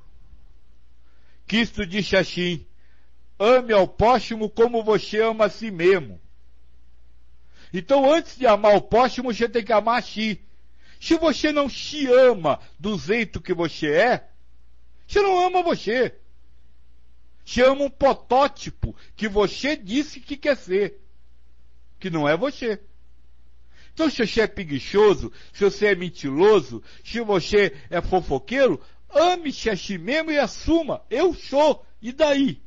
Cristo 1.47 1.85
disse 1.85 2.15
assim, 2.15 2.65
ame 3.39 3.73
ao 3.73 3.87
próximo 3.87 4.49
como 4.49 4.83
você 4.83 5.21
ama 5.21 5.45
a 5.45 5.49
si 5.49 5.71
mesmo. 5.71 6.21
Então, 7.73 8.11
antes 8.11 8.37
de 8.37 8.45
amar 8.45 8.75
o 8.75 8.81
próximo, 8.81 9.33
você 9.33 9.49
tem 9.49 9.63
que 9.63 9.73
amar 9.73 9.99
a 9.99 10.01
si. 10.01 10.41
Se 10.99 11.17
você 11.17 11.51
não 11.51 11.67
se 11.67 12.05
ama 12.07 12.59
do 12.79 12.97
jeito 12.97 13.41
que 13.41 13.53
você 13.53 13.91
é, 13.91 14.29
você 15.07 15.21
não 15.21 15.45
ama 15.45 15.63
você. 15.63 16.15
Você 17.43 17.63
ama 17.63 17.85
um 17.85 17.89
protótipo 17.89 18.95
que 19.15 19.27
você 19.27 19.75
disse 19.75 20.19
que 20.19 20.37
quer 20.37 20.55
ser, 20.55 21.01
que 21.99 22.09
não 22.09 22.29
é 22.29 22.37
você. 22.37 22.79
Então, 23.93 24.09
se 24.09 24.25
você 24.25 24.41
é 24.41 24.47
preguiçoso, 24.47 25.31
se 25.53 25.63
você 25.63 25.87
é 25.87 25.95
mentiroso, 25.95 26.81
se 27.03 27.19
você 27.21 27.73
é 27.89 28.01
fofoqueiro, 28.01 28.79
ame-se 29.09 29.69
a 29.69 29.75
si 29.75 29.97
mesmo 29.97 30.31
e 30.31 30.39
assuma. 30.39 31.01
Eu 31.09 31.33
sou. 31.33 31.85
E 32.01 32.11
daí? 32.11 32.61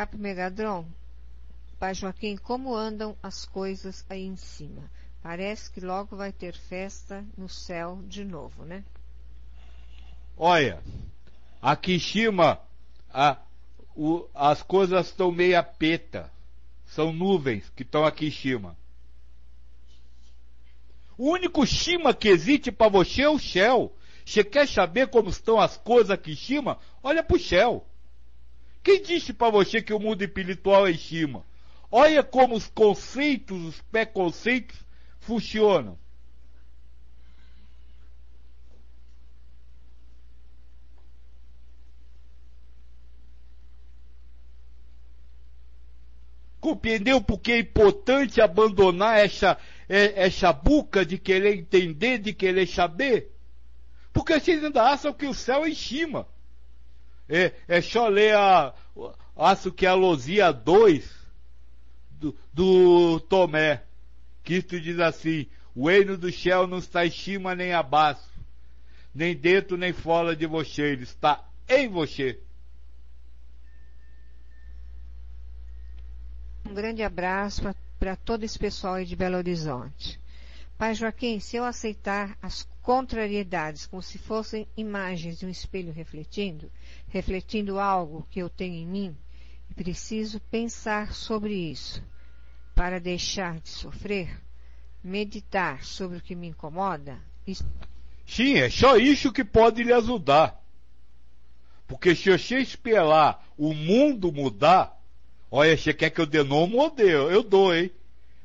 Cap 0.00 0.16
Megadron, 0.16 0.86
Pai 1.78 1.92
Joaquim, 1.92 2.34
como 2.34 2.74
andam 2.74 3.14
as 3.22 3.44
coisas 3.44 4.02
aí 4.08 4.24
em 4.24 4.34
cima? 4.34 4.90
Parece 5.22 5.70
que 5.70 5.78
logo 5.78 6.16
vai 6.16 6.32
ter 6.32 6.54
festa 6.54 7.22
no 7.36 7.50
céu 7.50 8.00
de 8.08 8.24
novo, 8.24 8.64
né? 8.64 8.82
Olha, 10.38 10.82
aqui 11.60 11.96
em 11.96 11.98
cima 11.98 12.58
a, 13.12 13.36
o, 13.94 14.26
as 14.34 14.62
coisas 14.62 15.08
estão 15.08 15.30
meia 15.30 15.62
peta. 15.62 16.32
São 16.86 17.12
nuvens 17.12 17.70
que 17.76 17.82
estão 17.82 18.02
aqui 18.02 18.28
em 18.28 18.32
cima. 18.32 18.74
O 21.18 21.30
único 21.30 21.66
cima 21.66 22.14
que 22.14 22.28
existe 22.28 22.72
para 22.72 22.88
você 22.88 23.20
é 23.20 23.28
o 23.28 23.38
céu. 23.38 23.94
Você 24.24 24.42
quer 24.42 24.66
saber 24.66 25.08
como 25.08 25.28
estão 25.28 25.60
as 25.60 25.76
coisas 25.76 26.10
aqui 26.10 26.32
em 26.32 26.36
cima? 26.36 26.78
Olha 27.02 27.22
para 27.22 27.36
o 27.36 27.38
céu. 27.38 27.86
Quem 28.82 29.02
disse 29.02 29.32
para 29.32 29.50
você 29.50 29.82
que 29.82 29.92
o 29.92 30.00
mundo 30.00 30.22
espiritual 30.22 30.86
é 30.86 30.92
em 30.92 30.98
cima? 30.98 31.44
Olha 31.90 32.22
como 32.22 32.54
os 32.54 32.66
conceitos, 32.68 33.62
os 33.64 33.80
preconceitos 33.82 34.76
funcionam. 35.18 35.98
Compreendeu 46.60 47.20
porque 47.22 47.52
é 47.52 47.58
importante 47.58 48.40
abandonar 48.40 49.18
essa, 49.18 49.58
é, 49.88 50.26
essa 50.26 50.52
buca 50.52 51.04
de 51.04 51.18
querer 51.18 51.56
entender, 51.56 52.18
de 52.18 52.32
querer 52.32 52.66
saber? 52.66 53.34
Porque 54.12 54.38
vocês 54.38 54.62
ainda 54.62 54.82
acham 54.82 55.12
que 55.12 55.26
o 55.26 55.34
céu 55.34 55.64
é 55.64 55.70
em 55.70 55.74
cima. 55.74 56.28
É, 57.30 57.52
é 57.68 57.80
só 57.80 58.08
ler 58.08 58.34
a, 58.34 58.74
acho 59.36 59.70
que 59.70 59.86
é 59.86 59.88
a 59.88 59.94
Luzia 59.94 60.52
2 60.52 61.08
do, 62.10 62.36
do 62.52 63.20
Tomé. 63.20 63.84
Cristo 64.42 64.80
diz 64.80 64.98
assim, 64.98 65.46
o 65.74 65.88
reino 65.88 66.18
do 66.18 66.32
céu 66.32 66.66
não 66.66 66.78
está 66.78 67.06
em 67.06 67.10
cima 67.10 67.54
nem 67.54 67.72
abaixo, 67.72 68.28
nem 69.14 69.36
dentro 69.36 69.76
nem 69.76 69.92
fora 69.92 70.34
de 70.34 70.46
você, 70.46 70.82
ele 70.82 71.04
está 71.04 71.48
em 71.68 71.88
você. 71.88 72.40
Um 76.68 76.74
grande 76.74 77.02
abraço 77.02 77.62
para 77.98 78.16
todo 78.16 78.44
esse 78.44 78.58
pessoal 78.58 78.94
aí 78.94 79.04
de 79.04 79.16
Belo 79.16 79.36
Horizonte. 79.36 80.19
Pai 80.80 80.94
Joaquim, 80.94 81.38
se 81.40 81.58
eu 81.58 81.64
aceitar 81.64 82.38
as 82.40 82.66
contrariedades 82.80 83.86
como 83.86 84.02
se 84.02 84.16
fossem 84.16 84.66
imagens 84.74 85.38
de 85.38 85.44
um 85.44 85.50
espelho 85.50 85.92
refletindo, 85.92 86.72
refletindo 87.06 87.78
algo 87.78 88.26
que 88.30 88.40
eu 88.40 88.48
tenho 88.48 88.76
em 88.76 88.86
mim, 88.86 89.16
preciso 89.76 90.40
pensar 90.40 91.12
sobre 91.12 91.52
isso 91.52 92.02
para 92.74 92.98
deixar 92.98 93.60
de 93.60 93.68
sofrer, 93.68 94.40
meditar 95.04 95.84
sobre 95.84 96.16
o 96.16 96.20
que 96.22 96.34
me 96.34 96.48
incomoda. 96.48 97.18
Isso... 97.46 97.62
Sim, 98.26 98.56
é 98.56 98.70
só 98.70 98.96
isso 98.96 99.34
que 99.34 99.44
pode 99.44 99.82
lhe 99.82 99.92
ajudar. 99.92 100.64
Porque 101.86 102.14
se 102.14 102.30
você 102.30 102.56
esperar 102.56 103.46
o 103.58 103.74
mundo 103.74 104.32
mudar, 104.32 104.98
Olha, 105.50 105.76
você 105.76 105.92
quer 105.92 106.08
que 106.08 106.22
eu 106.22 106.26
dê 106.26 106.42
nome 106.42 106.74
ou 106.76 106.88
deu? 106.88 107.30
Eu 107.30 107.42
dou, 107.42 107.74
hein? 107.74 107.90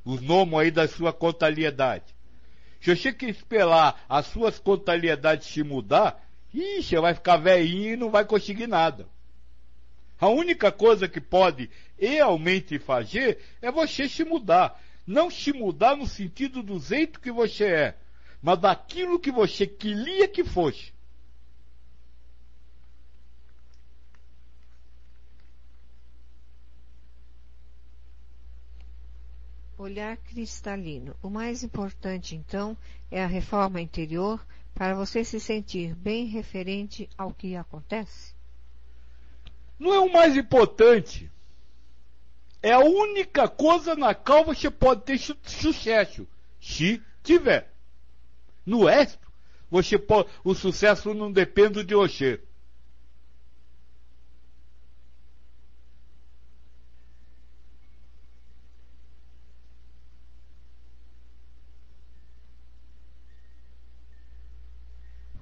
Os 0.03 0.19
nomes 0.19 0.59
aí 0.59 0.69
da 0.69 0.85
sua 0.85 1.13
contabilidade. 1.13 2.14
Se 2.85 2.95
você 2.95 3.11
quer 3.11 3.29
esperar 3.29 4.05
as 4.07 4.27
suas 4.27 4.59
contabilidades 4.59 5.47
se 5.47 5.63
mudar, 5.63 6.23
ixi, 6.53 6.89
você 6.89 6.99
vai 6.99 7.15
ficar 7.15 7.37
velhinho 7.37 7.93
e 7.93 7.97
não 7.97 8.11
vai 8.11 8.23
conseguir 8.23 8.67
nada. 8.67 9.07
A 10.21 10.29
única 10.29 10.71
coisa 10.71 11.07
que 11.07 11.19
pode 11.19 11.67
realmente 11.97 12.77
fazer 12.77 13.39
é 13.59 13.71
você 13.71 14.07
se 14.07 14.23
mudar. 14.23 14.79
Não 15.03 15.31
se 15.31 15.51
mudar 15.51 15.97
no 15.97 16.05
sentido 16.05 16.61
do 16.61 16.79
jeito 16.79 17.19
que 17.19 17.31
você 17.31 17.65
é, 17.65 17.97
mas 18.39 18.59
daquilo 18.59 19.19
que 19.19 19.31
você 19.31 19.65
queria 19.65 20.27
que 20.27 20.43
fosse. 20.43 20.93
Olhar 29.77 30.17
cristalino. 30.17 31.15
O 31.21 31.29
mais 31.29 31.63
importante, 31.63 32.35
então, 32.35 32.77
é 33.11 33.23
a 33.23 33.27
reforma 33.27 33.81
interior 33.81 34.45
para 34.73 34.93
você 34.93 35.23
se 35.23 35.39
sentir 35.39 35.95
bem 35.95 36.25
referente 36.25 37.09
ao 37.17 37.33
que 37.33 37.55
acontece? 37.55 38.33
Não 39.79 39.93
é 39.93 39.99
o 39.99 40.11
mais 40.11 40.35
importante. 40.35 41.31
É 42.61 42.71
a 42.71 42.79
única 42.79 43.47
coisa 43.47 43.95
na 43.95 44.13
qual 44.13 44.43
você 44.43 44.69
pode 44.69 45.03
ter 45.03 45.17
sucesso. 45.43 46.27
Se 46.59 47.01
tiver. 47.23 47.71
No 48.65 48.85
resto, 48.85 49.25
você 49.69 49.97
pode, 49.97 50.29
o 50.43 50.55
sucesso 50.55 51.13
não 51.13 51.31
depende 51.31 51.83
de 51.83 51.93
você. 51.93 52.41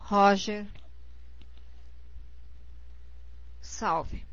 Roger. 0.06 0.68
Salve. 3.62 4.26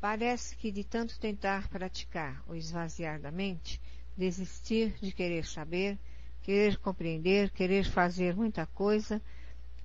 Parece 0.00 0.56
que 0.56 0.72
de 0.72 0.82
tanto 0.82 1.20
tentar 1.20 1.68
praticar 1.68 2.42
o 2.48 2.54
esvaziar 2.56 3.20
da 3.20 3.30
mente, 3.30 3.80
desistir 4.16 4.92
de 5.00 5.12
querer 5.12 5.46
saber, 5.46 5.96
querer 6.42 6.78
compreender, 6.78 7.50
querer 7.50 7.84
fazer 7.84 8.34
muita 8.34 8.66
coisa, 8.66 9.22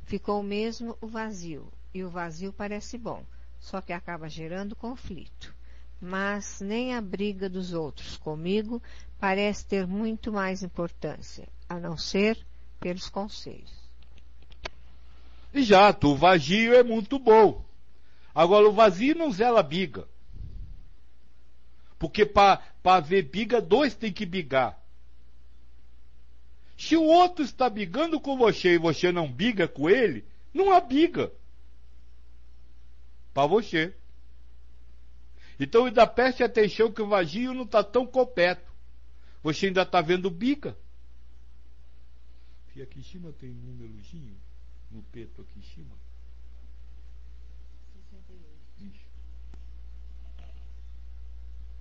ficou 0.04 0.42
mesmo 0.42 0.98
o 1.00 1.08
vazio. 1.08 1.72
E 1.94 2.04
o 2.04 2.10
vazio 2.10 2.52
parece 2.52 2.98
bom, 2.98 3.24
só 3.60 3.82
que 3.82 3.94
acaba 3.94 4.28
gerando 4.28 4.76
conflito. 4.76 5.56
Mas 6.02 6.60
nem 6.60 6.96
a 6.96 7.02
briga 7.02 7.48
dos 7.48 7.72
outros 7.72 8.18
comigo 8.18 8.82
parece 9.20 9.64
ter 9.64 9.86
muito 9.86 10.34
mais 10.34 10.64
importância, 10.64 11.48
a 11.70 11.80
não 11.80 11.96
ser 11.96 12.36
pelos 12.80 13.10
conselhos. 13.10 13.79
Exato, 15.54 16.10
o 16.10 16.16
vazio 16.16 16.74
é 16.74 16.84
muito 16.84 17.18
bom. 17.18 17.66
Agora, 18.34 18.68
o 18.68 18.72
vazio 18.72 19.16
não 19.16 19.32
zela 19.32 19.64
biga. 19.64 20.08
Porque 21.98 22.26
para 22.26 23.00
ver 23.02 23.24
biga, 23.24 23.60
dois 23.60 23.96
tem 23.96 24.14
que 24.14 24.26
bigar. 24.26 24.80
Se 26.78 26.96
o 26.96 27.04
outro 27.04 27.44
está 27.44 27.70
bigando 27.70 28.22
com 28.22 28.38
você 28.38 28.76
e 28.76 28.78
você 28.78 29.12
não 29.12 29.30
biga 29.30 29.68
com 29.68 29.90
ele, 29.90 30.26
não 30.54 30.72
há 30.72 30.80
biga. 30.80 31.32
Para 33.34 33.48
você. 33.48 33.94
Então 35.60 35.86
ainda 35.86 36.08
preste 36.08 36.42
atenção 36.42 36.90
que 36.90 37.02
o 37.02 37.08
vazio 37.08 37.54
não 37.54 37.64
está 37.64 37.84
tão 37.84 38.08
completo. 38.08 38.72
Você 39.44 39.68
ainda 39.68 39.82
está 39.82 40.00
vendo 40.00 40.30
biga. 40.30 40.78
E 42.74 42.82
aqui 42.82 43.00
em 43.00 43.04
cima 43.04 43.34
tem 43.34 43.50
um 43.50 43.56
númerozinho 43.56 44.38
no 44.92 45.02
peito 45.04 45.42
aqui 45.42 45.60
em 45.60 45.64
cima? 45.64 45.96
68. 48.10 48.46
Isso. 48.80 49.06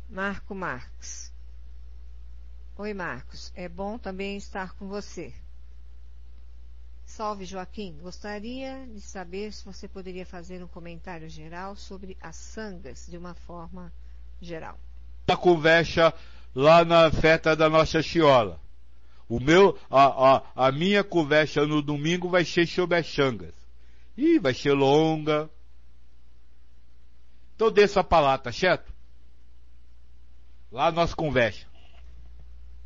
Marco 0.09 0.55
Marques. 0.55 1.33
Oi, 2.77 2.95
Marcos. 2.95 3.53
É 3.55 3.69
bom 3.69 3.99
também 3.99 4.37
estar 4.37 4.75
com 4.75 4.89
você. 4.89 5.35
Salve, 7.05 7.45
Joaquim. 7.45 7.99
Gostaria 8.01 8.87
de 8.87 9.01
saber 9.01 9.53
se 9.53 9.65
você 9.65 9.89
poderia 9.89 10.25
fazer 10.25 10.63
um 10.63 10.69
comentário 10.69 11.29
geral 11.29 11.75
sobre 11.75 12.17
as 12.21 12.37
sangas 12.37 13.07
de 13.09 13.17
uma 13.17 13.35
forma 13.35 13.93
geral. 14.41 14.79
A 15.27 15.37
conversa 15.37 16.15
lá 16.55 16.85
na 16.85 17.11
festa 17.11 17.57
da 17.57 17.69
Nossa 17.69 18.03
Chiola. 18.03 18.61
O 19.29 19.39
meu, 19.39 19.79
a, 19.91 20.37
a, 20.37 20.43
a 20.69 20.73
minha 20.73 21.05
conversa 21.05 21.67
no 21.67 21.83
domingo 21.83 22.31
vai 22.31 22.45
ser 22.45 22.67
sobre 22.67 22.97
as 22.97 23.07
Xangas. 23.07 23.55
E 24.17 24.39
vai 24.39 24.55
ser 24.55 24.73
longa. 24.73 25.51
Então 27.55 27.71
desça 27.71 28.03
pra 28.03 28.21
lá, 28.21 28.39
tá 28.39 28.51
certo? 28.51 28.91
Lá 30.73 30.91
nós 30.91 31.13
conversa. 31.13 31.67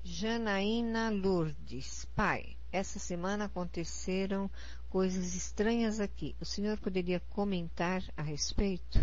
Janaína 0.02 1.10
Lourdes. 1.10 2.06
Pai, 2.16 2.56
essa 2.72 2.98
semana 2.98 3.44
aconteceram 3.44 4.50
coisas 4.90 5.36
estranhas 5.36 6.00
aqui. 6.00 6.34
O 6.40 6.44
senhor 6.44 6.76
poderia 6.78 7.20
comentar 7.30 8.02
a 8.16 8.22
respeito? 8.22 9.00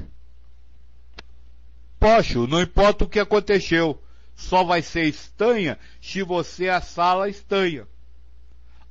Posso, 1.97 2.47
não 2.47 2.61
importa 2.61 3.05
o 3.05 3.09
que 3.09 3.19
aconteceu 3.19 4.01
só 4.39 4.63
vai 4.63 4.81
ser 4.81 5.03
estanha 5.03 5.77
se 6.01 6.23
você 6.23 6.69
assá-la 6.69 7.27
estanha. 7.27 7.85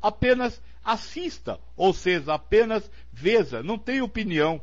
Apenas 0.01 0.61
assista, 0.85 1.59
ou 1.75 1.95
seja, 1.95 2.35
apenas 2.35 2.89
veja, 3.11 3.63
não 3.63 3.79
tem 3.79 4.03
opinião. 4.03 4.63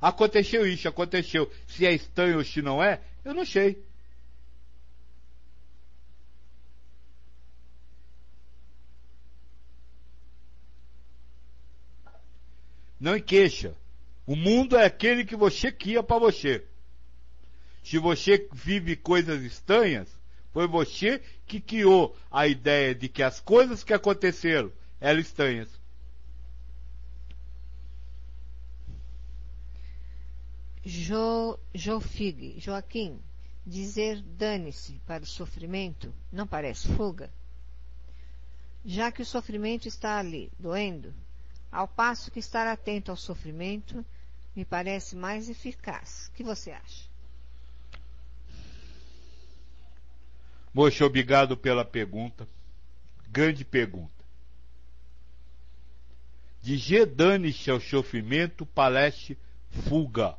Aconteceu 0.00 0.66
isso, 0.66 0.88
aconteceu. 0.88 1.52
Se 1.68 1.84
é 1.84 1.92
estanho 1.92 2.38
ou 2.38 2.44
se 2.44 2.62
não 2.62 2.82
é, 2.82 3.02
eu 3.22 3.34
não 3.34 3.44
sei. 3.44 3.84
Não 12.98 13.20
queixa. 13.20 13.76
O 14.26 14.34
mundo 14.34 14.74
é 14.74 14.86
aquele 14.86 15.26
que 15.26 15.36
você 15.36 15.70
cria 15.70 16.02
para 16.02 16.18
você. 16.18 16.66
Se 17.84 17.98
você 17.98 18.48
vive 18.50 18.96
coisas 18.96 19.42
estranhas, 19.42 20.08
foi 20.54 20.66
você 20.66 21.20
que 21.46 21.60
criou 21.60 22.16
a 22.30 22.48
ideia 22.48 22.94
de 22.94 23.10
que 23.10 23.22
as 23.22 23.40
coisas 23.40 23.84
que 23.84 23.92
aconteceram 23.92 24.72
eram 24.98 25.20
estranhas. 25.20 25.68
Jo, 30.82 31.58
Jofig, 31.74 32.58
Joaquim, 32.58 33.20
dizer 33.66 34.22
dane-se 34.22 34.98
para 35.06 35.22
o 35.22 35.26
sofrimento 35.26 36.12
não 36.32 36.46
parece 36.46 36.88
fuga? 36.88 37.30
Já 38.82 39.12
que 39.12 39.20
o 39.20 39.26
sofrimento 39.26 39.86
está 39.86 40.18
ali, 40.18 40.50
doendo, 40.58 41.14
ao 41.70 41.86
passo 41.86 42.30
que 42.30 42.38
estar 42.38 42.66
atento 42.66 43.10
ao 43.10 43.16
sofrimento 43.16 44.04
me 44.56 44.64
parece 44.64 45.14
mais 45.14 45.50
eficaz. 45.50 46.28
O 46.28 46.32
que 46.32 46.42
você 46.42 46.70
acha? 46.70 47.13
Moxa, 50.74 51.06
obrigado 51.06 51.56
pela 51.56 51.84
pergunta. 51.84 52.48
Grande 53.30 53.64
pergunta. 53.64 54.12
De 56.60 56.76
Gedane-se 56.76 57.70
ao 57.70 57.80
sofrimento, 57.80 58.66
parece 58.66 59.38
fuga. 59.70 60.36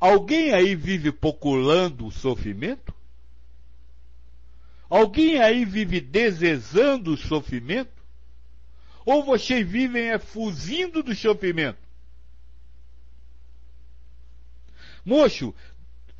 Alguém 0.00 0.52
aí 0.52 0.74
vive 0.74 1.12
procurando 1.12 2.06
o 2.06 2.10
sofrimento? 2.10 2.92
Alguém 4.90 5.40
aí 5.40 5.64
vive 5.64 6.00
desejando 6.00 7.12
o 7.12 7.16
sofrimento? 7.16 8.02
Ou 9.04 9.24
vocês 9.24 9.66
vivem 9.66 10.10
é 10.10 10.18
fugindo 10.18 11.00
do 11.00 11.14
sofrimento? 11.14 11.78
Moço, 15.04 15.54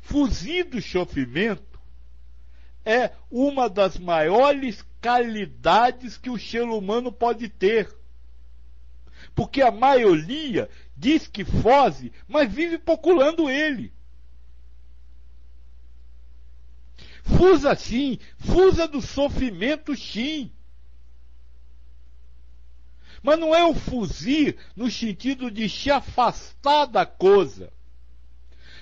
fugir 0.07 0.63
do 0.63 0.81
sofrimento 0.81 1.79
é 2.85 3.11
uma 3.29 3.69
das 3.69 3.97
maiores 3.97 4.81
qualidades 5.01 6.17
que 6.17 6.29
o 6.29 6.39
ser 6.39 6.63
humano 6.63 7.11
pode 7.11 7.49
ter. 7.49 7.93
Porque 9.35 9.61
a 9.61 9.69
maioria 9.69 10.69
diz 10.95 11.27
que 11.27 11.43
foge, 11.43 12.13
mas 12.25 12.51
vive 12.51 12.77
procurando 12.77 13.49
ele. 13.49 13.93
Fusa 17.23 17.75
sim, 17.75 18.17
fusa 18.39 18.87
do 18.87 19.01
sofrimento 19.01 19.93
sim. 19.93 20.49
Mas 23.21 23.37
não 23.37 23.53
é 23.53 23.65
o 23.65 23.75
fugir 23.75 24.57
no 24.73 24.89
sentido 24.89 25.51
de 25.51 25.67
se 25.67 25.91
afastar 25.91 26.85
da 26.85 27.05
coisa. 27.05 27.76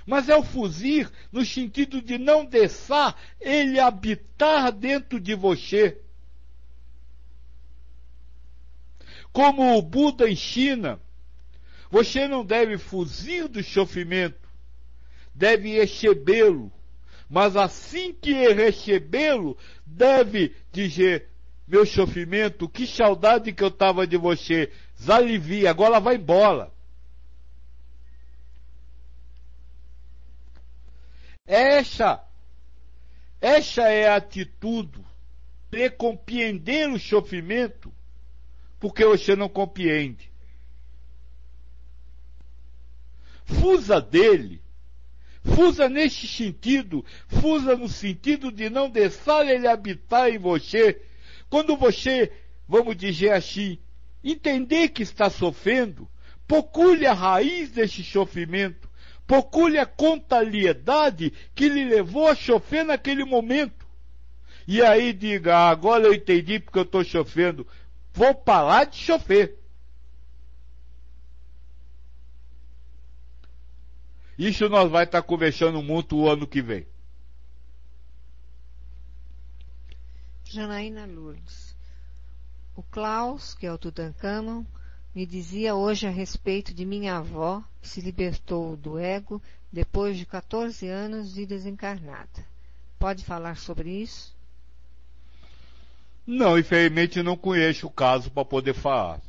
Mas 0.05 0.29
é 0.29 0.35
o 0.35 0.43
fugir 0.43 1.11
no 1.31 1.43
sentido 1.43 2.01
de 2.01 2.17
não 2.17 2.45
deixar 2.45 3.19
ele 3.41 3.79
habitar 3.79 4.71
dentro 4.71 5.19
de 5.19 5.33
você. 5.33 5.99
Como 9.31 9.77
o 9.77 9.81
Buda 9.81 10.29
ensina, 10.29 10.99
você 11.89 12.27
não 12.27 12.45
deve 12.45 12.77
fugir 12.77 13.47
do 13.47 13.63
sofrimento, 13.63 14.47
deve 15.33 15.73
recebê-lo. 15.73 16.71
Mas 17.27 17.55
assim 17.55 18.13
que 18.13 18.31
recebê-lo, 18.53 19.57
deve 19.85 20.55
dizer: 20.71 21.29
meu 21.67 21.85
sofrimento, 21.85 22.69
que 22.69 22.85
saudade 22.85 23.51
que 23.51 23.63
eu 23.63 23.69
estava 23.69 24.05
de 24.05 24.17
você, 24.17 24.71
Zalivia, 25.01 25.71
agora 25.71 25.99
vai 25.99 26.15
embora. 26.15 26.74
Essa, 31.45 32.25
essa 33.39 33.83
é 33.83 34.07
a 34.07 34.15
atitude 34.15 34.99
de 35.69 35.89
compreender 35.91 36.89
o 36.89 36.99
sofrimento, 36.99 37.93
porque 38.79 39.05
você 39.05 39.35
não 39.35 39.47
compreende. 39.47 40.31
Fusa 43.45 44.01
dele, 44.01 44.59
fusa 45.43 45.87
neste 45.87 46.27
sentido, 46.27 47.05
fusa 47.27 47.75
no 47.75 47.87
sentido 47.87 48.51
de 48.51 48.69
não 48.69 48.89
deixar 48.89 49.45
ele 49.47 49.67
habitar 49.67 50.29
em 50.29 50.39
você. 50.39 50.99
Quando 51.47 51.77
você, 51.77 52.31
vamos 52.67 52.97
dizer 52.97 53.33
assim, 53.33 53.77
entender 54.23 54.89
que 54.89 55.03
está 55.03 55.29
sofrendo, 55.29 56.09
procure 56.47 57.05
a 57.05 57.13
raiz 57.13 57.69
deste 57.69 58.03
sofrimento, 58.03 58.89
procure 59.27 59.77
a 59.77 59.85
contaliedade 59.85 61.31
que 61.53 61.67
lhe 61.67 61.85
levou 61.85 62.27
a 62.27 62.35
sofrer 62.35 62.83
naquele 62.83 63.23
momento. 63.23 63.85
E 64.67 64.81
aí 64.81 65.13
diga, 65.13 65.55
ah, 65.55 65.69
agora 65.69 66.05
eu 66.05 66.13
entendi 66.13 66.59
porque 66.59 66.79
eu 66.79 66.83
estou 66.83 67.03
sofrendo, 67.03 67.67
vou 68.13 68.33
parar 68.33 68.85
de 68.85 68.97
sofrer. 68.97 69.59
Isso 74.37 74.67
nós 74.67 74.91
vai 74.91 75.05
estar 75.05 75.21
conversando 75.21 75.81
muito 75.81 76.17
o 76.17 76.29
ano 76.29 76.45
que 76.45 76.61
vem. 76.61 76.85
Janaína 80.43 81.05
Lourdes. 81.05 81.75
O 82.75 82.83
Klaus, 82.83 83.53
que 83.53 83.65
é 83.65 83.71
o 83.71 83.77
Tutankhamon, 83.77 84.65
me 85.15 85.25
dizia 85.25 85.73
hoje 85.73 86.05
a 86.05 86.09
respeito 86.09 86.73
de 86.73 86.85
minha 86.85 87.15
avó, 87.15 87.63
que 87.81 87.87
se 87.87 88.01
libertou 88.01 88.75
do 88.75 88.99
ego 88.99 89.41
depois 89.71 90.17
de 90.17 90.25
14 90.25 90.87
anos 90.87 91.33
de 91.33 91.45
desencarnada. 91.45 92.45
Pode 92.99 93.23
falar 93.23 93.55
sobre 93.55 93.89
isso? 93.89 94.35
Não, 96.27 96.59
infelizmente 96.59 97.23
não 97.23 97.37
conheço 97.37 97.87
o 97.87 97.91
caso 97.91 98.29
para 98.29 98.43
poder 98.43 98.73
falar. 98.73 99.21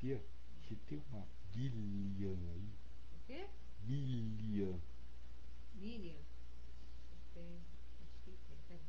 Fia, 0.00 0.20
você 0.68 0.74
tem 0.88 1.02
uma 1.10 1.24
Lilian 1.54 2.36
aí? 2.52 2.68
O 3.14 3.26
quê? 3.26 3.46
Lilian. 3.88 4.78
Miriam. 5.80 6.16
Tem, 7.34 7.44
acho 8.02 8.18
que 8.24 8.30
tem, 8.46 8.58
peraí. 8.68 8.80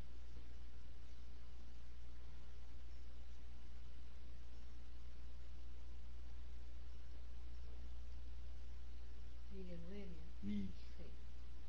Miriam 9.51 9.77
Noêmia? 9.77 10.17
Isso. 10.43 10.73
Sei. 10.97 11.05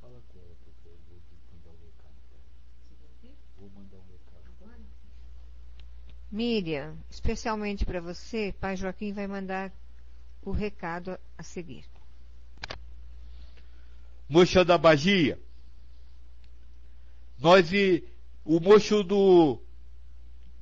Fala 0.01 0.21
com 0.29 0.39
ela 0.39 0.57
porque 0.65 0.89
eu 0.89 0.99
vou 1.09 1.21
mandar 1.53 1.71
um 1.71 1.85
recado 1.85 2.15
pra 2.29 2.39
ela. 2.39 2.47
Você 2.81 2.95
vai 3.01 3.09
ouvir? 3.09 3.37
Vou 3.59 3.71
mandar 3.71 3.97
um 3.99 4.07
recado. 4.11 4.45
Agora? 4.61 4.81
Miriam, 6.33 6.97
especialmente 7.11 7.85
para 7.85 8.01
você, 8.01 8.55
Pai 8.59 8.75
Joaquim 8.75 9.13
vai 9.13 9.27
mandar 9.27 9.71
o 10.43 10.51
recado 10.51 11.19
a- 11.37 11.43
seguir. 11.43 11.85
Mocha 14.27 14.65
da 14.65 14.79
Bagia. 14.79 15.39
Nós 17.39 17.71
e 17.73 18.03
o 18.45 18.59
mocho 18.59 19.03
do 19.03 19.61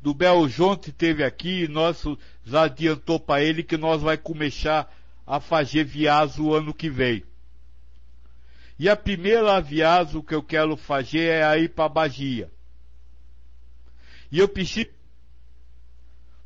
do 0.02 0.12
Beljonte 0.14 0.90
teve 0.92 1.22
aqui, 1.22 1.68
nós 1.68 2.02
já 2.44 2.62
adiantou 2.62 3.20
para 3.20 3.44
ele 3.44 3.62
que 3.62 3.76
nós 3.76 4.00
vai 4.02 4.16
começar 4.16 4.92
a 5.26 5.38
fazer 5.38 5.84
viazo 5.84 6.46
o 6.46 6.54
ano 6.54 6.72
que 6.74 6.88
vem. 6.88 7.22
E 8.78 8.88
a 8.88 8.96
primeira 8.96 9.60
viazo 9.60 10.22
que 10.22 10.34
eu 10.34 10.42
quero 10.42 10.74
fazer 10.76 11.28
é 11.28 11.44
aí 11.44 11.68
para 11.68 11.86
Bagia. 11.88 12.50
E 14.32 14.38
eu 14.38 14.48
preciso 14.48 14.88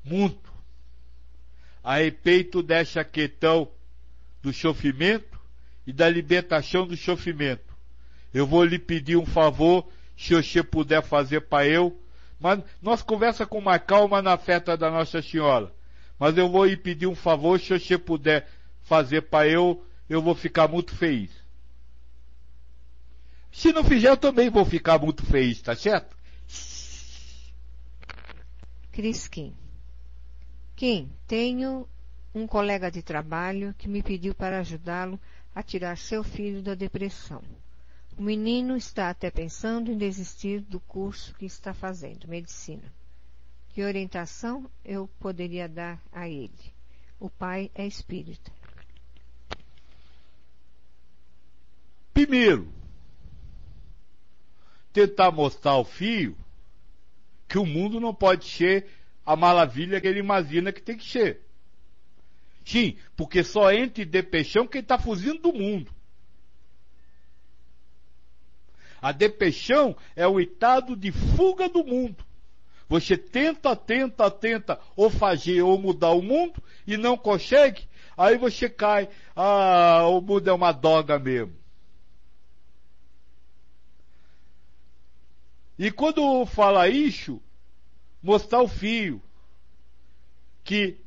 muito 0.05 0.52
a 1.82 1.96
respeito 1.96 2.62
dessa 2.62 3.05
questão 3.05 3.68
do 4.42 4.52
sofrimento 4.52 5.40
e 5.86 5.92
da 5.92 6.09
libertação 6.09 6.86
do 6.86 6.96
sofrimento. 6.96 7.74
Eu 8.32 8.46
vou 8.46 8.64
lhe 8.64 8.78
pedir 8.78 9.16
um 9.16 9.26
favor, 9.26 9.86
se 10.16 10.34
você 10.34 10.62
puder 10.62 11.02
fazer 11.02 11.42
para 11.42 11.66
eu, 11.66 11.98
mas 12.38 12.61
nós 12.80 13.02
conversa 13.02 13.46
com 13.46 13.61
mais 13.61 13.82
calma 13.82 14.20
na 14.20 14.36
festa 14.36 14.76
da 14.76 14.90
Nossa 14.90 15.22
Senhora. 15.22 15.72
Mas 16.18 16.36
eu 16.36 16.48
vou 16.48 16.64
lhe 16.64 16.76
pedir 16.76 17.07
um 17.07 17.14
favor, 17.14 17.59
se 17.59 17.78
você 17.78 17.98
puder 17.98 18.48
fazer 18.82 19.22
para 19.22 19.48
eu, 19.48 19.84
eu 20.09 20.20
vou 20.20 20.34
ficar 20.34 20.68
muito 20.68 20.94
feliz. 20.94 21.30
Se 23.52 23.72
não 23.72 23.84
fizer, 23.84 24.09
eu 24.09 24.16
também 24.16 24.50
vou 24.50 24.64
ficar 24.64 24.98
muito 24.98 25.24
feliz, 25.24 25.62
tá 25.62 25.76
certo? 25.76 26.16
Cris 28.90 29.28
Kim. 30.77 31.11
Tenho 31.27 31.89
um 32.35 32.47
colega 32.47 32.91
de 32.91 33.03
trabalho 33.03 33.75
que 33.79 33.89
me 33.89 34.03
pediu 34.03 34.35
para 34.35 34.59
ajudá-lo 34.59 35.18
a 35.55 35.62
tirar 35.62 35.97
seu 35.97 36.25
filho 36.25 36.62
da 36.62 36.75
depressão. 36.75 37.43
O 38.16 38.22
menino 38.22 38.77
está 38.77 39.11
até 39.11 39.31
pensando 39.31 39.91
em 39.91 39.99
desistir 39.99 40.61
do 40.61 40.81
curso 40.81 41.35
que 41.35 41.47
está 41.47 41.72
fazendo, 41.72 42.29
medicina. 42.29 42.93
Que 43.70 43.83
orientação 43.83 44.70
eu 44.85 45.09
poderia 45.18 45.68
dar 45.68 46.01
a 46.12 46.29
ele? 46.29 46.53
O 47.18 47.29
pai 47.29 47.70
é 47.75 47.87
espírita. 47.87 48.53
Primeiro, 52.12 52.68
tentar 54.93 55.33
mostrar 55.33 55.72
ao 55.72 55.85
filho 55.85 56.37
que 57.49 57.59
o 57.59 57.66
mundo 57.66 57.99
não 57.99 58.14
pode 58.14 58.45
ser 58.45 58.89
a 59.25 59.37
maravilha 59.37 60.01
que 60.01 60.07
ele 60.07 60.20
imagina 60.20 60.72
que 60.72 60.83
tem 60.83 60.97
que 60.97 61.09
ser. 61.09 61.41
Sim, 62.64 62.97
porque 63.16 63.43
só 63.45 63.70
entra 63.72 64.03
em 64.03 64.07
depressão 64.07 64.66
quem 64.66 64.81
está 64.81 64.99
fugindo 64.99 65.39
do 65.39 65.53
mundo. 65.53 65.93
A 69.01 69.12
depressão 69.12 69.95
é 70.16 70.27
o 70.27 70.41
estado 70.41 70.97
de 70.97 71.12
fuga 71.12 71.68
do 71.68 71.85
mundo. 71.85 72.25
Você 72.89 73.18
tenta, 73.18 73.77
tenta, 73.77 74.31
tenta 74.31 74.81
ou 74.97 75.11
fazer 75.11 75.62
ou 75.62 75.79
mudar 75.79 76.12
o 76.12 76.22
mundo 76.22 76.62
e 76.87 76.97
não 76.97 77.16
consegue, 77.16 77.87
aí 78.16 78.39
você 78.39 78.68
cai. 78.68 79.09
Ah, 79.37 80.07
o 80.09 80.20
mundo 80.20 80.49
é 80.49 80.53
uma 80.53 80.72
doga 80.72 81.18
mesmo. 81.18 81.55
E 85.79 85.91
quando 85.91 86.47
fala 86.47 86.89
isso, 86.89 87.43
mostrar 88.25 88.62
o 88.62 88.68
fio. 88.68 89.22
Que 90.64 90.99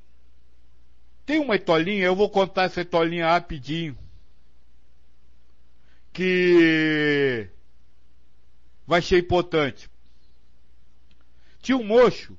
tem 1.25 1.39
uma 1.39 1.55
etolinha, 1.55 2.05
eu 2.05 2.15
vou 2.15 2.29
contar 2.29 2.63
essa 2.63 2.81
etolinha 2.81 3.27
rapidinho. 3.27 3.97
Que 6.13 7.49
vai 8.85 9.01
ser 9.01 9.17
importante. 9.17 9.89
Tinha 11.59 11.77
um 11.77 11.83
mocho. 11.83 12.37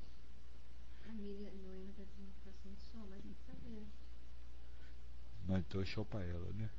Mas 5.45 5.59
então 5.59 5.83
show 5.83 6.05
pra 6.05 6.21
ela, 6.23 6.47
né? 6.53 6.69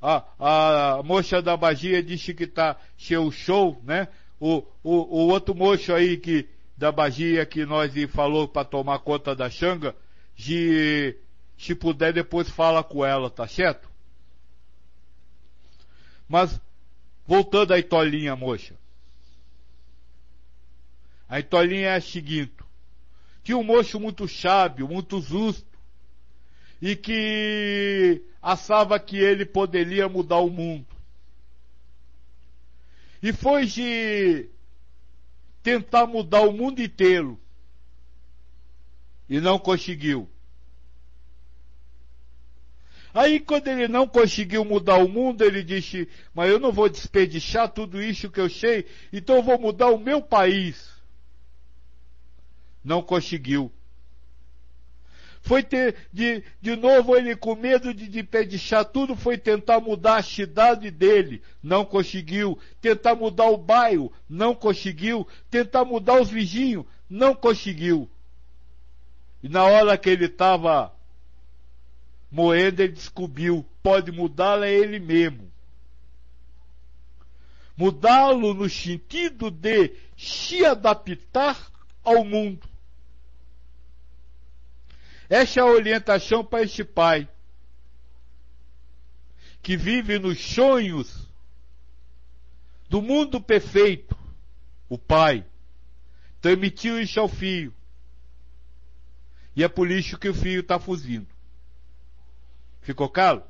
A, 0.00 0.96
a 0.98 1.02
moça 1.04 1.40
da 1.40 1.56
Bagia 1.56 2.02
disse 2.02 2.34
que 2.34 2.44
tá 2.44 2.76
cheio 2.96 3.30
show, 3.30 3.80
né? 3.84 4.08
O, 4.40 4.58
o, 4.82 4.94
o 4.94 5.28
outro 5.28 5.54
moço 5.54 5.92
aí 5.92 6.16
que, 6.16 6.48
da 6.76 6.90
Bagia 6.90 7.46
que 7.46 7.64
nós 7.64 7.92
falou 8.10 8.48
para 8.48 8.64
tomar 8.64 8.98
conta 9.00 9.34
da 9.34 9.48
Xanga, 9.48 9.94
de, 10.34 11.16
se 11.56 11.74
puder 11.74 12.12
depois 12.12 12.48
fala 12.48 12.82
com 12.82 13.04
ela, 13.04 13.30
tá 13.30 13.46
certo? 13.46 13.90
Mas, 16.28 16.60
voltando 17.26 17.72
à 17.72 17.78
Itolinha, 17.78 18.34
moça. 18.34 18.74
A 21.28 21.38
Itolinha 21.38 21.88
é 21.88 21.96
a 21.96 22.00
seguinte. 22.00 22.56
Tinha 23.42 23.56
um 23.56 23.64
moço 23.64 23.98
muito 23.98 24.28
sábio, 24.28 24.88
muito 24.88 25.20
justo, 25.20 25.66
e 26.80 26.94
que 26.96 28.22
achava 28.40 28.98
que 28.98 29.16
ele 29.16 29.44
poderia 29.44 30.08
mudar 30.08 30.38
o 30.38 30.50
mundo. 30.50 30.86
E 33.22 33.32
foi 33.32 33.66
de 33.66 34.48
tentar 35.62 36.06
mudar 36.06 36.42
o 36.42 36.52
mundo 36.52 36.82
inteiro. 36.82 37.38
E 39.28 39.40
não 39.40 39.58
conseguiu. 39.58 40.28
Aí 43.14 43.40
quando 43.40 43.68
ele 43.68 43.88
não 43.88 44.08
conseguiu 44.08 44.64
mudar 44.64 44.96
o 44.96 45.08
mundo, 45.08 45.42
ele 45.44 45.62
disse, 45.62 46.08
mas 46.34 46.50
eu 46.50 46.58
não 46.58 46.72
vou 46.72 46.88
desperdiçar 46.88 47.68
tudo 47.68 48.02
isso 48.02 48.30
que 48.30 48.40
eu 48.40 48.48
sei, 48.48 48.86
então 49.12 49.36
eu 49.36 49.42
vou 49.42 49.58
mudar 49.58 49.90
o 49.90 49.98
meu 49.98 50.22
país. 50.22 50.90
Não 52.82 53.02
conseguiu. 53.02 53.70
Foi 55.42 55.60
ter, 55.60 55.96
de, 56.12 56.42
de 56.60 56.76
novo 56.76 57.16
ele 57.16 57.34
com 57.34 57.56
medo 57.56 57.92
de, 57.92 58.06
de 58.06 58.22
pedichar 58.22 58.84
tudo, 58.84 59.16
foi 59.16 59.36
tentar 59.36 59.80
mudar 59.80 60.18
a 60.18 60.22
cidade 60.22 60.88
dele, 60.88 61.42
não 61.60 61.84
conseguiu. 61.84 62.56
Tentar 62.80 63.16
mudar 63.16 63.46
o 63.46 63.56
bairro, 63.56 64.12
não 64.28 64.54
conseguiu. 64.54 65.26
Tentar 65.50 65.84
mudar 65.84 66.20
os 66.20 66.30
vizinhos, 66.30 66.86
não 67.10 67.34
conseguiu. 67.34 68.08
E 69.42 69.48
na 69.48 69.64
hora 69.64 69.98
que 69.98 70.08
ele 70.08 70.26
estava 70.26 70.94
moendo, 72.30 72.80
ele 72.80 72.92
descobriu, 72.92 73.66
pode 73.82 74.12
mudá-lo 74.12 74.62
é 74.62 74.72
ele 74.72 75.00
mesmo. 75.00 75.50
Mudá-lo 77.76 78.54
no 78.54 78.70
sentido 78.70 79.50
de 79.50 79.92
se 80.16 80.64
adaptar 80.64 81.58
ao 82.04 82.24
mundo. 82.24 82.71
Essa 85.32 85.60
é 85.60 85.62
a 85.62 85.66
orientação 85.66 86.44
para 86.44 86.62
este 86.62 86.84
pai, 86.84 87.26
que 89.62 89.78
vive 89.78 90.18
nos 90.18 90.38
sonhos 90.38 91.26
do 92.86 93.00
mundo 93.00 93.40
perfeito. 93.40 94.14
O 94.90 94.98
pai 94.98 95.46
transmitiu 96.38 97.00
isso 97.00 97.18
ao 97.18 97.28
filho. 97.28 97.74
E 99.56 99.64
é 99.64 99.68
por 99.68 99.90
isso 99.90 100.18
que 100.18 100.28
o 100.28 100.34
filho 100.34 100.60
está 100.60 100.78
fugindo. 100.78 101.28
Ficou 102.82 103.08
claro? 103.08 103.42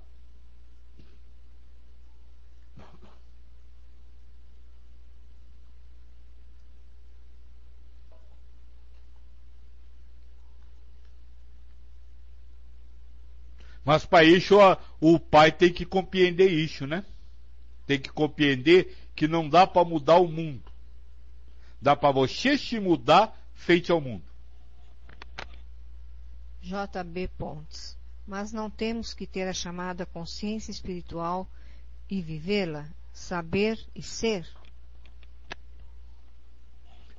Mas 13.84 14.04
para 14.04 14.24
isso 14.24 14.56
o 15.00 15.18
pai 15.18 15.50
tem 15.50 15.72
que 15.72 15.84
compreender 15.84 16.50
isso, 16.50 16.86
né? 16.86 17.04
Tem 17.86 17.98
que 17.98 18.10
compreender 18.10 18.96
que 19.14 19.26
não 19.26 19.48
dá 19.48 19.66
para 19.66 19.84
mudar 19.84 20.16
o 20.16 20.28
mundo. 20.28 20.62
Dá 21.80 21.96
para 21.96 22.12
você 22.12 22.56
se 22.56 22.78
mudar 22.78 23.36
feito 23.54 23.92
ao 23.92 24.00
mundo. 24.00 24.24
JB 26.62 27.28
Pontes. 27.36 27.98
Mas 28.24 28.52
não 28.52 28.70
temos 28.70 29.12
que 29.12 29.26
ter 29.26 29.48
a 29.48 29.52
chamada 29.52 30.06
consciência 30.06 30.70
espiritual 30.70 31.48
e 32.08 32.22
vivê-la, 32.22 32.88
saber 33.12 33.84
e 33.96 34.02
ser? 34.02 34.48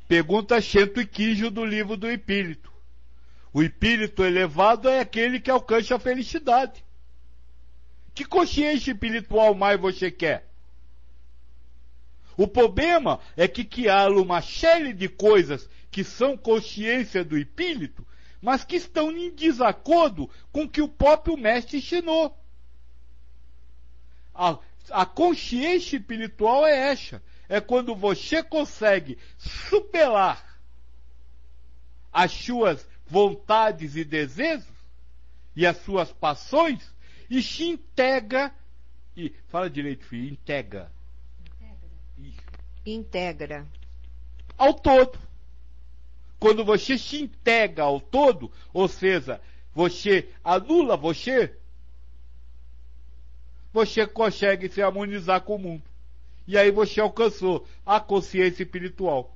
Pergunta 0.07 0.61
115 0.61 1.49
do 1.49 1.65
livro 1.65 1.97
do 1.97 2.09
Espírito. 2.09 2.72
O 3.53 3.61
espírito 3.61 4.25
elevado 4.25 4.89
é 4.89 4.99
aquele 4.99 5.39
que 5.39 5.51
alcança 5.51 5.95
a 5.95 5.99
felicidade. 5.99 6.83
Que 8.15 8.25
consciência 8.25 8.91
espiritual 8.91 9.53
mais 9.53 9.79
você 9.79 10.09
quer? 10.09 10.49
O 12.35 12.47
problema 12.47 13.19
é 13.37 13.47
que 13.47 13.63
criaram 13.63 14.17
uma 14.17 14.41
série 14.41 14.91
de 14.91 15.07
coisas 15.07 15.69
que 15.91 16.03
são 16.03 16.35
consciência 16.35 17.23
do 17.23 17.37
espírito, 17.37 18.05
mas 18.41 18.63
que 18.63 18.75
estão 18.75 19.11
em 19.11 19.29
desacordo 19.29 20.27
com 20.51 20.63
o 20.63 20.69
que 20.69 20.81
o 20.81 20.89
próprio 20.89 21.37
mestre 21.37 21.77
ensinou. 21.77 22.35
A, 24.33 24.57
a 24.89 25.05
consciência 25.05 25.97
espiritual 25.97 26.65
é 26.65 26.91
essa. 26.91 27.21
É 27.47 27.61
quando 27.61 27.95
você 27.95 28.41
consegue 28.41 29.19
superar 29.37 30.59
as 32.11 32.31
suas 32.31 32.87
vontades 33.05 33.95
e 33.95 34.03
desejos 34.03 34.67
e 35.55 35.65
as 35.65 35.77
suas 35.77 36.11
passões 36.11 36.93
e 37.29 37.41
se 37.41 37.65
integra 37.65 38.53
e 39.15 39.33
fala 39.47 39.69
direito, 39.69 40.05
filho, 40.05 40.31
integra. 40.31 40.91
Integra. 42.85 43.65
Ao 44.57 44.73
todo. 44.73 45.17
Quando 46.39 46.65
você 46.65 46.97
se 46.97 47.21
integra 47.21 47.83
ao 47.83 48.01
todo, 48.01 48.51
ou 48.73 48.87
seja, 48.87 49.39
você 49.73 50.29
anula 50.43 50.97
você, 50.97 51.57
você 53.71 54.05
consegue 54.05 54.67
se 54.69 54.81
harmonizar 54.81 55.41
com 55.41 55.55
o 55.55 55.59
mundo. 55.59 55.83
E 56.45 56.57
aí 56.57 56.69
você 56.71 56.99
alcançou 56.99 57.65
a 57.85 57.99
consciência 57.99 58.63
espiritual. 58.63 59.35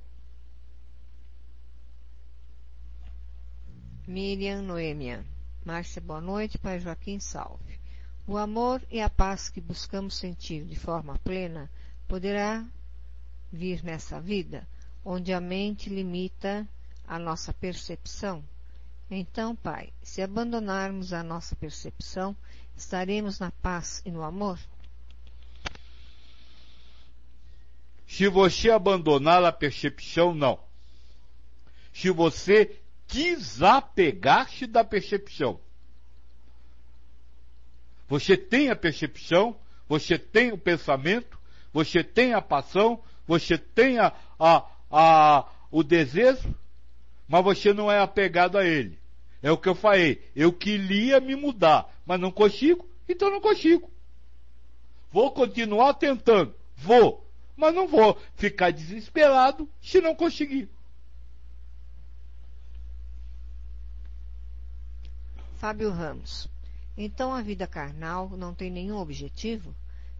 Miriam 4.08 4.62
Noêmia. 4.62 5.22
Márcia, 5.62 6.00
boa 6.00 6.18
noite. 6.18 6.56
Pai 6.56 6.80
Joaquim, 6.80 7.20
salve. 7.20 7.78
O 8.26 8.38
amor 8.38 8.80
e 8.90 9.02
a 9.02 9.10
paz 9.10 9.50
que 9.50 9.60
buscamos 9.60 10.16
sentir 10.16 10.64
de 10.64 10.76
forma 10.76 11.18
plena 11.18 11.70
poderá 12.08 12.64
vir 13.52 13.84
nessa 13.84 14.18
vida, 14.18 14.66
onde 15.04 15.30
a 15.30 15.42
mente 15.42 15.90
limita 15.90 16.66
a 17.06 17.18
nossa 17.18 17.52
percepção. 17.52 18.42
Então, 19.10 19.54
Pai, 19.54 19.92
se 20.02 20.22
abandonarmos 20.22 21.12
a 21.12 21.22
nossa 21.22 21.54
percepção, 21.54 22.34
estaremos 22.74 23.38
na 23.38 23.50
paz 23.50 24.00
e 24.06 24.10
no 24.10 24.22
amor? 24.22 24.58
Se 28.06 28.26
você 28.26 28.70
abandonar 28.70 29.44
a 29.44 29.52
percepção, 29.52 30.34
não. 30.34 30.58
Se 31.92 32.10
você 32.10 32.80
desapegar-se 33.08 34.66
da 34.66 34.84
percepção. 34.84 35.58
Você 38.08 38.36
tem 38.36 38.70
a 38.70 38.76
percepção, 38.76 39.56
você 39.88 40.18
tem 40.18 40.52
o 40.52 40.58
pensamento, 40.58 41.38
você 41.72 42.02
tem 42.04 42.32
a 42.32 42.40
paixão, 42.40 43.02
você 43.26 43.58
tem 43.58 43.98
a, 43.98 44.14
a, 44.38 44.66
a, 44.90 45.50
o 45.70 45.82
desejo, 45.82 46.54
mas 47.26 47.44
você 47.44 47.72
não 47.72 47.90
é 47.90 47.98
apegado 47.98 48.56
a 48.56 48.64
ele. 48.64 48.98
É 49.42 49.50
o 49.50 49.58
que 49.58 49.68
eu 49.68 49.74
falei. 49.74 50.22
Eu 50.34 50.52
queria 50.52 51.20
me 51.20 51.36
mudar, 51.36 51.94
mas 52.04 52.18
não 52.18 52.30
consigo, 52.30 52.88
então 53.08 53.30
não 53.30 53.40
consigo. 53.40 53.90
Vou 55.10 55.30
continuar 55.32 55.94
tentando. 55.94 56.54
Vou. 56.76 57.26
mas 57.56 57.74
não 57.74 57.88
vou 57.88 58.16
ficar 58.36 58.70
desesperado 58.70 59.68
se 59.82 60.00
não 60.00 60.14
conseguir. 60.14 60.68
Fábio 65.58 65.90
Ramos. 65.90 66.48
Então 66.96 67.34
a 67.34 67.42
vida 67.42 67.66
carnal 67.66 68.30
não 68.30 68.54
tem 68.54 68.70
nenhum 68.70 68.96
objetivo? 68.96 69.74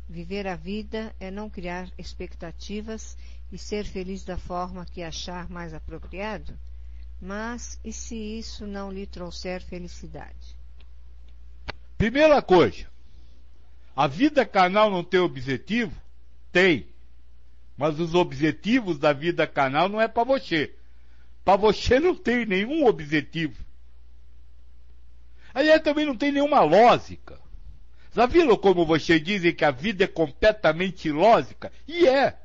Viver 0.09 0.49
a 0.49 0.57
vida 0.57 1.15
é 1.21 1.31
não 1.31 1.49
criar 1.49 1.89
expectativas 1.97 3.17
e 3.53 3.57
ser 3.57 3.85
feliz 3.85 4.25
da 4.25 4.37
forma 4.37 4.85
que 4.85 5.01
achar 5.01 5.49
mais 5.49 5.73
apropriado? 5.73 6.59
Mas 7.21 7.79
e 7.85 7.93
se 7.93 8.17
isso 8.17 8.67
não 8.67 8.91
lhe 8.91 9.07
trouxer 9.07 9.63
felicidade? 9.63 10.57
Primeira 11.97 12.43
coisa, 12.43 12.87
a 13.95 14.09
vida 14.09 14.45
carnal 14.45 14.91
não 14.91 15.05
tem 15.05 15.21
objetivo? 15.21 15.95
Tem. 16.51 16.89
Mas 17.77 18.01
os 18.01 18.13
objetivos 18.13 18.99
da 18.99 19.13
vida 19.13 19.47
carnal 19.47 19.89
não 19.89 20.01
é 20.01 20.09
para 20.09 20.25
você. 20.25 20.75
Para 21.45 21.57
você 21.57 22.01
não 22.01 22.17
tem 22.17 22.45
nenhum 22.45 22.87
objetivo. 22.87 23.68
Aí 25.55 25.79
também 25.81 26.07
não 26.07 26.17
tem 26.17 26.33
nenhuma 26.33 26.61
lógica. 26.61 27.39
Já 28.13 28.27
viram 28.27 28.57
como 28.57 28.87
vocês 28.87 29.23
dizem 29.23 29.55
que 29.55 29.65
a 29.65 29.71
vida 29.71 30.05
é 30.05 30.09
completamente 30.09 31.09
ilógica? 31.09 31.73
E 31.87 32.07
é. 32.09 32.39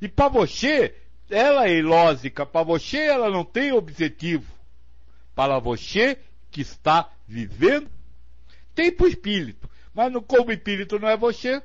E 0.00 0.08
para 0.08 0.28
você, 0.28 0.94
ela 1.30 1.66
é 1.66 1.78
ilógica. 1.78 2.44
Para 2.44 2.62
você, 2.62 2.98
ela 2.98 3.30
não 3.30 3.44
tem 3.44 3.72
objetivo. 3.72 4.52
Para 5.34 5.58
você 5.58 6.18
que 6.50 6.60
está 6.60 7.10
vivendo, 7.26 7.90
tem 8.74 8.92
para 8.92 9.06
o 9.06 9.08
espírito. 9.08 9.68
Mas 9.94 10.12
no, 10.12 10.22
como 10.22 10.52
espírito 10.52 10.98
não 10.98 11.08
é 11.08 11.16
você. 11.16 11.62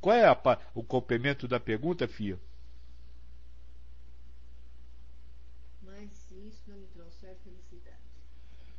Qual 0.00 0.14
é 0.14 0.26
a, 0.26 0.58
o 0.74 0.84
complemento 0.84 1.48
da 1.48 1.58
pergunta, 1.58 2.06
Fia? 2.06 2.38
Mas 5.82 6.10
se 6.10 6.34
isso 6.34 6.62
não 6.66 6.76
lhe 6.76 6.86
trouxer 6.88 7.34
felicidade. 7.42 7.96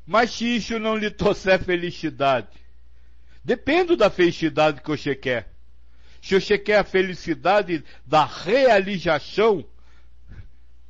Mas 0.06 0.32
se 0.32 0.58
isso 0.58 0.80
não 0.80 0.96
lhe 0.96 1.10
trouxer 1.10 1.64
felicidade. 1.64 2.48
Depende 3.44 3.96
da 3.96 4.10
felicidade 4.10 4.82
que 4.82 4.88
você 4.88 5.16
quer. 5.16 5.50
Se 6.22 6.40
você 6.40 6.58
quer 6.58 6.80
a 6.80 6.84
felicidade 6.84 7.84
da 8.06 8.26
realização, 8.26 9.66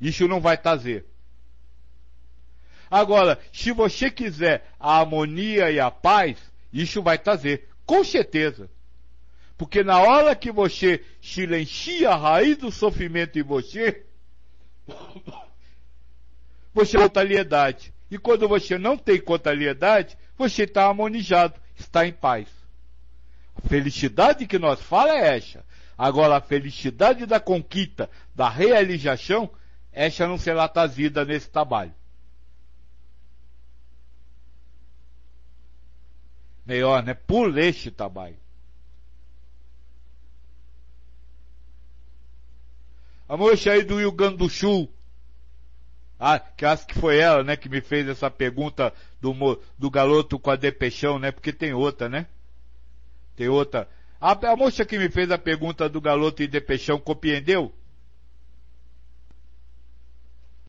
isso 0.00 0.26
não 0.26 0.40
vai 0.40 0.56
trazer. 0.56 1.06
Agora, 2.90 3.38
se 3.52 3.72
você 3.72 4.10
quiser 4.10 4.70
a 4.78 5.00
harmonia 5.00 5.70
e 5.70 5.80
a 5.80 5.90
paz, 5.90 6.38
isso 6.72 7.02
vai 7.02 7.18
trazer, 7.18 7.68
com 7.84 8.04
certeza. 8.04 8.70
Porque 9.56 9.82
na 9.82 10.00
hora 10.00 10.36
que 10.36 10.52
você 10.52 11.02
silencia 11.20 12.10
a 12.10 12.16
raiz 12.16 12.58
do 12.58 12.70
sofrimento 12.70 13.38
em 13.38 13.42
você, 13.42 14.04
você 16.72 16.92
tem 16.92 17.00
contrariedade. 17.00 17.92
E 18.10 18.18
quando 18.18 18.48
você 18.48 18.78
não 18.78 18.96
tem 18.96 19.20
contrariedade, 19.20 20.16
você 20.36 20.62
está 20.62 20.86
harmonizado, 20.86 21.60
está 21.74 22.06
em 22.06 22.12
paz. 22.12 22.48
A 23.56 23.68
felicidade 23.68 24.46
que 24.46 24.58
nós 24.58 24.80
fala 24.80 25.10
é 25.12 25.36
essa. 25.36 25.64
Agora, 25.98 26.36
a 26.36 26.40
felicidade 26.40 27.24
da 27.26 27.40
conquista, 27.40 28.10
da 28.34 28.48
realização, 28.48 29.50
essa 29.92 30.26
não 30.26 30.38
será 30.38 30.68
trazida 30.68 31.24
nesse 31.24 31.48
trabalho. 31.48 31.94
Melhor, 36.66 37.02
né? 37.02 37.14
Por 37.14 37.56
este 37.58 37.90
trabalho. 37.90 38.36
A 43.28 43.36
moça 43.36 43.70
aí 43.70 43.82
do 43.82 43.98
Rio 43.98 44.12
Grande 44.12 44.36
do 44.36 44.48
Sul. 44.48 44.92
Ah, 46.18 46.38
que 46.40 46.64
acho 46.64 46.86
que 46.86 46.98
foi 46.98 47.18
ela, 47.18 47.44
né, 47.44 47.56
que 47.56 47.68
me 47.68 47.80
fez 47.80 48.08
essa 48.08 48.30
pergunta 48.30 48.92
do, 49.20 49.60
do 49.78 49.90
garoto 49.90 50.38
com 50.38 50.50
a 50.50 50.56
depressão, 50.56 51.18
né? 51.18 51.30
Porque 51.30 51.52
tem 51.52 51.74
outra, 51.74 52.08
né? 52.08 52.26
Tem 53.36 53.48
outra. 53.48 53.88
A, 54.20 54.32
a 54.32 54.56
moça 54.56 54.84
que 54.84 54.98
me 54.98 55.10
fez 55.10 55.30
a 55.30 55.36
pergunta 55.36 55.88
do 55.88 56.00
galoto 56.00 56.42
e 56.42 56.46
depressão 56.46 56.98
compreendeu? 56.98 57.72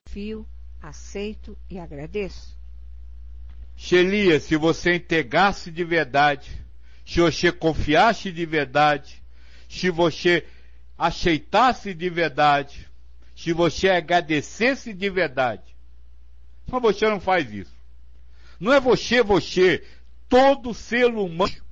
Fio, 0.10 0.46
aceito 0.82 1.58
e 1.70 1.80
agradeço. 1.80 2.58
Xelia, 3.76 4.40
se 4.40 4.58
você 4.58 4.96
entregasse 4.96 5.72
de 5.72 5.84
verdade, 5.84 6.66
se 7.06 7.22
você 7.22 7.52
confiasse 7.52 8.32
de 8.32 8.46
verdade, 8.46 9.22
se 9.70 9.90
você 9.90 10.46
aceitasse 10.98 11.94
de 11.94 12.10
verdade, 12.10 12.90
se 13.38 13.54
você 13.54 13.88
agradecesse 13.88 14.94
de 14.94 15.10
verdade. 15.10 15.78
Mas 16.70 16.82
você 16.82 17.08
não 17.08 17.22
faz 17.22 17.50
isso. 17.54 17.78
Não 18.60 18.74
é 18.74 18.80
você, 18.82 19.24
você, 19.24 19.86
todo 20.28 20.74
ser 20.74 21.06
humano 21.06 21.68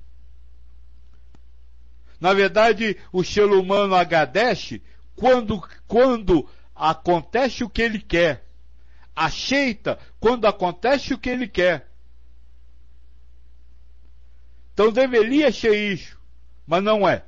na 2.20 2.32
verdade, 2.32 2.96
o 3.12 3.22
ser 3.22 3.44
humano 3.44 3.94
agradece 3.94 4.82
quando, 5.14 5.60
quando 5.86 6.48
acontece 6.74 7.62
o 7.62 7.68
que 7.68 7.82
ele 7.82 8.00
quer. 8.00 8.44
Aceita 9.14 9.98
quando 10.18 10.46
acontece 10.46 11.14
o 11.14 11.18
que 11.18 11.28
ele 11.28 11.46
quer. 11.46 11.90
Então 14.72 14.92
deveria 14.92 15.52
ser 15.52 15.74
isso, 15.92 16.18
mas 16.66 16.82
não 16.82 17.08
é. 17.08 17.24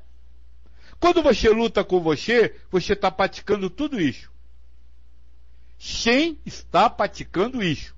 Quando 1.00 1.22
você 1.22 1.48
luta 1.50 1.84
com 1.84 2.00
você, 2.00 2.54
você 2.70 2.92
está 2.92 3.10
praticando 3.10 3.70
tudo 3.70 4.00
isso. 4.00 4.30
Sem 5.78 6.40
está 6.44 6.90
praticando 6.90 7.62
isso. 7.62 7.96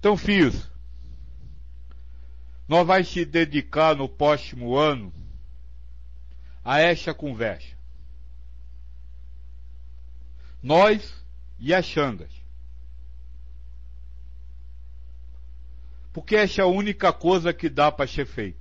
Então, 0.00 0.16
filhos, 0.16 0.68
nós 2.66 2.86
vamos 2.86 3.08
se 3.08 3.24
dedicar 3.24 3.94
no 3.94 4.08
próximo 4.08 4.76
ano 4.76 5.12
a 6.64 6.80
esta 6.80 7.12
conversa. 7.12 7.76
Nós 10.62 11.14
e 11.58 11.74
as 11.74 11.84
Xangas. 11.84 12.39
Porque 16.12 16.36
essa 16.36 16.60
é 16.60 16.64
a 16.64 16.68
única 16.68 17.12
coisa 17.12 17.52
que 17.52 17.68
dá 17.68 17.90
para 17.90 18.06
ser 18.06 18.26
feita. 18.26 18.58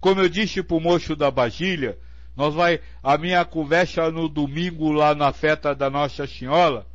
Como 0.00 0.20
eu 0.20 0.28
disse 0.28 0.62
para 0.62 0.76
o 0.76 0.80
moço 0.80 1.14
da 1.14 1.30
Bagilha, 1.30 1.98
nós 2.36 2.54
vai, 2.54 2.80
a 3.02 3.18
minha 3.18 3.44
conversa 3.44 4.10
no 4.10 4.28
domingo 4.28 4.90
lá 4.92 5.14
na 5.14 5.32
festa 5.32 5.74
da 5.74 5.90
Nossa 5.90 6.26
Senhora 6.26 6.86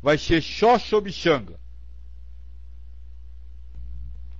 vai 0.00 0.16
ser 0.16 0.42
só 0.42 0.78
sobre 0.78 1.12
Xanga. 1.12 1.58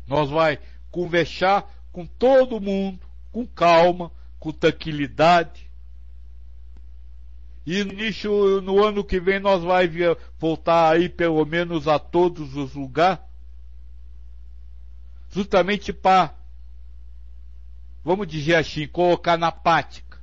Nós 0.07 0.31
vai 0.31 0.59
conversar 0.91 1.69
com 1.93 2.07
todo 2.07 2.61
mundo, 2.61 3.01
com 3.33 3.47
calma, 3.47 4.13
com 4.39 4.53
tranquilidade. 4.53 5.69
E 7.67 7.83
nisso, 7.85 8.61
no 8.63 8.83
ano 8.85 9.03
que 9.03 9.19
vem 9.19 9.41
nós 9.41 9.63
vai 9.63 9.91
voltar 10.39 10.93
aí 10.93 11.09
pelo 11.09 11.45
menos 11.45 11.89
a 11.89 11.99
todos 11.99 12.55
os 12.57 12.75
lugares. 12.75 13.26
Justamente 15.37 15.93
para, 15.93 16.35
vamos 18.03 18.27
dizer 18.27 18.55
assim, 18.55 18.89
colocar 18.89 19.37
na 19.37 19.53
prática 19.53 20.19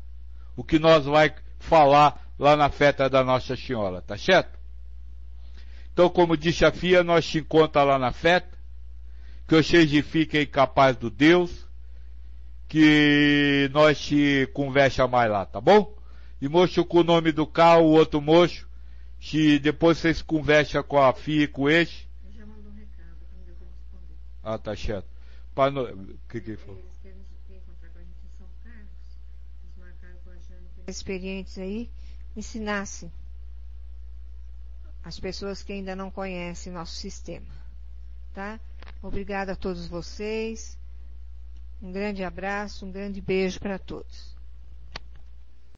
o 0.55 0.63
que 0.63 0.79
nós 0.79 1.05
vai 1.05 1.31
falar 1.59 2.19
lá 2.39 2.55
na 2.55 2.67
festa 2.67 3.07
da 3.07 3.23
Nossa 3.23 3.55
Senhora, 3.55 4.01
tá 4.01 4.17
certo? 4.17 4.57
Então, 5.93 6.09
como 6.09 6.35
disse 6.35 6.65
a 6.65 6.71
FIA, 6.71 7.03
nós 7.03 7.27
te 7.27 7.37
encontra 7.37 7.83
lá 7.83 7.99
na 7.99 8.11
festa 8.11 8.57
que 9.47 9.53
vocês 9.53 9.91
fiquem 10.03 10.47
capaz 10.47 10.97
do 10.97 11.11
Deus, 11.11 11.67
que 12.67 13.69
nós 13.71 13.99
te 13.99 14.49
conversa 14.51 15.07
mais 15.07 15.29
lá, 15.29 15.45
tá 15.45 15.61
bom? 15.61 15.95
E 16.41 16.49
moço 16.49 16.83
com 16.83 17.01
o 17.01 17.03
nome 17.03 17.31
do 17.31 17.45
carro, 17.45 17.83
o 17.83 17.91
outro 17.91 18.19
moço, 18.19 18.67
se 19.21 19.59
depois 19.59 19.99
vocês 19.99 20.23
conversam 20.23 20.81
com 20.81 20.99
a 20.99 21.13
FIA 21.13 21.43
e 21.43 21.47
com 21.47 21.69
esse. 21.69 22.11
São 28.37 28.47
Carlos. 28.63 28.89
Eles 29.63 29.77
marcaram 29.77 30.17
com 30.23 30.29
a 30.31 30.35
gente. 30.35 30.81
Experientes 30.87 31.57
aí, 31.57 31.89
ensinassem 32.35 33.11
as 35.03 35.19
pessoas 35.19 35.61
que 35.61 35.73
ainda 35.73 35.95
não 35.95 36.09
conhecem 36.09 36.71
nosso 36.71 36.95
sistema. 36.95 37.53
Tá? 38.33 38.59
Obrigada 39.01 39.51
a 39.51 39.55
todos 39.55 39.87
vocês. 39.87 40.77
Um 41.81 41.91
grande 41.91 42.23
abraço, 42.23 42.85
um 42.85 42.91
grande 42.91 43.19
beijo 43.21 43.59
para 43.59 43.77
todos. 43.77 44.32